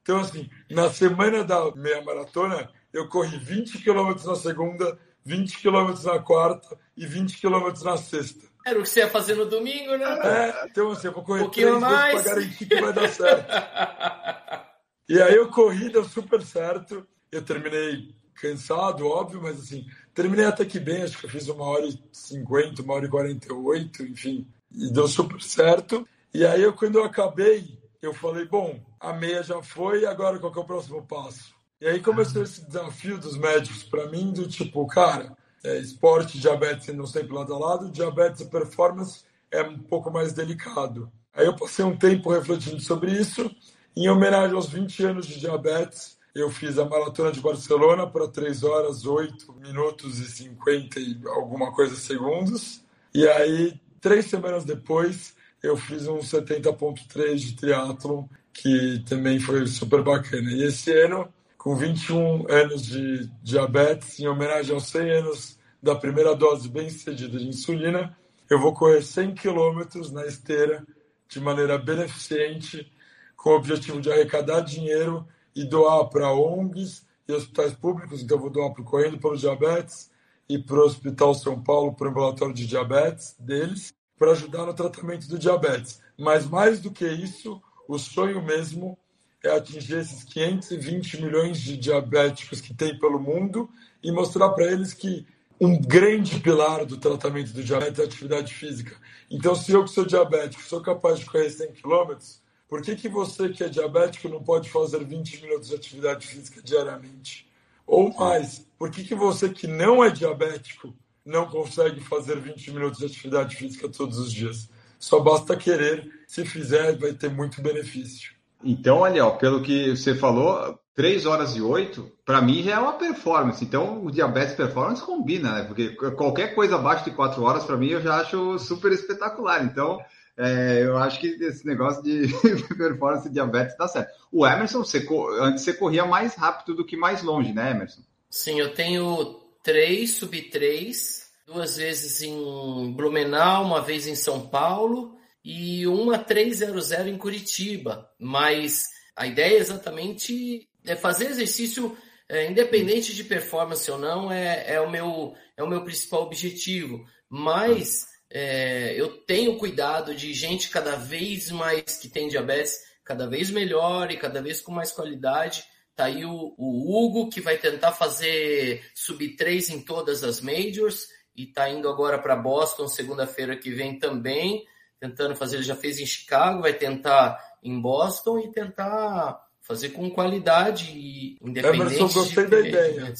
Então, 0.02 0.20
assim, 0.20 0.50
na 0.70 0.90
semana 0.90 1.44
da 1.44 1.74
meia 1.74 2.02
maratona, 2.02 2.70
eu 2.92 3.08
corri 3.08 3.38
20 3.38 3.78
quilômetros 3.78 4.26
na 4.26 4.34
segunda, 4.34 4.98
20 5.24 5.58
quilômetros 5.58 6.04
na 6.04 6.18
quarta 6.18 6.78
e 6.96 7.06
20 7.06 7.38
quilômetros 7.38 7.82
na 7.82 7.96
sexta. 7.96 8.46
Era 8.66 8.78
o 8.78 8.82
que 8.82 8.88
você 8.88 9.00
ia 9.00 9.10
fazer 9.10 9.34
no 9.34 9.44
domingo, 9.46 9.96
né? 9.96 10.20
É, 10.22 10.66
então 10.66 10.90
assim, 10.90 11.08
eu 11.08 11.12
vou 11.12 11.22
correr 11.22 11.40
Um 11.40 11.44
pouquinho 11.44 11.80
mais. 11.80 12.22
pra 12.22 12.34
garantir 12.34 12.66
que 12.66 12.80
vai 12.80 12.92
dar 12.92 13.08
certo. 13.08 13.50
E 15.06 15.20
aí 15.20 15.34
eu 15.34 15.50
corri, 15.50 15.90
deu 15.90 16.02
super 16.02 16.40
certo. 16.40 17.06
Eu 17.34 17.42
terminei 17.42 18.14
cansado, 18.34 19.08
óbvio, 19.08 19.42
mas 19.42 19.58
assim, 19.58 19.84
terminei 20.14 20.44
até 20.44 20.64
que 20.64 20.78
bem, 20.78 21.02
acho 21.02 21.18
que 21.18 21.26
eu 21.26 21.30
fiz 21.30 21.48
uma 21.48 21.64
hora 21.64 21.84
e 21.84 21.98
cinquenta, 22.12 22.80
uma 22.80 22.94
hora 22.94 23.06
e 23.06 23.08
quarenta 23.08 23.48
e 23.48 23.52
oito, 23.52 24.04
enfim, 24.04 24.46
e 24.72 24.92
deu 24.92 25.08
super 25.08 25.42
certo. 25.42 26.06
E 26.32 26.46
aí 26.46 26.62
eu, 26.62 26.72
quando 26.72 26.96
eu 26.96 27.04
acabei, 27.04 27.76
eu 28.00 28.14
falei, 28.14 28.44
bom, 28.46 28.80
a 29.00 29.12
meia 29.12 29.42
já 29.42 29.60
foi, 29.60 30.06
agora 30.06 30.38
qual 30.38 30.52
que 30.52 30.58
é 30.60 30.62
o 30.62 30.66
próximo 30.66 31.04
passo? 31.04 31.54
E 31.80 31.88
aí 31.88 31.98
começou 31.98 32.44
esse 32.44 32.64
desafio 32.64 33.18
dos 33.18 33.36
médicos 33.36 33.82
para 33.82 34.08
mim, 34.08 34.32
do 34.32 34.46
tipo, 34.46 34.86
cara, 34.86 35.36
é, 35.64 35.78
esporte, 35.78 36.38
diabetes 36.38 36.94
não 36.94 37.06
sempre 37.06 37.34
lado 37.34 37.52
a 37.52 37.58
lado, 37.58 37.90
diabetes 37.90 38.42
e 38.42 38.46
performance 38.46 39.24
é 39.50 39.60
um 39.62 39.78
pouco 39.78 40.08
mais 40.08 40.32
delicado. 40.32 41.10
Aí 41.32 41.46
eu 41.46 41.56
passei 41.56 41.84
um 41.84 41.96
tempo 41.96 42.30
refletindo 42.30 42.80
sobre 42.80 43.10
isso, 43.10 43.50
em 43.96 44.08
homenagem 44.08 44.54
aos 44.54 44.68
20 44.68 45.04
anos 45.04 45.26
de 45.26 45.40
diabetes, 45.40 46.16
eu 46.34 46.50
fiz 46.50 46.78
a 46.78 46.84
maratona 46.84 47.30
de 47.30 47.40
Barcelona 47.40 48.06
para 48.06 48.26
3 48.26 48.64
horas, 48.64 49.06
8 49.06 49.52
minutos 49.54 50.18
e 50.18 50.26
50 50.26 50.98
e 50.98 51.20
alguma 51.28 51.72
coisa 51.72 51.94
segundos. 51.94 52.84
E 53.14 53.26
aí, 53.28 53.80
três 54.00 54.26
semanas 54.26 54.64
depois, 54.64 55.36
eu 55.62 55.76
fiz 55.76 56.08
um 56.08 56.18
70.3 56.18 57.36
de 57.36 57.56
triatlon, 57.56 58.24
que 58.52 59.04
também 59.08 59.38
foi 59.38 59.64
super 59.68 60.02
bacana. 60.02 60.50
E 60.50 60.64
esse 60.64 60.92
ano, 60.92 61.32
com 61.56 61.76
21 61.76 62.50
anos 62.50 62.84
de 62.84 63.30
diabetes, 63.40 64.18
em 64.18 64.26
homenagem 64.26 64.74
aos 64.74 64.88
100 64.88 65.10
anos 65.10 65.58
da 65.80 65.94
primeira 65.94 66.34
dose 66.34 66.68
bem 66.68 66.90
cedida 66.90 67.38
de 67.38 67.46
insulina, 67.46 68.16
eu 68.50 68.58
vou 68.58 68.74
correr 68.74 69.02
100 69.02 69.34
quilômetros 69.34 70.10
na 70.10 70.26
esteira 70.26 70.84
de 71.28 71.38
maneira 71.40 71.78
beneficente, 71.78 72.92
com 73.36 73.50
o 73.50 73.56
objetivo 73.56 74.00
de 74.00 74.10
arrecadar 74.10 74.60
dinheiro 74.60 75.26
e 75.54 75.64
doar 75.64 76.08
para 76.08 76.32
ONGs 76.32 77.06
e 77.28 77.32
hospitais 77.32 77.72
públicos. 77.72 78.22
Então, 78.22 78.38
vou 78.38 78.50
doar 78.50 78.72
para 78.72 78.82
o 78.82 78.84
Correndo 78.84 79.18
pelo 79.18 79.36
Diabetes 79.36 80.10
e 80.48 80.58
para 80.58 80.76
o 80.76 80.84
Hospital 80.84 81.34
São 81.34 81.62
Paulo, 81.62 81.94
para 81.94 82.06
o 82.06 82.10
ambulatório 82.10 82.54
de 82.54 82.66
diabetes 82.66 83.34
deles, 83.38 83.94
para 84.18 84.32
ajudar 84.32 84.66
no 84.66 84.74
tratamento 84.74 85.26
do 85.28 85.38
diabetes. 85.38 86.00
Mas, 86.18 86.46
mais 86.46 86.80
do 86.80 86.90
que 86.90 87.06
isso, 87.06 87.60
o 87.88 87.98
sonho 87.98 88.42
mesmo 88.42 88.98
é 89.42 89.50
atingir 89.50 89.98
esses 89.98 90.24
520 90.24 91.20
milhões 91.20 91.58
de 91.58 91.76
diabéticos 91.76 92.60
que 92.60 92.74
tem 92.74 92.98
pelo 92.98 93.20
mundo 93.20 93.68
e 94.02 94.10
mostrar 94.10 94.50
para 94.50 94.70
eles 94.70 94.94
que 94.94 95.26
um 95.60 95.78
grande 95.80 96.40
pilar 96.40 96.84
do 96.84 96.96
tratamento 96.96 97.52
do 97.52 97.62
diabetes 97.62 97.98
é 97.98 98.02
a 98.02 98.06
atividade 98.06 98.52
física. 98.52 98.96
Então, 99.30 99.54
se 99.54 99.72
eu 99.72 99.84
que 99.84 99.90
sou 99.90 100.04
diabético 100.04 100.62
sou 100.62 100.80
capaz 100.80 101.18
de 101.18 101.26
correr 101.26 101.50
100 101.50 101.72
quilômetros, 101.72 102.42
por 102.68 102.82
que, 102.82 102.96
que 102.96 103.08
você 103.08 103.48
que 103.48 103.62
é 103.62 103.68
diabético 103.68 104.28
não 104.28 104.42
pode 104.42 104.70
fazer 104.70 105.04
20 105.04 105.42
minutos 105.42 105.68
de 105.68 105.74
atividade 105.74 106.26
física 106.26 106.60
diariamente? 106.62 107.48
Ou 107.86 108.12
mais, 108.14 108.66
por 108.78 108.90
que, 108.90 109.04
que 109.04 109.14
você 109.14 109.48
que 109.48 109.66
não 109.66 110.02
é 110.02 110.10
diabético 110.10 110.94
não 111.24 111.46
consegue 111.46 112.00
fazer 112.00 112.40
20 112.40 112.72
minutos 112.72 112.98
de 112.98 113.06
atividade 113.06 113.56
física 113.56 113.88
todos 113.88 114.18
os 114.18 114.32
dias? 114.32 114.68
Só 114.98 115.20
basta 115.20 115.56
querer, 115.56 116.10
se 116.26 116.44
fizer, 116.44 116.98
vai 116.98 117.12
ter 117.12 117.30
muito 117.30 117.60
benefício. 117.60 118.32
Então, 118.62 119.04
ali, 119.04 119.20
ó, 119.20 119.32
pelo 119.32 119.62
que 119.62 119.94
você 119.94 120.14
falou, 120.14 120.78
3 120.94 121.26
horas 121.26 121.54
e 121.56 121.60
8, 121.60 122.10
para 122.24 122.40
mim 122.40 122.62
já 122.62 122.76
é 122.76 122.78
uma 122.78 122.94
performance. 122.94 123.62
Então, 123.62 124.02
o 124.04 124.10
diabetes 124.10 124.54
performance 124.54 125.02
combina, 125.02 125.52
né? 125.52 125.64
Porque 125.64 125.90
qualquer 125.90 126.54
coisa 126.54 126.76
abaixo 126.76 127.04
de 127.04 127.10
4 127.10 127.42
horas, 127.42 127.64
para 127.64 127.76
mim, 127.76 127.88
eu 127.88 128.00
já 128.00 128.20
acho 128.20 128.58
super 128.58 128.92
espetacular. 128.92 129.62
Então, 129.64 129.98
é, 130.36 130.82
eu 130.82 130.96
acho 130.98 131.20
que 131.20 131.28
esse 131.28 131.66
negócio 131.66 132.02
de 132.02 132.26
performance 132.76 133.30
diabetes 133.30 133.76
tá 133.76 133.86
certo. 133.86 134.12
O 134.32 134.46
Emerson, 134.46 134.78
você, 134.78 135.06
antes 135.40 135.62
você 135.62 135.72
corria 135.72 136.04
mais 136.04 136.34
rápido 136.34 136.74
do 136.74 136.84
que 136.84 136.96
mais 136.96 137.22
longe, 137.22 137.52
né, 137.52 137.70
Emerson? 137.70 138.02
Sim, 138.28 138.58
eu 138.58 138.74
tenho 138.74 139.40
3 139.62 140.10
sub 140.10 140.42
3, 140.42 141.30
duas 141.46 141.76
vezes 141.76 142.20
em 142.22 142.92
Blumenau, 142.92 143.64
uma 143.64 143.80
vez 143.80 144.06
em 144.06 144.16
São 144.16 144.48
Paulo 144.48 145.16
e 145.44 145.86
uma 145.86 146.18
300 146.18 146.90
em 146.92 147.16
Curitiba. 147.16 148.10
Mas 148.18 148.88
a 149.14 149.26
ideia 149.26 149.54
é 149.54 149.60
exatamente 149.60 150.68
é 150.84 150.96
fazer 150.96 151.26
exercício 151.26 151.96
é, 152.28 152.50
independente 152.50 153.14
de 153.14 153.24
performance 153.24 153.90
ou 153.90 153.98
não, 153.98 154.32
é, 154.32 154.74
é, 154.74 154.80
o, 154.80 154.90
meu, 154.90 155.34
é 155.56 155.62
o 155.62 155.68
meu 155.68 155.84
principal 155.84 156.22
objetivo. 156.22 157.04
Mas 157.28 158.06
é, 158.36 159.00
eu 159.00 159.16
tenho 159.18 159.56
cuidado 159.56 160.12
de 160.12 160.34
gente 160.34 160.68
cada 160.68 160.96
vez 160.96 161.52
mais 161.52 161.96
que 161.96 162.08
tem 162.08 162.26
diabetes, 162.26 162.80
cada 163.04 163.28
vez 163.28 163.48
melhor 163.48 164.10
e 164.10 164.16
cada 164.16 164.42
vez 164.42 164.60
com 164.60 164.72
mais 164.72 164.90
qualidade. 164.90 165.62
Tá 165.94 166.06
aí 166.06 166.24
o, 166.24 166.52
o 166.58 167.06
Hugo, 167.06 167.30
que 167.30 167.40
vai 167.40 167.56
tentar 167.56 167.92
fazer 167.92 168.84
sub 168.92 169.36
3 169.36 169.70
em 169.70 169.80
todas 169.80 170.24
as 170.24 170.40
majors 170.40 171.06
e 171.36 171.46
tá 171.46 171.70
indo 171.70 171.88
agora 171.88 172.18
para 172.18 172.34
Boston 172.34 172.88
segunda-feira 172.88 173.56
que 173.56 173.70
vem 173.70 174.00
também, 174.00 174.64
tentando 174.98 175.36
fazer, 175.36 175.56
ele 175.56 175.64
já 175.64 175.76
fez 175.76 176.00
em 176.00 176.06
Chicago, 176.06 176.62
vai 176.62 176.72
tentar 176.72 177.38
em 177.62 177.80
Boston 177.80 178.40
e 178.40 178.50
tentar 178.50 179.40
fazer 179.60 179.90
com 179.90 180.10
qualidade 180.10 180.90
e 180.90 181.38
independente. 181.40 181.94
Emerson, 181.94 182.08
gostei 182.08 182.44
de, 182.44 182.50
da 182.50 182.60
ideia. 182.60 183.14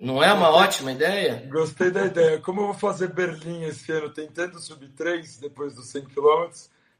Não 0.00 0.22
é 0.22 0.32
uma 0.32 0.50
ótima 0.50 0.92
ideia? 0.92 1.46
Gostei 1.50 1.90
da 1.90 2.06
ideia. 2.06 2.38
Como 2.38 2.62
eu 2.62 2.66
vou 2.66 2.74
fazer 2.74 3.12
Berlim 3.12 3.64
esse 3.64 3.92
ano, 3.92 4.08
tentando 4.08 4.58
subir 4.58 4.88
3 4.88 5.36
depois 5.38 5.74
dos 5.74 5.88
100 5.88 6.06
km, 6.06 6.48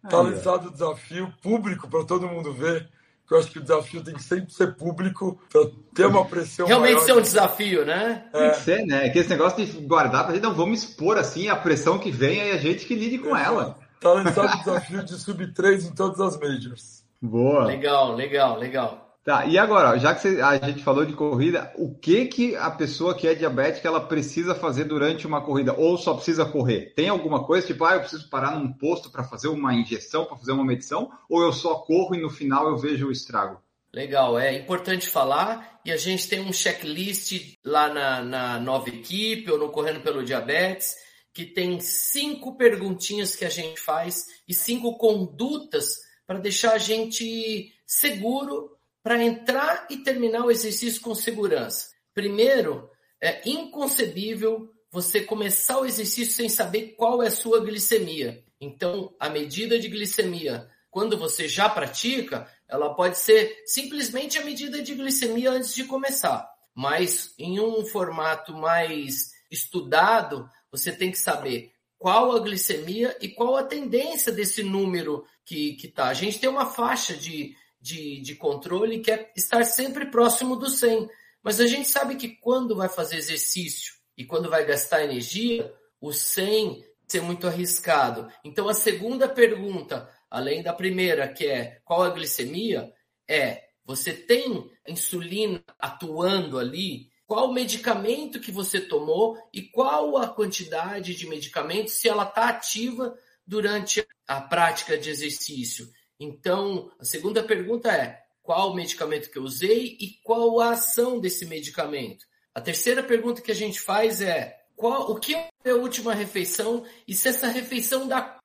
tá 0.09 0.21
lançado 0.21 0.69
o 0.69 0.71
desafio 0.71 1.33
público 1.43 1.89
para 1.89 2.05
todo 2.05 2.29
mundo 2.29 2.53
ver. 2.53 2.89
Que 3.27 3.35
eu 3.35 3.39
acho 3.39 3.51
que 3.51 3.59
o 3.59 3.63
desafio 3.63 4.03
tem 4.03 4.13
que 4.13 4.23
sempre 4.23 4.53
ser 4.53 4.75
público 4.75 5.41
para 5.51 5.63
ter 5.95 6.07
uma 6.07 6.25
pressão 6.25 6.67
Realmente 6.67 6.95
maior. 6.95 7.07
ser 7.07 7.13
um 7.13 7.21
desafio, 7.23 7.87
né? 7.87 8.25
Tem 8.33 8.51
que 8.51 8.57
ser, 8.57 8.85
né? 8.85 9.09
Que 9.09 9.21
esse 9.21 9.31
negócio 9.31 9.65
de 9.65 9.73
guardar 9.87 10.25
pra 10.25 10.35
gente, 10.35 10.43
não 10.43 10.53
vamos 10.53 10.83
expor 10.83 11.17
assim 11.17 11.49
a 11.49 11.55
pressão 11.55 11.97
que 11.99 12.11
vem 12.11 12.49
e 12.49 12.51
a 12.51 12.57
gente 12.59 12.85
que 12.85 12.95
lide 12.95 13.19
com 13.19 13.37
ela. 13.37 13.79
Tá 14.01 14.13
lançado 14.13 14.53
o 14.53 14.59
desafio 14.59 15.05
de 15.05 15.15
sub 15.15 15.47
3 15.53 15.87
em 15.87 15.95
todas 15.95 16.21
as 16.21 16.41
majors. 16.41 17.05
Boa. 17.23 17.67
Legal, 17.67 18.15
legal, 18.15 18.59
legal. 18.59 19.10
Tá, 19.23 19.45
e 19.45 19.59
agora, 19.59 19.99
já 19.99 20.15
que 20.15 20.27
a 20.41 20.57
gente 20.67 20.83
falou 20.83 21.05
de 21.05 21.13
corrida, 21.13 21.71
o 21.77 21.95
que 21.95 22.25
que 22.25 22.57
a 22.57 22.71
pessoa 22.71 23.15
que 23.15 23.29
é 23.29 23.35
diabética 23.35 23.87
ela 23.87 24.01
precisa 24.01 24.55
fazer 24.55 24.85
durante 24.85 25.27
uma 25.27 25.43
corrida? 25.43 25.75
Ou 25.77 25.99
só 25.99 26.15
precisa 26.15 26.47
correr? 26.47 26.95
Tem 26.95 27.11
alguma 27.11 27.45
coisa, 27.45 27.67
tipo, 27.67 27.85
ah, 27.85 27.95
eu 27.95 28.01
preciso 28.01 28.31
parar 28.31 28.59
num 28.59 28.73
posto 28.73 29.11
para 29.11 29.23
fazer 29.23 29.49
uma 29.49 29.75
injeção, 29.75 30.25
para 30.25 30.39
fazer 30.39 30.53
uma 30.53 30.65
medição? 30.65 31.11
Ou 31.29 31.43
eu 31.43 31.53
só 31.53 31.75
corro 31.75 32.15
e 32.15 32.21
no 32.23 32.31
final 32.31 32.67
eu 32.67 32.79
vejo 32.79 33.09
o 33.09 33.13
estrago? 33.13 33.61
Legal, 33.93 34.39
é 34.39 34.57
importante 34.57 35.07
falar. 35.07 35.81
E 35.85 35.93
a 35.93 35.99
gente 35.99 36.27
tem 36.27 36.41
um 36.41 36.53
checklist 36.53 37.59
lá 37.63 37.93
na, 37.93 38.23
na 38.23 38.59
nova 38.59 38.89
equipe 38.89 39.51
ou 39.51 39.59
no 39.59 39.71
Correndo 39.71 40.01
pelo 40.01 40.25
Diabetes, 40.25 40.95
que 41.35 41.45
tem 41.45 41.79
cinco 41.81 42.57
perguntinhas 42.57 43.37
que 43.37 43.45
a 43.45 43.51
gente 43.51 43.79
faz 43.79 44.25
e 44.49 44.55
cinco 44.55 44.97
condutas 44.97 45.97
para 46.27 46.39
deixar 46.39 46.73
a 46.73 46.79
gente 46.79 47.71
seguro 47.87 48.80
para 49.03 49.23
entrar 49.23 49.87
e 49.91 49.99
terminar 49.99 50.45
o 50.45 50.51
exercício 50.51 51.01
com 51.01 51.15
segurança. 51.15 51.89
Primeiro, 52.15 52.91
é 53.21 53.49
inconcebível 53.49 54.71
você 54.91 55.21
começar 55.21 55.79
o 55.79 55.87
exercício 55.87 56.35
sem 56.35 56.49
saber 56.49 56.95
qual 56.97 57.23
é 57.23 57.29
a 57.29 57.33
sua 57.33 57.61
glicemia. 57.61 58.43
Então, 58.61 59.15
a 59.19 59.29
medida 59.31 59.79
de 59.79 59.89
glicemia, 59.89 60.69
quando 60.91 61.17
você 61.17 61.49
já 61.49 61.69
pratica, 61.69 62.51
ela 62.69 62.95
pode 62.95 63.19
ser 63.19 63.63
simplesmente 63.65 64.39
a 64.39 64.45
medida 64.45 64.83
de 64.83 64.95
glicemia 64.95 65.53
antes 65.53 65.75
de 65.75 65.85
começar. 65.85 66.49
Mas 66.75 67.35
em 67.39 67.61
um 67.61 67.85
formato 67.85 68.53
mais 68.53 69.31
estudado, 69.51 70.49
você 70.71 70.93
tem 70.93 71.11
que 71.11 71.19
saber 71.19 71.73
qual 71.99 72.33
a 72.33 72.41
glicemia 72.41 73.17
e 73.21 73.29
qual 73.29 73.57
a 73.57 73.63
tendência 73.63 74.33
desse 74.33 74.63
número 74.63 75.25
que 75.45 75.77
está. 75.83 76.07
A 76.07 76.15
gente 76.15 76.39
tem 76.39 76.49
uma 76.49 76.67
faixa 76.67 77.15
de, 77.15 77.55
de, 77.81 78.21
de 78.21 78.35
controle 78.35 79.01
que 79.01 79.11
é 79.11 79.33
estar 79.37 79.65
sempre 79.65 80.07
próximo 80.07 80.57
do 80.57 80.69
100. 80.69 81.09
Mas 81.43 81.61
a 81.61 81.67
gente 81.67 81.89
sabe 81.89 82.17
que 82.17 82.37
quando 82.37 82.77
vai 82.77 82.89
fazer 82.89 83.17
exercício 83.17 83.95
e 84.17 84.25
quando 84.25 84.51
vai 84.51 84.65
gastar 84.67 85.05
energia, 85.05 85.73
o 86.01 86.13
100 86.13 86.85
ser 87.09 87.23
muito 87.23 87.47
arriscado. 87.47 88.31
Então 88.45 88.69
a 88.69 88.75
segunda 88.75 89.29
pergunta, 89.29 90.09
além 90.31 90.63
da 90.63 90.73
primeira, 90.73 91.27
que 91.27 91.47
é 91.47 91.81
qual 91.85 92.03
a 92.03 92.11
glicemia, 92.11 92.93
é 93.29 93.65
você 93.85 94.13
tem 94.13 94.71
insulina 94.87 95.63
atuando 95.79 96.59
ali? 96.59 97.11
Qual 97.27 97.53
medicamento 97.53 98.41
que 98.41 98.53
você 98.53 98.81
tomou 98.81 99.37
e 99.53 99.63
qual 99.63 100.17
a 100.17 100.29
quantidade 100.29 101.15
de 101.15 101.27
medicamento 101.27 101.91
se 101.91 102.09
ela 102.09 102.25
está 102.25 102.49
ativa 102.49 103.17
durante 103.47 104.07
a 104.29 104.41
prática 104.41 104.97
de 104.97 105.11
exercício? 105.11 105.89
Então, 106.21 106.93
a 107.01 107.05
segunda 107.05 107.43
pergunta 107.43 107.91
é 107.91 108.23
qual 108.43 108.71
o 108.71 108.75
medicamento 108.75 109.31
que 109.31 109.39
eu 109.39 109.43
usei 109.43 109.97
e 109.99 110.21
qual 110.23 110.61
a 110.61 110.73
ação 110.73 111.19
desse 111.19 111.47
medicamento? 111.47 112.27
A 112.55 112.61
terceira 112.61 113.03
pergunta 113.03 113.41
que 113.41 113.51
a 113.51 113.55
gente 113.55 113.81
faz 113.81 114.21
é 114.21 114.61
qual, 114.77 115.11
o 115.11 115.19
que 115.19 115.35
é 115.35 115.71
a 115.71 115.75
última 115.75 116.13
refeição 116.13 116.85
e 117.09 117.15
se 117.15 117.29
essa 117.29 117.49
refeição 117.49 118.07
dá 118.07 118.39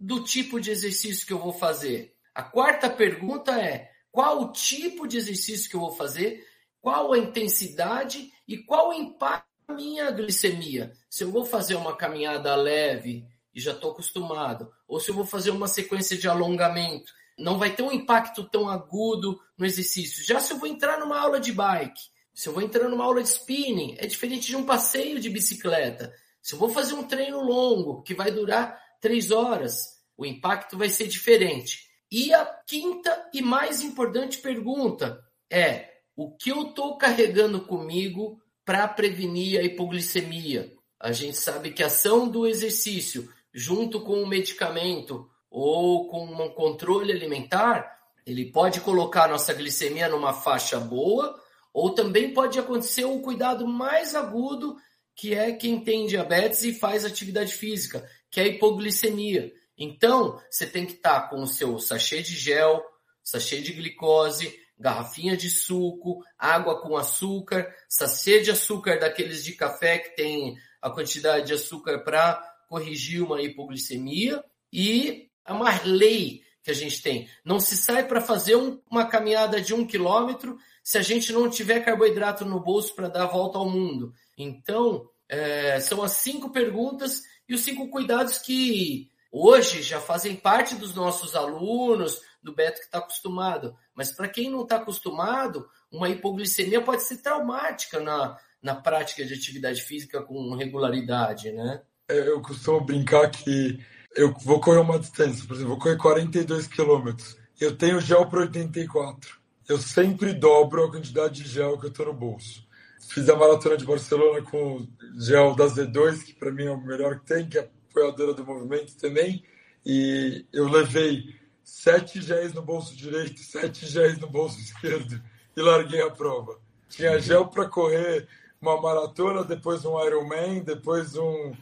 do 0.00 0.24
tipo 0.24 0.58
de 0.58 0.70
exercício 0.70 1.26
que 1.26 1.32
eu 1.32 1.38
vou 1.38 1.52
fazer. 1.52 2.14
A 2.34 2.42
quarta 2.42 2.88
pergunta 2.88 3.60
é 3.60 3.90
qual 4.10 4.42
o 4.42 4.52
tipo 4.52 5.06
de 5.06 5.18
exercício 5.18 5.68
que 5.68 5.76
eu 5.76 5.80
vou 5.80 5.92
fazer, 5.92 6.46
qual 6.80 7.12
a 7.12 7.18
intensidade 7.18 8.32
e 8.46 8.58
qual 8.58 8.90
o 8.90 8.94
impacto 8.94 9.48
na 9.68 9.74
minha 9.74 10.10
glicemia. 10.10 10.92
Se 11.10 11.24
eu 11.24 11.30
vou 11.30 11.44
fazer 11.44 11.74
uma 11.74 11.96
caminhada 11.96 12.54
leve 12.56 13.26
e 13.52 13.60
já 13.60 13.72
estou 13.72 13.90
acostumado, 13.90 14.72
ou 14.86 15.00
se 15.00 15.10
eu 15.10 15.14
vou 15.14 15.26
fazer 15.26 15.50
uma 15.50 15.68
sequência 15.68 16.16
de 16.16 16.28
alongamento, 16.28 17.12
não 17.38 17.58
vai 17.58 17.74
ter 17.74 17.82
um 17.82 17.92
impacto 17.92 18.44
tão 18.44 18.68
agudo 18.68 19.38
no 19.56 19.64
exercício. 19.64 20.24
Já 20.24 20.40
se 20.40 20.52
eu 20.52 20.58
vou 20.58 20.68
entrar 20.68 20.98
numa 20.98 21.18
aula 21.18 21.38
de 21.38 21.52
bike, 21.52 22.00
se 22.34 22.48
eu 22.48 22.52
vou 22.52 22.62
entrar 22.62 22.88
numa 22.88 23.04
aula 23.04 23.22
de 23.22 23.28
spinning, 23.28 23.96
é 23.98 24.06
diferente 24.06 24.48
de 24.48 24.56
um 24.56 24.64
passeio 24.64 25.18
de 25.18 25.30
bicicleta. 25.30 26.12
Se 26.40 26.54
eu 26.54 26.58
vou 26.58 26.68
fazer 26.68 26.94
um 26.94 27.02
treino 27.02 27.40
longo, 27.40 28.02
que 28.02 28.14
vai 28.14 28.30
durar 28.30 28.78
três 29.00 29.30
horas, 29.30 29.98
o 30.16 30.24
impacto 30.24 30.76
vai 30.76 30.88
ser 30.88 31.06
diferente. 31.06 31.88
E 32.10 32.32
a 32.32 32.44
quinta 32.66 33.28
e 33.34 33.42
mais 33.42 33.82
importante 33.82 34.38
pergunta 34.38 35.20
é: 35.50 35.90
o 36.16 36.34
que 36.34 36.50
eu 36.50 36.68
estou 36.68 36.96
carregando 36.96 37.60
comigo 37.60 38.40
para 38.64 38.88
prevenir 38.88 39.60
a 39.60 39.62
hipoglicemia? 39.62 40.72
A 40.98 41.12
gente 41.12 41.36
sabe 41.36 41.70
que 41.70 41.82
a 41.82 41.86
ação 41.86 42.28
do 42.28 42.46
exercício, 42.46 43.32
junto 43.52 44.00
com 44.00 44.22
o 44.22 44.26
medicamento 44.26 45.28
ou 45.50 46.08
com 46.08 46.24
um 46.24 46.50
controle 46.50 47.12
alimentar, 47.12 47.98
ele 48.26 48.52
pode 48.52 48.80
colocar 48.80 49.28
nossa 49.28 49.54
glicemia 49.54 50.08
numa 50.08 50.32
faixa 50.32 50.78
boa 50.78 51.34
ou 51.72 51.94
também 51.94 52.34
pode 52.34 52.58
acontecer 52.58 53.04
um 53.04 53.22
cuidado 53.22 53.66
mais 53.66 54.14
agudo, 54.14 54.76
que 55.14 55.34
é 55.34 55.52
quem 55.52 55.82
tem 55.82 56.06
diabetes 56.06 56.62
e 56.62 56.74
faz 56.74 57.04
atividade 57.04 57.54
física, 57.54 58.08
que 58.30 58.40
é 58.40 58.44
a 58.44 58.46
hipoglicemia. 58.46 59.52
Então, 59.76 60.40
você 60.50 60.66
tem 60.66 60.84
que 60.84 60.94
estar 60.94 61.28
com 61.28 61.42
o 61.42 61.46
seu 61.46 61.78
sachê 61.78 62.20
de 62.20 62.34
gel, 62.34 62.82
sachê 63.22 63.60
de 63.60 63.72
glicose, 63.72 64.52
garrafinha 64.78 65.36
de 65.36 65.50
suco, 65.50 66.22
água 66.38 66.80
com 66.80 66.96
açúcar, 66.96 67.72
sachê 67.88 68.40
de 68.40 68.50
açúcar 68.50 68.98
daqueles 68.98 69.44
de 69.44 69.52
café 69.52 69.98
que 69.98 70.16
tem 70.16 70.56
a 70.80 70.90
quantidade 70.90 71.46
de 71.46 71.54
açúcar 71.54 72.00
para 72.00 72.40
corrigir 72.68 73.22
uma 73.22 73.40
hipoglicemia 73.40 74.42
e 74.72 75.27
é 75.48 75.52
uma 75.52 75.80
lei 75.84 76.42
que 76.62 76.70
a 76.70 76.74
gente 76.74 77.00
tem. 77.00 77.28
Não 77.44 77.58
se 77.58 77.76
sai 77.76 78.06
para 78.06 78.20
fazer 78.20 78.56
um, 78.56 78.80
uma 78.90 79.06
caminhada 79.06 79.60
de 79.60 79.74
um 79.74 79.86
quilômetro 79.86 80.58
se 80.82 80.98
a 80.98 81.02
gente 81.02 81.32
não 81.32 81.48
tiver 81.48 81.80
carboidrato 81.80 82.44
no 82.44 82.60
bolso 82.60 82.94
para 82.94 83.08
dar 83.08 83.24
a 83.24 83.28
volta 83.28 83.58
ao 83.58 83.68
mundo? 83.68 84.12
Então, 84.36 85.08
é, 85.28 85.80
são 85.80 86.02
as 86.02 86.12
cinco 86.12 86.50
perguntas 86.50 87.22
e 87.48 87.54
os 87.54 87.62
cinco 87.62 87.88
cuidados 87.88 88.38
que 88.38 89.10
hoje 89.32 89.82
já 89.82 90.00
fazem 90.00 90.36
parte 90.36 90.74
dos 90.74 90.94
nossos 90.94 91.34
alunos, 91.34 92.20
do 92.42 92.54
Beto 92.54 92.80
que 92.80 92.86
está 92.86 92.98
acostumado. 92.98 93.74
Mas 93.94 94.12
para 94.12 94.28
quem 94.28 94.50
não 94.50 94.62
está 94.62 94.76
acostumado, 94.76 95.68
uma 95.90 96.08
hipoglicemia 96.08 96.82
pode 96.82 97.02
ser 97.02 97.18
traumática 97.18 98.00
na, 98.00 98.36
na 98.62 98.74
prática 98.74 99.24
de 99.24 99.34
atividade 99.34 99.82
física 99.82 100.22
com 100.22 100.54
regularidade, 100.54 101.50
né? 101.52 101.82
É, 102.08 102.28
eu 102.28 102.40
costumo 102.40 102.80
brincar 102.80 103.30
que 103.30 103.78
eu 104.16 104.34
vou 104.44 104.60
correr 104.60 104.78
uma 104.78 104.98
distância, 104.98 105.46
por 105.46 105.54
exemplo, 105.54 105.74
vou 105.74 105.78
correr 105.78 105.96
42 105.96 106.66
quilômetros. 106.66 107.36
Eu 107.60 107.76
tenho 107.76 108.00
gel 108.00 108.26
para 108.26 108.40
84 108.40 109.38
eu 109.68 109.76
sempre 109.76 110.32
dobro 110.32 110.84
a 110.84 110.90
quantidade 110.90 111.42
de 111.42 111.48
gel 111.48 111.78
que 111.78 111.86
eu 111.86 111.90
estou 111.90 112.06
no 112.06 112.14
bolso. 112.14 112.66
Fiz 113.06 113.28
a 113.28 113.36
maratona 113.36 113.76
de 113.76 113.84
Barcelona 113.84 114.40
com 114.42 114.88
gel 115.18 115.54
da 115.54 115.66
Z2, 115.66 116.24
que 116.24 116.32
para 116.34 116.50
mim 116.50 116.64
é 116.64 116.70
o 116.70 116.80
melhor 116.80 117.20
que 117.20 117.26
tem, 117.26 117.46
que 117.46 117.58
é 117.58 117.70
apoiadora 117.90 118.32
do 118.32 118.46
movimento 118.46 118.96
também. 118.96 119.44
E 119.84 120.46
eu 120.52 120.68
levei 120.68 121.34
sete 121.62 122.22
géis 122.22 122.54
no 122.54 122.62
bolso 122.62 122.96
direito, 122.96 123.40
sete 123.40 123.86
géis 123.86 124.18
no 124.18 124.28
bolso 124.28 124.56
esquerdo 124.58 125.20
e 125.54 125.60
larguei 125.60 126.00
a 126.00 126.10
prova. 126.10 126.58
Tinha 126.88 127.20
gel 127.20 127.48
para 127.48 127.68
correr 127.68 128.26
uma 128.60 128.80
maratona, 128.80 129.44
depois 129.44 129.84
um 129.84 130.02
Ironman, 130.02 130.62
depois 130.64 131.14
um, 131.14 131.52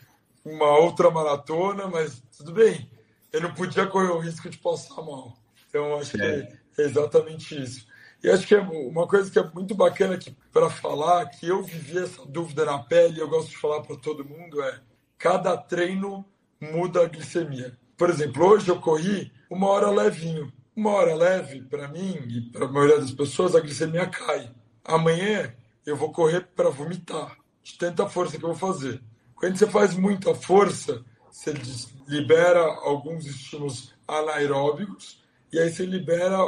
uma 0.47 0.79
outra 0.79 1.11
maratona, 1.11 1.89
mas 1.89 2.23
tudo 2.37 2.53
bem. 2.53 2.89
Eu 3.33 3.41
não 3.41 3.53
podia 3.53 3.87
correr 3.87 4.11
o 4.11 4.21
risco 4.21 4.49
de 4.49 4.57
passar 4.59 5.03
mal. 5.03 5.37
Então, 5.69 5.97
acho 5.99 6.17
é. 6.23 6.43
que 6.75 6.83
é 6.83 6.85
exatamente 6.85 7.61
isso. 7.61 7.87
E 8.23 8.31
acho 8.31 8.47
que 8.47 8.55
é 8.55 8.61
uma 8.61 9.07
coisa 9.07 9.31
que 9.31 9.39
é 9.39 9.51
muito 9.53 9.75
bacana 9.75 10.19
para 10.53 10.71
falar, 10.71 11.27
que 11.27 11.49
eu 11.49 11.63
vivi 11.63 11.99
essa 11.99 12.25
dúvida 12.25 12.65
na 12.65 12.79
pele, 12.79 13.21
eu 13.21 13.29
gosto 13.29 13.51
de 13.51 13.59
falar 13.59 13.83
para 13.83 13.97
todo 13.97 14.25
mundo, 14.25 14.63
é 14.63 14.81
cada 15.19 15.57
treino 15.57 16.25
muda 16.61 17.03
a 17.03 17.09
glicemia. 17.09 17.77
Por 17.97 18.09
exemplo, 18.09 18.47
hoje 18.47 18.69
eu 18.69 18.81
corri 18.81 19.33
uma 19.51 19.69
hora 19.69 19.91
levinho. 19.91 20.53
Uma 20.75 20.91
hora 20.91 21.15
leve, 21.15 21.63
para 21.63 21.89
mim 21.89 22.19
e 22.29 22.41
para 22.53 22.67
a 22.67 22.69
maioria 22.69 22.99
das 22.99 23.11
pessoas, 23.11 23.55
a 23.55 23.61
glicemia 23.61 24.07
cai. 24.07 24.51
Amanhã 24.85 25.55
eu 25.87 25.97
vou 25.97 26.13
correr 26.13 26.49
para 26.55 26.69
vomitar, 26.69 27.39
de 27.63 27.79
tanta 27.79 28.07
força 28.07 28.37
que 28.39 28.45
eu 28.45 28.55
vou 28.55 28.59
fazer. 28.59 29.03
Quando 29.37 29.57
você 29.57 29.66
faz 29.66 29.95
muita 29.95 30.34
força, 30.34 31.05
você 31.30 31.53
libera 32.09 32.61
alguns 32.61 33.26
estímulos 33.26 33.95
anaeróbicos 34.09 35.22
e 35.53 35.59
aí 35.59 35.70
você 35.70 35.84
libera 35.84 36.39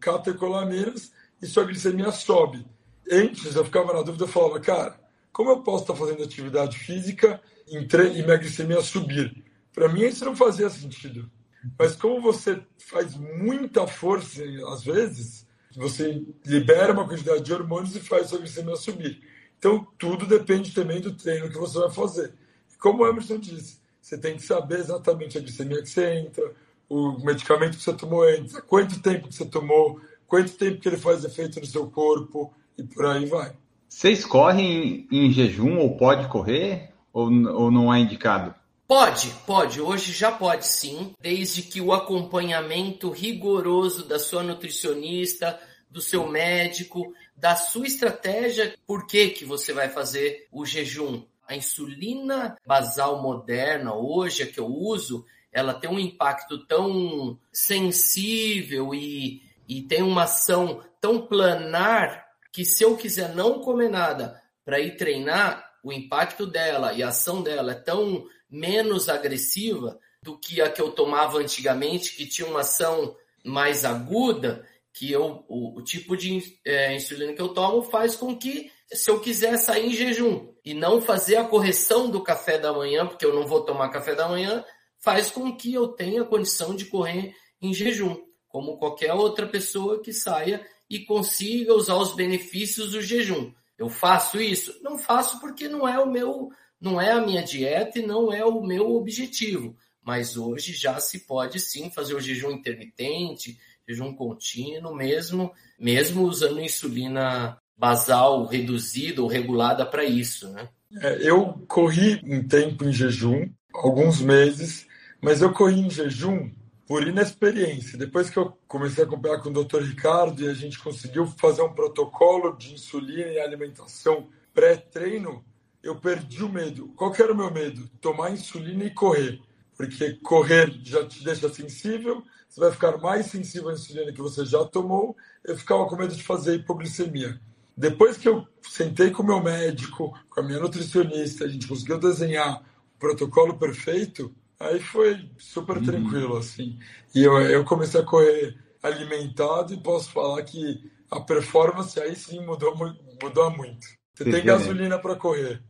catecolaminas 0.00 1.12
e 1.40 1.46
sua 1.46 1.64
glicemia 1.64 2.10
sobe. 2.10 2.66
Antes 3.10 3.54
eu 3.54 3.64
ficava 3.64 3.92
na 3.92 4.02
dúvida, 4.02 4.24
eu 4.24 4.28
falava, 4.28 4.58
cara, 4.58 4.98
como 5.32 5.50
eu 5.50 5.62
posso 5.62 5.84
estar 5.84 5.94
fazendo 5.94 6.22
atividade 6.22 6.78
física 6.78 7.40
e 7.68 7.78
minha 8.22 8.36
glicemia 8.36 8.80
subir? 8.80 9.44
Para 9.72 9.88
mim 9.88 10.02
isso 10.02 10.24
não 10.24 10.34
fazia 10.34 10.70
sentido. 10.70 11.30
Mas 11.78 11.94
como 11.94 12.22
você 12.22 12.62
faz 12.78 13.14
muita 13.16 13.86
força, 13.86 14.42
às 14.72 14.82
vezes, 14.82 15.46
você 15.76 16.24
libera 16.44 16.92
uma 16.92 17.06
quantidade 17.06 17.42
de 17.42 17.52
hormônios 17.52 17.94
e 17.94 18.00
faz 18.00 18.28
sua 18.28 18.38
glicemia 18.38 18.76
subir. 18.76 19.20
Então, 19.60 19.86
tudo 19.98 20.26
depende 20.26 20.72
também 20.72 21.02
do 21.02 21.12
treino 21.12 21.50
que 21.50 21.58
você 21.58 21.78
vai 21.78 21.90
fazer. 21.90 22.32
E 22.72 22.78
como 22.78 23.02
o 23.02 23.06
Emerson 23.06 23.38
disse, 23.38 23.78
você 24.00 24.16
tem 24.16 24.36
que 24.36 24.42
saber 24.42 24.78
exatamente 24.78 25.36
a 25.36 25.40
glicemia 25.42 25.82
que 25.82 25.90
você 25.90 26.14
entra, 26.14 26.50
o 26.88 27.18
medicamento 27.22 27.76
que 27.76 27.82
você 27.82 27.92
tomou 27.92 28.22
antes, 28.22 28.58
quanto 28.60 29.02
tempo 29.02 29.28
que 29.28 29.34
você 29.34 29.44
tomou, 29.44 30.00
quanto 30.26 30.52
tempo 30.52 30.80
que 30.80 30.88
ele 30.88 30.96
faz 30.96 31.24
efeito 31.24 31.60
no 31.60 31.66
seu 31.66 31.90
corpo 31.90 32.54
e 32.78 32.82
por 32.82 33.04
aí 33.04 33.26
vai. 33.26 33.52
Vocês 33.86 34.24
correm 34.24 35.06
em 35.12 35.30
jejum 35.30 35.76
ou 35.76 35.94
pode 35.94 36.26
correr 36.28 36.94
ou, 37.12 37.26
ou 37.26 37.70
não 37.70 37.92
é 37.92 38.00
indicado? 38.00 38.54
Pode, 38.88 39.28
pode. 39.46 39.78
Hoje 39.78 40.10
já 40.10 40.32
pode 40.32 40.66
sim, 40.66 41.14
desde 41.20 41.62
que 41.62 41.82
o 41.82 41.92
acompanhamento 41.92 43.10
rigoroso 43.10 44.08
da 44.08 44.18
sua 44.18 44.42
nutricionista, 44.42 45.60
do 45.90 46.00
seu 46.00 46.26
médico, 46.26 47.12
da 47.40 47.56
sua 47.56 47.86
estratégia, 47.86 48.74
por 48.86 49.06
que, 49.06 49.30
que 49.30 49.46
você 49.46 49.72
vai 49.72 49.88
fazer 49.88 50.46
o 50.52 50.66
jejum. 50.66 51.24
A 51.48 51.56
insulina 51.56 52.54
basal 52.66 53.22
moderna, 53.22 53.94
hoje, 53.94 54.42
a 54.42 54.46
que 54.46 54.60
eu 54.60 54.66
uso, 54.66 55.24
ela 55.50 55.72
tem 55.72 55.90
um 55.90 55.98
impacto 55.98 56.64
tão 56.66 57.38
sensível 57.50 58.94
e, 58.94 59.42
e 59.66 59.82
tem 59.82 60.02
uma 60.02 60.24
ação 60.24 60.84
tão 61.00 61.26
planar 61.26 62.26
que 62.52 62.64
se 62.64 62.84
eu 62.84 62.96
quiser 62.96 63.34
não 63.34 63.60
comer 63.60 63.88
nada 63.88 64.40
para 64.64 64.78
ir 64.78 64.96
treinar, 64.96 65.68
o 65.82 65.92
impacto 65.92 66.46
dela 66.46 66.92
e 66.92 67.02
a 67.02 67.08
ação 67.08 67.42
dela 67.42 67.72
é 67.72 67.74
tão 67.74 68.26
menos 68.50 69.08
agressiva 69.08 69.98
do 70.22 70.38
que 70.38 70.60
a 70.60 70.70
que 70.70 70.82
eu 70.82 70.92
tomava 70.92 71.38
antigamente, 71.38 72.14
que 72.14 72.26
tinha 72.26 72.46
uma 72.46 72.60
ação 72.60 73.16
mais 73.42 73.86
aguda, 73.86 74.66
que 74.92 75.10
eu, 75.10 75.44
o, 75.48 75.78
o 75.78 75.82
tipo 75.82 76.16
de 76.16 76.42
é, 76.64 76.94
insulina 76.94 77.32
que 77.32 77.40
eu 77.40 77.48
tomo 77.48 77.82
faz 77.82 78.16
com 78.16 78.36
que, 78.36 78.70
se 78.92 79.10
eu 79.10 79.20
quiser 79.20 79.56
sair 79.56 79.86
em 79.86 79.94
jejum 79.94 80.52
e 80.64 80.74
não 80.74 81.00
fazer 81.00 81.36
a 81.36 81.44
correção 81.44 82.10
do 82.10 82.22
café 82.22 82.58
da 82.58 82.72
manhã, 82.72 83.06
porque 83.06 83.24
eu 83.24 83.34
não 83.34 83.46
vou 83.46 83.64
tomar 83.64 83.90
café 83.90 84.14
da 84.14 84.28
manhã, 84.28 84.64
faz 84.98 85.30
com 85.30 85.56
que 85.56 85.72
eu 85.72 85.88
tenha 85.88 86.24
condição 86.24 86.74
de 86.74 86.86
correr 86.86 87.34
em 87.62 87.72
jejum, 87.72 88.16
como 88.48 88.78
qualquer 88.78 89.12
outra 89.14 89.46
pessoa 89.46 90.02
que 90.02 90.12
saia 90.12 90.66
e 90.88 91.00
consiga 91.04 91.74
usar 91.74 91.96
os 91.96 92.14
benefícios 92.14 92.90
do 92.90 93.00
jejum. 93.00 93.52
Eu 93.78 93.88
faço 93.88 94.40
isso? 94.40 94.78
Não 94.82 94.98
faço 94.98 95.40
porque 95.40 95.68
não 95.68 95.88
é 95.88 95.98
o 95.98 96.10
meu, 96.10 96.50
não 96.80 97.00
é 97.00 97.12
a 97.12 97.20
minha 97.20 97.42
dieta 97.42 97.98
e 97.98 98.06
não 98.06 98.32
é 98.32 98.44
o 98.44 98.60
meu 98.60 98.90
objetivo. 98.96 99.76
Mas 100.02 100.36
hoje 100.36 100.72
já 100.72 100.98
se 100.98 101.20
pode 101.20 101.60
sim 101.60 101.90
fazer 101.90 102.14
o 102.14 102.20
jejum 102.20 102.50
intermitente, 102.50 103.58
jejum 103.90 104.14
contínuo, 104.14 104.94
mesmo, 104.94 105.52
mesmo 105.78 106.22
usando 106.22 106.60
insulina 106.60 107.58
basal 107.76 108.46
reduzida 108.46 109.22
ou 109.22 109.28
regulada 109.28 109.84
para 109.84 110.04
isso, 110.04 110.48
né? 110.50 110.68
É, 111.00 111.28
eu 111.28 111.64
corri 111.68 112.20
um 112.24 112.46
tempo 112.46 112.84
em 112.84 112.92
jejum, 112.92 113.48
alguns 113.72 114.20
meses, 114.20 114.86
mas 115.20 115.40
eu 115.40 115.52
corri 115.52 115.80
em 115.80 115.90
jejum 115.90 116.50
por 116.86 117.06
inexperiência. 117.06 117.96
Depois 117.96 118.28
que 118.28 118.36
eu 118.36 118.58
comecei 118.66 119.04
a 119.04 119.06
acompanhar 119.06 119.40
com 119.40 119.50
o 119.50 119.64
Dr. 119.64 119.82
Ricardo 119.82 120.42
e 120.42 120.48
a 120.48 120.54
gente 120.54 120.78
conseguiu 120.78 121.26
fazer 121.26 121.62
um 121.62 121.72
protocolo 121.72 122.56
de 122.56 122.74
insulina 122.74 123.30
e 123.30 123.38
alimentação 123.38 124.28
pré-treino, 124.52 125.44
eu 125.82 125.96
perdi 125.96 126.42
o 126.42 126.48
medo. 126.48 126.88
Qual 126.96 127.14
era 127.14 127.32
o 127.32 127.36
meu 127.36 127.50
medo? 127.50 127.88
Tomar 128.00 128.32
insulina 128.32 128.84
e 128.84 128.90
correr. 128.90 129.40
Porque 129.76 130.14
correr 130.14 130.78
já 130.82 131.06
te 131.06 131.24
deixa 131.24 131.48
sensível, 131.48 132.22
você 132.50 132.60
vai 132.60 132.72
ficar 132.72 132.98
mais 132.98 133.26
sensível 133.26 133.68
à 133.68 133.74
insulina 133.74 134.12
que 134.12 134.20
você 134.20 134.44
já 134.44 134.64
tomou. 134.64 135.16
Eu 135.44 135.56
ficava 135.56 135.86
com 135.86 135.96
medo 135.96 136.14
de 136.14 136.22
fazer 136.22 136.56
hipoglicemia. 136.56 137.40
Depois 137.76 138.18
que 138.18 138.28
eu 138.28 138.46
sentei 138.60 139.10
com 139.10 139.22
o 139.22 139.26
meu 139.26 139.40
médico, 139.40 140.12
com 140.28 140.40
a 140.40 140.42
minha 140.42 140.58
nutricionista, 140.58 141.44
a 141.44 141.48
gente 141.48 141.68
conseguiu 141.68 141.98
desenhar 141.98 142.60
o 142.96 142.98
protocolo 142.98 143.56
perfeito, 143.56 144.34
aí 144.58 144.80
foi 144.80 145.30
super 145.38 145.76
uhum. 145.76 145.84
tranquilo, 145.84 146.36
assim. 146.36 146.76
E 147.14 147.22
eu, 147.22 147.40
eu 147.40 147.64
comecei 147.64 148.00
a 148.00 148.04
correr 148.04 148.58
alimentado 148.82 149.72
e 149.72 149.80
posso 149.80 150.10
falar 150.10 150.42
que 150.42 150.90
a 151.10 151.20
performance 151.20 151.98
aí 152.00 152.16
sim 152.16 152.44
mudou, 152.44 152.74
mudou 152.76 153.50
muito. 153.56 153.86
Você, 154.14 154.24
tem 154.24 154.44
gasolina 154.44 154.98
para 154.98 155.14
correr. 155.14 155.62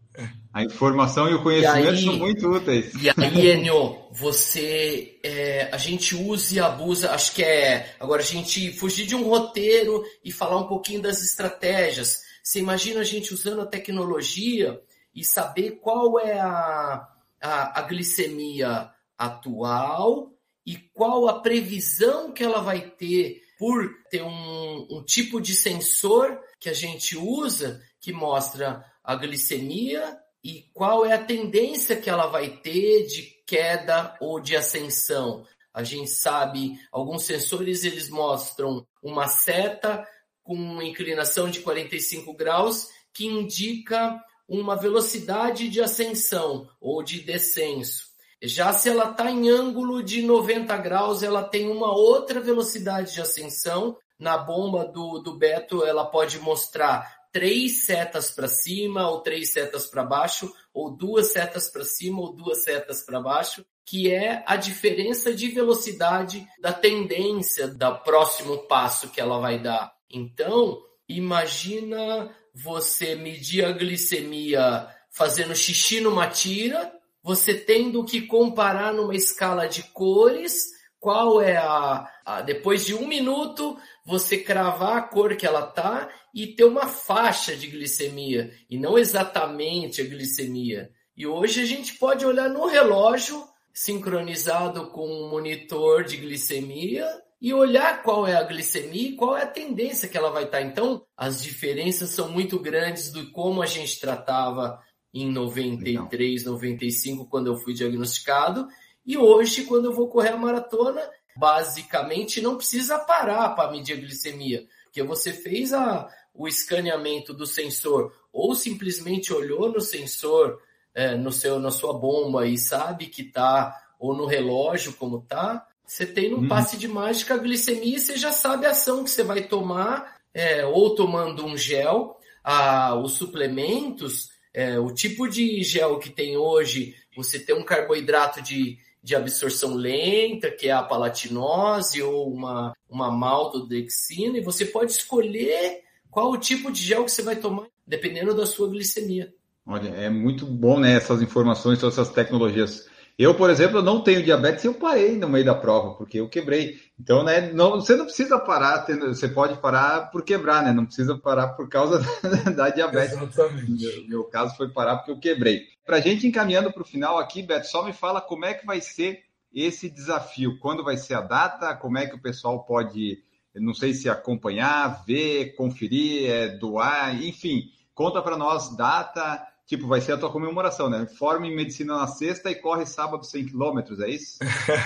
A 0.52 0.64
informação 0.64 1.30
e 1.30 1.34
o 1.34 1.42
conhecimento 1.42 1.86
e 1.86 1.88
aí, 1.88 2.04
são 2.04 2.16
muito 2.16 2.50
úteis. 2.50 2.92
E 2.94 3.08
aí, 3.08 3.50
Enio, 3.52 3.96
você. 4.10 5.18
É, 5.22 5.68
a 5.72 5.76
gente 5.76 6.16
usa 6.16 6.56
e 6.56 6.60
abusa, 6.60 7.12
acho 7.12 7.34
que 7.34 7.44
é. 7.44 7.94
Agora, 8.00 8.20
a 8.20 8.24
gente 8.24 8.72
fugir 8.72 9.06
de 9.06 9.14
um 9.14 9.22
roteiro 9.22 10.02
e 10.24 10.32
falar 10.32 10.58
um 10.58 10.66
pouquinho 10.66 11.00
das 11.00 11.22
estratégias. 11.22 12.22
Você 12.42 12.58
imagina 12.58 13.00
a 13.00 13.04
gente 13.04 13.32
usando 13.32 13.60
a 13.60 13.66
tecnologia 13.66 14.80
e 15.14 15.22
saber 15.22 15.78
qual 15.82 16.18
é 16.18 16.40
a, 16.40 17.06
a, 17.40 17.80
a 17.80 17.82
glicemia 17.82 18.90
atual 19.16 20.32
e 20.66 20.76
qual 20.76 21.28
a 21.28 21.40
previsão 21.40 22.32
que 22.32 22.42
ela 22.42 22.60
vai 22.60 22.80
ter 22.80 23.42
por 23.58 23.88
ter 24.10 24.22
um, 24.22 24.86
um 24.90 25.04
tipo 25.04 25.40
de 25.40 25.54
sensor 25.54 26.40
que 26.58 26.68
a 26.68 26.72
gente 26.72 27.16
usa 27.16 27.80
que 28.00 28.12
mostra 28.12 28.84
a 29.10 29.16
glicemia 29.16 30.16
e 30.42 30.70
qual 30.72 31.04
é 31.04 31.12
a 31.12 31.24
tendência 31.24 31.96
que 31.96 32.08
ela 32.08 32.26
vai 32.26 32.48
ter 32.48 33.08
de 33.08 33.22
queda 33.44 34.16
ou 34.20 34.38
de 34.38 34.54
ascensão. 34.54 35.44
A 35.74 35.82
gente 35.82 36.10
sabe, 36.10 36.78
alguns 36.92 37.24
sensores 37.24 37.82
eles 37.82 38.08
mostram 38.08 38.86
uma 39.02 39.26
seta 39.26 40.06
com 40.44 40.54
uma 40.54 40.84
inclinação 40.84 41.50
de 41.50 41.58
45 41.58 42.32
graus 42.34 42.86
que 43.12 43.26
indica 43.26 44.16
uma 44.48 44.76
velocidade 44.76 45.68
de 45.68 45.80
ascensão 45.80 46.68
ou 46.80 47.02
de 47.02 47.20
descenso. 47.20 48.10
Já 48.40 48.72
se 48.72 48.88
ela 48.88 49.10
está 49.10 49.28
em 49.28 49.48
ângulo 49.50 50.04
de 50.04 50.22
90 50.22 50.76
graus, 50.76 51.24
ela 51.24 51.42
tem 51.42 51.68
uma 51.68 51.92
outra 51.92 52.38
velocidade 52.38 53.14
de 53.14 53.20
ascensão. 53.20 53.96
Na 54.16 54.38
bomba 54.38 54.84
do, 54.84 55.18
do 55.18 55.36
Beto, 55.36 55.84
ela 55.84 56.04
pode 56.04 56.38
mostrar 56.38 57.19
três 57.32 57.86
setas 57.86 58.30
para 58.30 58.48
cima 58.48 59.08
ou 59.08 59.20
três 59.20 59.52
setas 59.52 59.86
para 59.86 60.04
baixo, 60.04 60.52
ou 60.72 60.96
duas 60.96 61.32
setas 61.32 61.70
para 61.70 61.84
cima 61.84 62.20
ou 62.20 62.34
duas 62.34 62.64
setas 62.64 63.04
para 63.04 63.20
baixo, 63.20 63.64
que 63.86 64.10
é 64.10 64.42
a 64.46 64.56
diferença 64.56 65.34
de 65.34 65.48
velocidade 65.48 66.46
da 66.60 66.72
tendência 66.72 67.66
do 67.66 67.98
próximo 68.00 68.58
passo 68.68 69.10
que 69.10 69.20
ela 69.20 69.38
vai 69.38 69.60
dar. 69.60 69.92
Então, 70.10 70.80
imagina 71.08 72.34
você 72.54 73.14
medir 73.14 73.64
a 73.64 73.72
glicemia 73.72 74.88
fazendo 75.10 75.54
xixi 75.54 76.00
numa 76.00 76.28
tira, 76.28 76.92
você 77.22 77.54
tendo 77.54 78.04
que 78.04 78.22
comparar 78.22 78.92
numa 78.92 79.14
escala 79.14 79.66
de 79.66 79.82
cores 79.82 80.79
qual 81.00 81.40
é 81.40 81.56
a, 81.56 82.08
a, 82.24 82.42
depois 82.42 82.84
de 82.84 82.94
um 82.94 83.08
minuto 83.08 83.76
você 84.04 84.36
cravar 84.36 84.98
a 84.98 85.02
cor 85.02 85.34
que 85.34 85.46
ela 85.46 85.62
tá 85.62 86.08
e 86.34 86.48
ter 86.48 86.64
uma 86.64 86.86
faixa 86.86 87.56
de 87.56 87.66
glicemia 87.66 88.52
e 88.68 88.78
não 88.78 88.98
exatamente 88.98 90.02
a 90.02 90.04
glicemia. 90.04 90.90
E 91.16 91.26
hoje 91.26 91.62
a 91.62 91.64
gente 91.64 91.94
pode 91.94 92.24
olhar 92.24 92.50
no 92.50 92.66
relógio 92.66 93.42
sincronizado 93.72 94.88
com 94.88 95.06
um 95.06 95.30
monitor 95.30 96.04
de 96.04 96.18
glicemia 96.18 97.06
e 97.40 97.54
olhar 97.54 98.02
qual 98.02 98.26
é 98.26 98.36
a 98.36 98.42
glicemia 98.42 99.08
e 99.08 99.16
qual 99.16 99.36
é 99.36 99.42
a 99.42 99.46
tendência 99.46 100.08
que 100.08 100.18
ela 100.18 100.30
vai 100.30 100.44
estar. 100.44 100.58
Tá. 100.58 100.64
Então, 100.64 101.02
as 101.16 101.42
diferenças 101.42 102.10
são 102.10 102.28
muito 102.28 102.58
grandes 102.58 103.10
do 103.10 103.30
como 103.30 103.62
a 103.62 103.66
gente 103.66 103.98
tratava 103.98 104.78
em 105.12 105.30
93, 105.30 106.44
95, 106.44 107.26
quando 107.26 107.48
eu 107.48 107.56
fui 107.56 107.72
diagnosticado, 107.72 108.68
e 109.10 109.18
hoje, 109.18 109.64
quando 109.64 109.86
eu 109.86 109.92
vou 109.92 110.08
correr 110.08 110.30
a 110.30 110.36
maratona, 110.36 111.00
basicamente 111.36 112.40
não 112.40 112.56
precisa 112.56 112.98
parar 112.98 113.50
para 113.50 113.70
medir 113.70 113.94
a 113.94 114.00
glicemia, 114.00 114.66
porque 114.84 115.02
você 115.02 115.32
fez 115.32 115.72
a, 115.72 116.08
o 116.34 116.46
escaneamento 116.46 117.32
do 117.32 117.46
sensor 117.46 118.12
ou 118.32 118.54
simplesmente 118.54 119.32
olhou 119.32 119.70
no 119.72 119.80
sensor 119.80 120.60
é, 120.94 121.14
no 121.16 121.32
seu 121.32 121.58
na 121.58 121.70
sua 121.70 121.92
bomba 121.92 122.46
e 122.46 122.58
sabe 122.58 123.06
que 123.06 123.24
tá 123.24 123.76
ou 123.98 124.14
no 124.14 124.26
relógio 124.26 124.94
como 124.94 125.22
tá, 125.22 125.66
você 125.84 126.06
tem 126.06 126.30
no 126.30 126.38
uhum. 126.38 126.48
passe 126.48 126.76
de 126.76 126.86
mágica 126.86 127.34
a 127.34 127.38
glicemia 127.38 127.96
e 127.96 128.00
você 128.00 128.16
já 128.16 128.30
sabe 128.30 128.64
a 128.64 128.70
ação 128.70 129.02
que 129.02 129.10
você 129.10 129.24
vai 129.24 129.42
tomar, 129.42 130.18
é, 130.32 130.64
ou 130.64 130.94
tomando 130.94 131.44
um 131.44 131.56
gel, 131.56 132.16
a, 132.44 132.94
os 132.94 133.14
suplementos, 133.14 134.28
é, 134.54 134.78
o 134.78 134.94
tipo 134.94 135.28
de 135.28 135.62
gel 135.64 135.98
que 135.98 136.10
tem 136.10 136.36
hoje, 136.36 136.94
você 137.16 137.38
tem 137.38 137.56
um 137.56 137.64
carboidrato 137.64 138.40
de 138.40 138.78
de 139.02 139.16
absorção 139.16 139.74
lenta, 139.74 140.50
que 140.50 140.68
é 140.68 140.72
a 140.72 140.82
palatinose 140.82 142.02
ou 142.02 142.32
uma, 142.32 142.72
uma 142.88 143.10
maltodexina, 143.10 144.38
e 144.38 144.42
você 144.42 144.66
pode 144.66 144.92
escolher 144.92 145.80
qual 146.10 146.30
o 146.30 146.38
tipo 146.38 146.70
de 146.70 146.82
gel 146.82 147.04
que 147.04 147.10
você 147.10 147.22
vai 147.22 147.36
tomar, 147.36 147.66
dependendo 147.86 148.34
da 148.34 148.44
sua 148.44 148.68
glicemia. 148.68 149.32
Olha, 149.66 149.88
é 149.90 150.10
muito 150.10 150.44
bom 150.46 150.80
né, 150.80 150.94
essas 150.94 151.22
informações, 151.22 151.78
todas 151.78 151.96
essas 151.96 152.12
tecnologias. 152.12 152.88
Eu, 153.20 153.34
por 153.34 153.50
exemplo, 153.50 153.82
não 153.82 154.02
tenho 154.02 154.22
diabetes 154.22 154.64
e 154.64 154.66
eu 154.66 154.72
parei 154.72 155.14
no 155.14 155.28
meio 155.28 155.44
da 155.44 155.54
prova, 155.54 155.94
porque 155.94 156.20
eu 156.20 156.28
quebrei. 156.28 156.80
Então, 156.98 157.22
né, 157.22 157.52
não, 157.52 157.72
você 157.72 157.94
não 157.94 158.06
precisa 158.06 158.38
parar, 158.38 158.86
você 158.86 159.28
pode 159.28 159.60
parar 159.60 160.10
por 160.10 160.24
quebrar, 160.24 160.64
né? 160.64 160.72
Não 160.72 160.86
precisa 160.86 161.18
parar 161.18 161.48
por 161.48 161.68
causa 161.68 161.98
da, 161.98 162.50
da 162.50 162.70
diabetes. 162.70 163.12
Exatamente. 163.12 163.70
Meu, 163.70 164.08
meu 164.08 164.24
caso 164.24 164.56
foi 164.56 164.70
parar 164.70 164.96
porque 164.96 165.10
eu 165.10 165.20
quebrei. 165.20 165.64
Para 165.90 165.96
a 165.96 166.00
gente 166.00 166.24
encaminhando 166.24 166.72
para 166.72 166.82
o 166.82 166.86
final 166.86 167.18
aqui, 167.18 167.42
Beto, 167.42 167.66
só 167.66 167.82
me 167.82 167.92
fala 167.92 168.20
como 168.20 168.44
é 168.44 168.54
que 168.54 168.64
vai 168.64 168.80
ser 168.80 169.24
esse 169.52 169.90
desafio. 169.90 170.56
Quando 170.60 170.84
vai 170.84 170.96
ser 170.96 171.14
a 171.14 171.20
data? 171.20 171.74
Como 171.74 171.98
é 171.98 172.06
que 172.06 172.14
o 172.14 172.22
pessoal 172.22 172.62
pode, 172.62 173.20
não 173.56 173.74
sei 173.74 173.92
se 173.92 174.08
acompanhar, 174.08 175.04
ver, 175.04 175.56
conferir, 175.56 176.30
é, 176.30 176.48
doar, 176.50 177.20
enfim. 177.20 177.72
Conta 177.92 178.22
para 178.22 178.36
nós 178.36 178.76
data, 178.76 179.44
Tipo, 179.66 179.88
vai 179.88 180.00
ser 180.00 180.12
a 180.12 180.16
tua 180.16 180.30
comemoração, 180.30 180.88
né? 180.88 181.06
Forma 181.06 181.48
em 181.48 181.56
medicina 181.56 181.96
na 181.96 182.06
sexta 182.06 182.52
e 182.52 182.54
corre 182.54 182.86
sábado 182.86 183.24
100 183.24 183.46
quilômetros, 183.46 183.98
é 183.98 184.10
isso? 184.10 184.38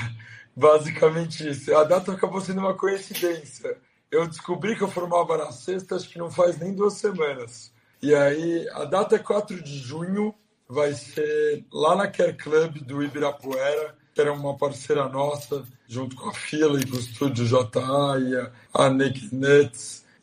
Basicamente 0.57 1.47
isso. 1.47 1.77
A 1.77 1.85
data 1.85 2.13
acabou 2.13 2.41
sendo 2.41 2.61
uma 2.61 2.73
coincidência. 2.73 3.77
Eu 4.11 4.27
descobri 4.27 4.75
que 4.75 4.83
eu 4.83 4.89
formava 4.89 5.37
na 5.37 5.53
sexta, 5.53 5.97
acho 5.97 6.09
que 6.09 6.19
não 6.19 6.31
faz 6.31 6.59
nem 6.59 6.75
duas 6.75 6.95
semanas. 6.95 7.71
E 8.01 8.15
aí, 8.15 8.67
a 8.71 8.87
data 8.87 9.17
é 9.17 9.19
4 9.19 9.63
de 9.63 9.79
junho, 9.79 10.35
vai 10.69 10.93
ser 10.93 11.65
lá 11.73 11.97
na 11.97 12.09
Care 12.09 12.35
Club 12.35 12.79
do 12.79 13.03
Ibirapuera, 13.03 13.97
que 14.15 14.21
era 14.21 14.33
uma 14.33 14.57
parceira 14.57 15.09
nossa, 15.09 15.65
junto 15.87 16.17
com 16.17 16.29
a 16.29 16.35
Fila 16.35 16.81
e 16.81 16.87
com 16.87 16.97
o 16.97 17.01
Estúdio 17.01 17.47
JA 17.47 18.19
e 18.21 18.37
a, 18.37 18.53
a 18.75 18.89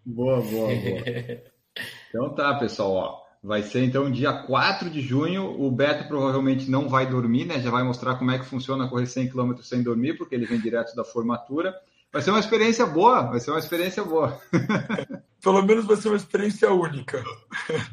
Boa, 0.05 0.41
boa, 0.41 0.69
boa. 0.69 0.75
Então 2.09 2.33
tá, 2.33 2.55
pessoal, 2.55 2.93
ó. 2.93 3.25
Vai 3.43 3.65
ser 3.65 3.83
então 3.83 4.09
dia 4.11 4.33
4 4.33 4.89
de 4.89 5.01
junho. 5.01 5.61
O 5.61 5.71
Beto 5.71 6.07
provavelmente 6.07 6.71
não 6.71 6.89
vai 6.89 7.05
dormir, 7.05 7.45
né? 7.45 7.61
Já 7.61 7.71
vai 7.71 7.83
mostrar 7.83 8.15
como 8.15 8.31
é 8.31 8.39
que 8.39 8.47
funciona 8.47 8.89
correr 8.89 9.07
100 9.07 9.29
km 9.29 9.57
sem 9.61 9.83
dormir, 9.83 10.17
porque 10.17 10.37
ele 10.37 10.47
vem 10.47 10.61
direto 10.61 10.95
da 10.95 11.05
formatura. 11.05 11.75
Vai 12.15 12.23
ser 12.23 12.31
uma 12.31 12.39
experiência 12.39 12.87
boa, 12.87 13.23
vai 13.23 13.41
ser 13.41 13.51
uma 13.51 13.59
experiência 13.59 14.05
boa. 14.05 14.41
Pelo 15.43 15.63
menos 15.63 15.85
vai 15.85 15.97
ser 15.97 16.07
uma 16.07 16.17
experiência 16.17 16.73
única. 16.73 17.21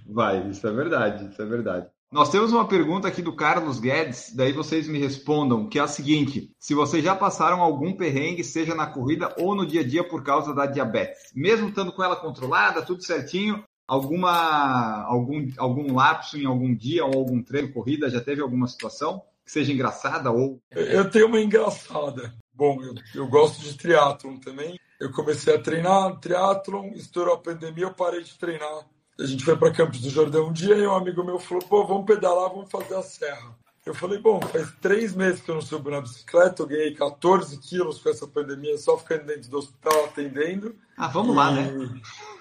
Vai, 0.05 0.47
isso 0.47 0.67
é 0.67 0.71
verdade, 0.71 1.27
isso 1.31 1.41
é 1.41 1.45
verdade. 1.45 1.87
Nós 2.11 2.29
temos 2.29 2.53
uma 2.53 2.67
pergunta 2.67 3.07
aqui 3.07 3.19
do 3.23 3.35
Carlos 3.35 3.79
Guedes, 3.79 4.31
daí 4.35 4.51
vocês 4.53 4.87
me 4.87 4.99
respondam, 4.99 5.67
que 5.67 5.79
é 5.79 5.81
a 5.81 5.87
seguinte: 5.87 6.51
se 6.59 6.75
vocês 6.75 7.03
já 7.03 7.15
passaram 7.15 7.61
algum 7.61 7.93
perrengue, 7.93 8.43
seja 8.43 8.75
na 8.75 8.85
corrida 8.85 9.33
ou 9.39 9.55
no 9.55 9.65
dia 9.65 9.81
a 9.81 9.87
dia 9.87 10.07
por 10.07 10.21
causa 10.21 10.53
da 10.53 10.67
diabetes, 10.67 11.31
mesmo 11.33 11.69
estando 11.69 11.91
com 11.91 12.03
ela 12.03 12.15
controlada, 12.15 12.83
tudo 12.83 13.03
certinho, 13.03 13.63
alguma 13.87 15.03
algum 15.05 15.49
algum 15.57 15.95
lapso 15.95 16.37
em 16.37 16.45
algum 16.45 16.75
dia 16.75 17.03
ou 17.03 17.15
algum 17.15 17.41
treino 17.41 17.73
corrida, 17.73 18.07
já 18.07 18.21
teve 18.21 18.39
alguma 18.39 18.67
situação 18.67 19.23
que 19.43 19.51
seja 19.51 19.73
engraçada 19.73 20.29
ou 20.29 20.61
Eu 20.69 21.09
tenho 21.09 21.25
uma 21.25 21.41
engraçada. 21.41 22.31
Bom, 22.61 22.79
eu, 22.83 22.93
eu 23.15 23.27
gosto 23.27 23.59
de 23.59 23.75
triatlon 23.75 24.37
também. 24.37 24.79
Eu 24.99 25.11
comecei 25.11 25.55
a 25.55 25.59
treinar 25.59 26.19
triatlon, 26.19 26.91
estourou 26.93 27.33
a 27.33 27.37
pandemia, 27.39 27.85
eu 27.85 27.91
parei 27.91 28.21
de 28.21 28.37
treinar. 28.37 28.85
A 29.19 29.25
gente 29.25 29.43
foi 29.43 29.57
para 29.57 29.71
Campos 29.71 29.99
do 29.99 30.11
Jordão 30.11 30.49
um 30.49 30.53
dia 30.53 30.75
e 30.75 30.85
um 30.85 30.93
amigo 30.93 31.23
meu 31.23 31.39
falou: 31.39 31.63
pô, 31.63 31.87
vamos 31.87 32.05
pedalar, 32.05 32.51
vamos 32.51 32.69
fazer 32.69 32.93
a 32.93 33.01
serra. 33.01 33.57
Eu 33.83 33.95
falei: 33.95 34.19
bom, 34.19 34.39
faz 34.41 34.71
três 34.79 35.15
meses 35.15 35.41
que 35.41 35.49
eu 35.49 35.55
não 35.55 35.61
subo 35.63 35.89
na 35.89 36.01
bicicleta, 36.01 36.61
eu 36.61 36.67
ganhei 36.67 36.93
14 36.93 37.57
quilos 37.57 37.97
com 37.97 38.09
essa 38.09 38.27
pandemia, 38.27 38.77
só 38.77 38.95
ficando 38.95 39.25
dentro 39.25 39.49
do 39.49 39.57
hospital 39.57 40.05
atendendo. 40.05 40.75
Ah, 40.95 41.07
vamos 41.07 41.33
e... 41.33 41.37
lá, 41.37 41.51
né? 41.51 41.73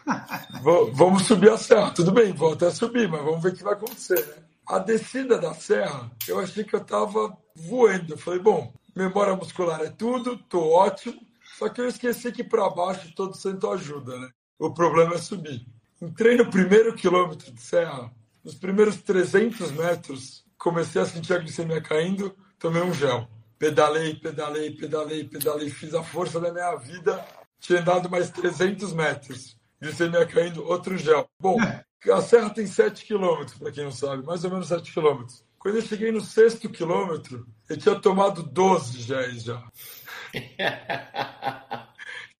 vamos 0.92 1.22
subir 1.22 1.48
a 1.48 1.56
serra. 1.56 1.92
Tudo 1.92 2.12
bem, 2.12 2.34
vou 2.34 2.52
até 2.52 2.70
subir, 2.70 3.08
mas 3.08 3.24
vamos 3.24 3.42
ver 3.42 3.54
o 3.54 3.56
que 3.56 3.64
vai 3.64 3.72
acontecer, 3.72 4.20
né? 4.26 4.34
A 4.66 4.78
descida 4.78 5.38
da 5.38 5.54
serra, 5.54 6.10
eu 6.28 6.38
achei 6.38 6.62
que 6.62 6.76
eu 6.76 6.84
tava 6.84 7.34
voando. 7.56 8.12
Eu 8.12 8.18
falei: 8.18 8.38
bom, 8.38 8.70
memória 9.00 9.34
muscular 9.34 9.80
é 9.80 9.90
tudo, 9.90 10.36
tô 10.36 10.72
ótimo. 10.72 11.18
Só 11.58 11.68
que 11.68 11.80
eu 11.80 11.88
esqueci 11.88 12.30
que 12.32 12.44
para 12.44 12.68
baixo 12.68 13.14
todo 13.14 13.36
santo 13.36 13.70
ajuda, 13.70 14.18
né? 14.18 14.30
O 14.58 14.72
problema 14.72 15.14
é 15.14 15.18
subir. 15.18 15.66
Entrei 16.00 16.36
no 16.36 16.50
primeiro 16.50 16.94
quilômetro 16.94 17.50
de 17.50 17.60
serra, 17.60 18.10
nos 18.44 18.54
primeiros 18.54 19.02
300 19.02 19.70
metros, 19.72 20.44
comecei 20.58 21.00
a 21.00 21.06
sentir 21.06 21.34
a 21.34 21.38
glicemia 21.38 21.80
caindo, 21.80 22.34
tomei 22.58 22.82
um 22.82 22.92
gel. 22.92 23.28
Pedalei, 23.58 24.14
pedalei, 24.14 24.70
pedalei, 24.70 25.24
pedalei, 25.24 25.68
fiz 25.68 25.94
a 25.94 26.02
força 26.02 26.40
da 26.40 26.50
minha 26.50 26.74
vida, 26.76 27.22
tinha 27.58 27.80
andado 27.80 28.08
mais 28.08 28.30
300 28.30 28.92
metros. 28.94 29.58
Glicemia 29.80 30.26
caindo, 30.26 30.66
outro 30.66 30.96
gel. 30.96 31.28
Bom, 31.38 31.56
a 31.60 32.22
serra 32.22 32.50
tem 32.50 32.66
7 32.66 33.04
quilômetros, 33.04 33.58
para 33.58 33.72
quem 33.72 33.84
não 33.84 33.92
sabe, 33.92 34.24
mais 34.24 34.44
ou 34.44 34.50
menos 34.50 34.68
7 34.68 34.90
quilômetros. 34.92 35.44
Quando 35.60 35.76
eu 35.76 35.82
cheguei 35.82 36.10
no 36.10 36.22
sexto 36.22 36.70
quilômetro, 36.70 37.46
eu 37.68 37.76
tinha 37.76 37.94
tomado 37.94 38.42
12 38.42 38.98
géis 39.02 39.42
já. 39.42 39.62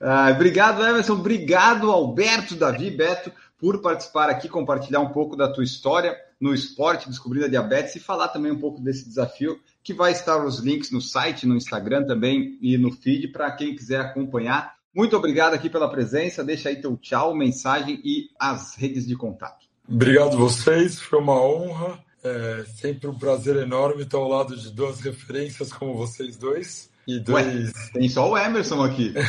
ah, 0.00 0.32
obrigado, 0.34 0.84
Emerson. 0.84 1.12
Obrigado, 1.12 1.88
Alberto, 1.88 2.56
Davi, 2.56 2.90
Beto, 2.90 3.32
por 3.56 3.80
participar 3.80 4.28
aqui, 4.28 4.48
compartilhar 4.48 4.98
um 4.98 5.10
pouco 5.10 5.36
da 5.36 5.52
tua 5.52 5.62
história 5.62 6.16
no 6.40 6.52
esporte, 6.52 7.08
descobrindo 7.08 7.46
a 7.46 7.48
diabetes 7.48 7.94
e 7.94 8.00
falar 8.00 8.28
também 8.28 8.50
um 8.50 8.58
pouco 8.58 8.80
desse 8.80 9.06
desafio, 9.06 9.60
que 9.84 9.94
vai 9.94 10.10
estar 10.10 10.44
os 10.44 10.58
links 10.58 10.90
no 10.90 11.00
site, 11.00 11.46
no 11.46 11.54
Instagram 11.54 12.04
também 12.04 12.58
e 12.60 12.76
no 12.76 12.90
feed 12.90 13.28
para 13.28 13.52
quem 13.52 13.76
quiser 13.76 14.00
acompanhar. 14.00 14.79
Muito 14.94 15.16
obrigado 15.16 15.54
aqui 15.54 15.70
pela 15.70 15.90
presença. 15.90 16.44
Deixa 16.44 16.68
aí 16.68 16.80
teu 16.80 16.96
tchau, 16.96 17.34
mensagem 17.34 18.00
e 18.04 18.28
as 18.38 18.76
redes 18.76 19.06
de 19.06 19.16
contato. 19.16 19.66
Obrigado 19.88 20.36
vocês, 20.36 21.00
foi 21.00 21.20
uma 21.20 21.40
honra. 21.40 21.98
É 22.22 22.64
sempre 22.76 23.08
um 23.08 23.18
prazer 23.18 23.56
enorme 23.56 24.02
estar 24.02 24.18
ao 24.18 24.28
lado 24.28 24.54
de 24.54 24.70
duas 24.70 25.00
referências 25.00 25.72
como 25.72 25.96
vocês 25.96 26.36
dois. 26.36 26.90
E 27.06 27.18
dois... 27.18 27.46
Ué, 27.46 27.72
tem 27.94 28.06
só 28.08 28.30
o 28.30 28.36
Emerson 28.36 28.84
aqui. 28.84 29.14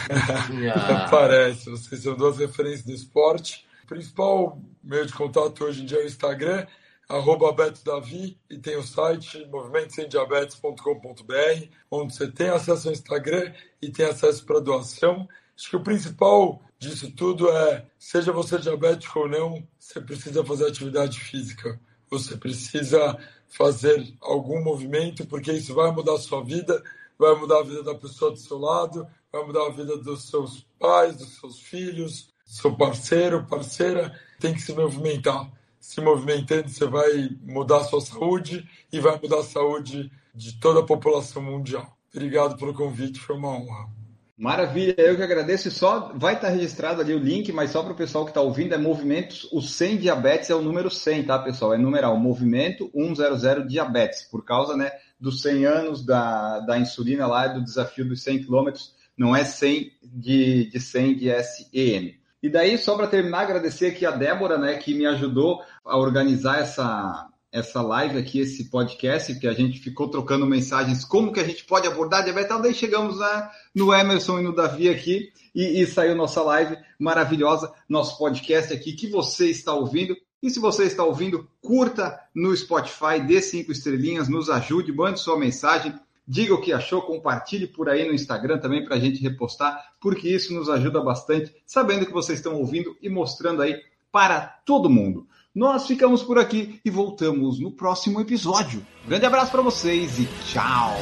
Parece, 1.10 1.70
vocês 1.70 2.04
são 2.04 2.16
duas 2.16 2.38
referências 2.38 2.84
do 2.84 2.92
esporte. 2.92 3.66
O 3.86 3.88
principal 3.88 4.62
meio 4.84 5.06
de 5.06 5.14
contato 5.14 5.64
hoje 5.64 5.84
em 5.84 5.86
dia 5.86 6.00
é 6.00 6.04
o 6.04 6.08
Instagram, 6.08 6.68
arroba 7.08 7.54
Beto 7.54 7.82
Davi, 7.84 8.38
e 8.50 8.58
tem 8.58 8.76
o 8.76 8.84
site 8.84 9.48
movimentosemdiabetes.com.br, 9.50 11.68
onde 11.90 12.14
você 12.14 12.30
tem 12.30 12.50
acesso 12.50 12.90
ao 12.90 12.94
Instagram 12.94 13.54
e 13.82 13.90
tem 13.90 14.06
acesso 14.06 14.46
para 14.46 14.60
doação. 14.60 15.30
Acho 15.62 15.70
que 15.70 15.76
o 15.76 15.84
principal 15.84 16.60
disso 16.80 17.12
tudo 17.12 17.48
é, 17.50 17.86
seja 18.00 18.32
você 18.32 18.58
diabético 18.58 19.20
ou 19.20 19.30
não, 19.30 19.68
você 19.78 20.02
precisa 20.02 20.44
fazer 20.44 20.66
atividade 20.68 21.20
física 21.20 21.80
você 22.12 22.36
precisa 22.36 23.18
fazer 23.48 24.14
algum 24.20 24.62
movimento, 24.62 25.26
porque 25.26 25.54
isso 25.54 25.74
vai 25.74 25.90
mudar 25.92 26.16
a 26.16 26.20
sua 26.20 26.44
vida, 26.44 26.84
vai 27.18 27.34
mudar 27.36 27.60
a 27.60 27.64
vida 27.64 27.82
da 27.82 27.96
pessoa 27.96 28.32
do 28.32 28.38
seu 28.38 28.58
lado, 28.58 29.08
vai 29.32 29.46
mudar 29.46 29.66
a 29.66 29.70
vida 29.70 29.98
dos 29.98 30.28
seus 30.28 30.68
pais, 30.78 31.16
dos 31.16 31.40
seus 31.40 31.60
filhos, 31.62 32.30
seu 32.46 32.76
parceiro, 32.76 33.46
parceira, 33.46 34.14
tem 34.42 34.54
que 34.54 34.62
se 34.62 34.74
movimentar. 34.74 35.50
Se 35.80 36.02
movimentando, 36.02 36.70
você 36.70 36.86
vai 36.86 37.30
mudar 37.44 37.78
a 37.78 37.84
sua 37.86 38.02
saúde 38.02 38.70
e 38.92 39.00
vai 39.00 39.18
mudar 39.18 39.40
a 39.40 39.44
saúde 39.44 40.12
de 40.36 40.60
toda 40.60 40.82
a 40.82 40.86
população 40.86 41.42
mundial. 41.42 41.98
Obrigado 42.14 42.58
pelo 42.58 42.74
convite, 42.74 43.20
foi 43.20 43.38
uma 43.38 43.50
honra. 43.50 44.01
Maravilha, 44.42 44.96
eu 44.98 45.16
que 45.16 45.22
agradeço. 45.22 45.70
Só 45.70 46.12
vai 46.16 46.34
estar 46.34 46.50
registrado 46.50 47.00
ali 47.00 47.14
o 47.14 47.20
link, 47.20 47.52
mas 47.52 47.70
só 47.70 47.84
para 47.84 47.94
o 47.94 47.96
pessoal 47.96 48.26
que 48.26 48.32
está 48.32 48.42
ouvindo, 48.42 48.74
é 48.74 48.78
Movimentos, 48.78 49.48
o 49.52 49.62
100 49.62 49.98
Diabetes 49.98 50.50
é 50.50 50.56
o 50.56 50.64
número 50.64 50.90
100, 50.90 51.26
tá, 51.26 51.38
pessoal? 51.38 51.76
É 51.76 51.78
numeral, 51.78 52.18
Movimento 52.18 52.90
100 52.92 53.68
Diabetes, 53.68 54.24
por 54.24 54.44
causa 54.44 54.76
né, 54.76 54.92
dos 55.20 55.44
100 55.44 55.66
anos 55.68 56.04
da, 56.04 56.60
da 56.62 56.80
insulina 56.80 57.28
lá, 57.28 57.50
do 57.50 57.64
desafio 57.64 58.04
dos 58.04 58.24
100 58.24 58.46
quilômetros, 58.46 58.96
não 59.16 59.36
é 59.36 59.44
100 59.44 59.92
de, 60.04 60.72
de 60.72 60.80
100 60.80 61.18
de 61.18 61.44
SEM. 61.44 62.16
E 62.42 62.50
daí, 62.50 62.80
só 62.80 62.98
para 62.98 63.06
terminar, 63.06 63.42
agradecer 63.42 63.90
aqui 63.90 64.08
a 64.08 64.12
Débora, 64.12 64.58
né, 64.58 64.74
que 64.78 64.96
me 64.96 65.06
ajudou 65.06 65.62
a 65.86 65.96
organizar 65.96 66.62
essa, 66.62 67.30
essa 67.52 67.82
live 67.82 68.18
aqui, 68.18 68.40
esse 68.40 68.70
podcast, 68.70 69.38
que 69.38 69.48
a 69.48 69.54
gente 69.54 69.80
ficou 69.80 70.08
trocando 70.08 70.46
mensagens, 70.46 71.04
como 71.04 71.34
que 71.34 71.40
a 71.40 71.44
gente 71.44 71.66
pode 71.66 71.86
abordar 71.86 72.24
diabetes, 72.24 72.62
daí 72.62 72.74
chegamos 72.74 73.20
na, 73.20 73.52
no 73.76 73.94
Emerson 73.94 74.40
e 74.40 74.44
no 74.44 74.56
Davi 74.56 74.90
aqui, 74.90 75.34
e, 75.54 75.82
e 75.82 75.86
saiu 75.86 76.16
nossa 76.16 76.42
live 76.42 76.78
maravilhosa, 76.98 77.74
nosso 77.90 78.18
podcast 78.18 78.74
aqui, 78.74 78.94
que 78.94 79.08
você 79.08 79.50
está 79.50 79.74
ouvindo. 79.74 80.16
E 80.42 80.50
se 80.50 80.60
você 80.60 80.86
está 80.86 81.04
ouvindo, 81.04 81.48
curta 81.62 82.20
no 82.34 82.56
Spotify, 82.56 83.20
dê 83.20 83.42
cinco 83.42 83.72
estrelinhas, 83.72 84.30
nos 84.30 84.50
ajude, 84.50 84.94
mande 84.94 85.20
sua 85.20 85.38
mensagem, 85.38 85.94
diga 86.26 86.54
o 86.54 86.62
que 86.62 86.72
achou, 86.72 87.02
compartilhe 87.02 87.68
por 87.68 87.90
aí 87.90 88.08
no 88.08 88.14
Instagram 88.14 88.60
também 88.60 88.86
para 88.86 88.96
a 88.96 89.00
gente 89.00 89.22
repostar, 89.22 89.94
porque 90.00 90.30
isso 90.30 90.54
nos 90.54 90.70
ajuda 90.70 91.02
bastante, 91.02 91.54
sabendo 91.66 92.06
que 92.06 92.14
vocês 92.14 92.40
estão 92.40 92.56
ouvindo 92.56 92.96
e 93.02 93.10
mostrando 93.10 93.62
aí 93.62 93.76
para 94.12 94.40
todo 94.66 94.90
mundo. 94.90 95.28
Nós 95.54 95.86
ficamos 95.86 96.24
por 96.24 96.40
aqui 96.40 96.80
e 96.86 96.90
voltamos 96.90 97.60
no 97.60 97.74
próximo 97.74 98.22
episódio. 98.22 98.86
grande 99.06 99.26
abraço 99.26 99.52
para 99.52 99.62
vocês 99.62 100.18
e 100.18 100.26
tchau! 100.46 100.96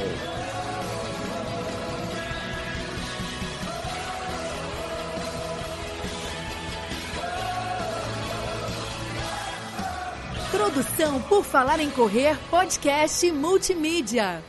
Produção 10.50 11.22
por 11.22 11.44
Falar 11.44 11.80
em 11.80 11.92
Correr, 11.92 12.36
podcast 12.50 13.32
multimídia. 13.32 14.44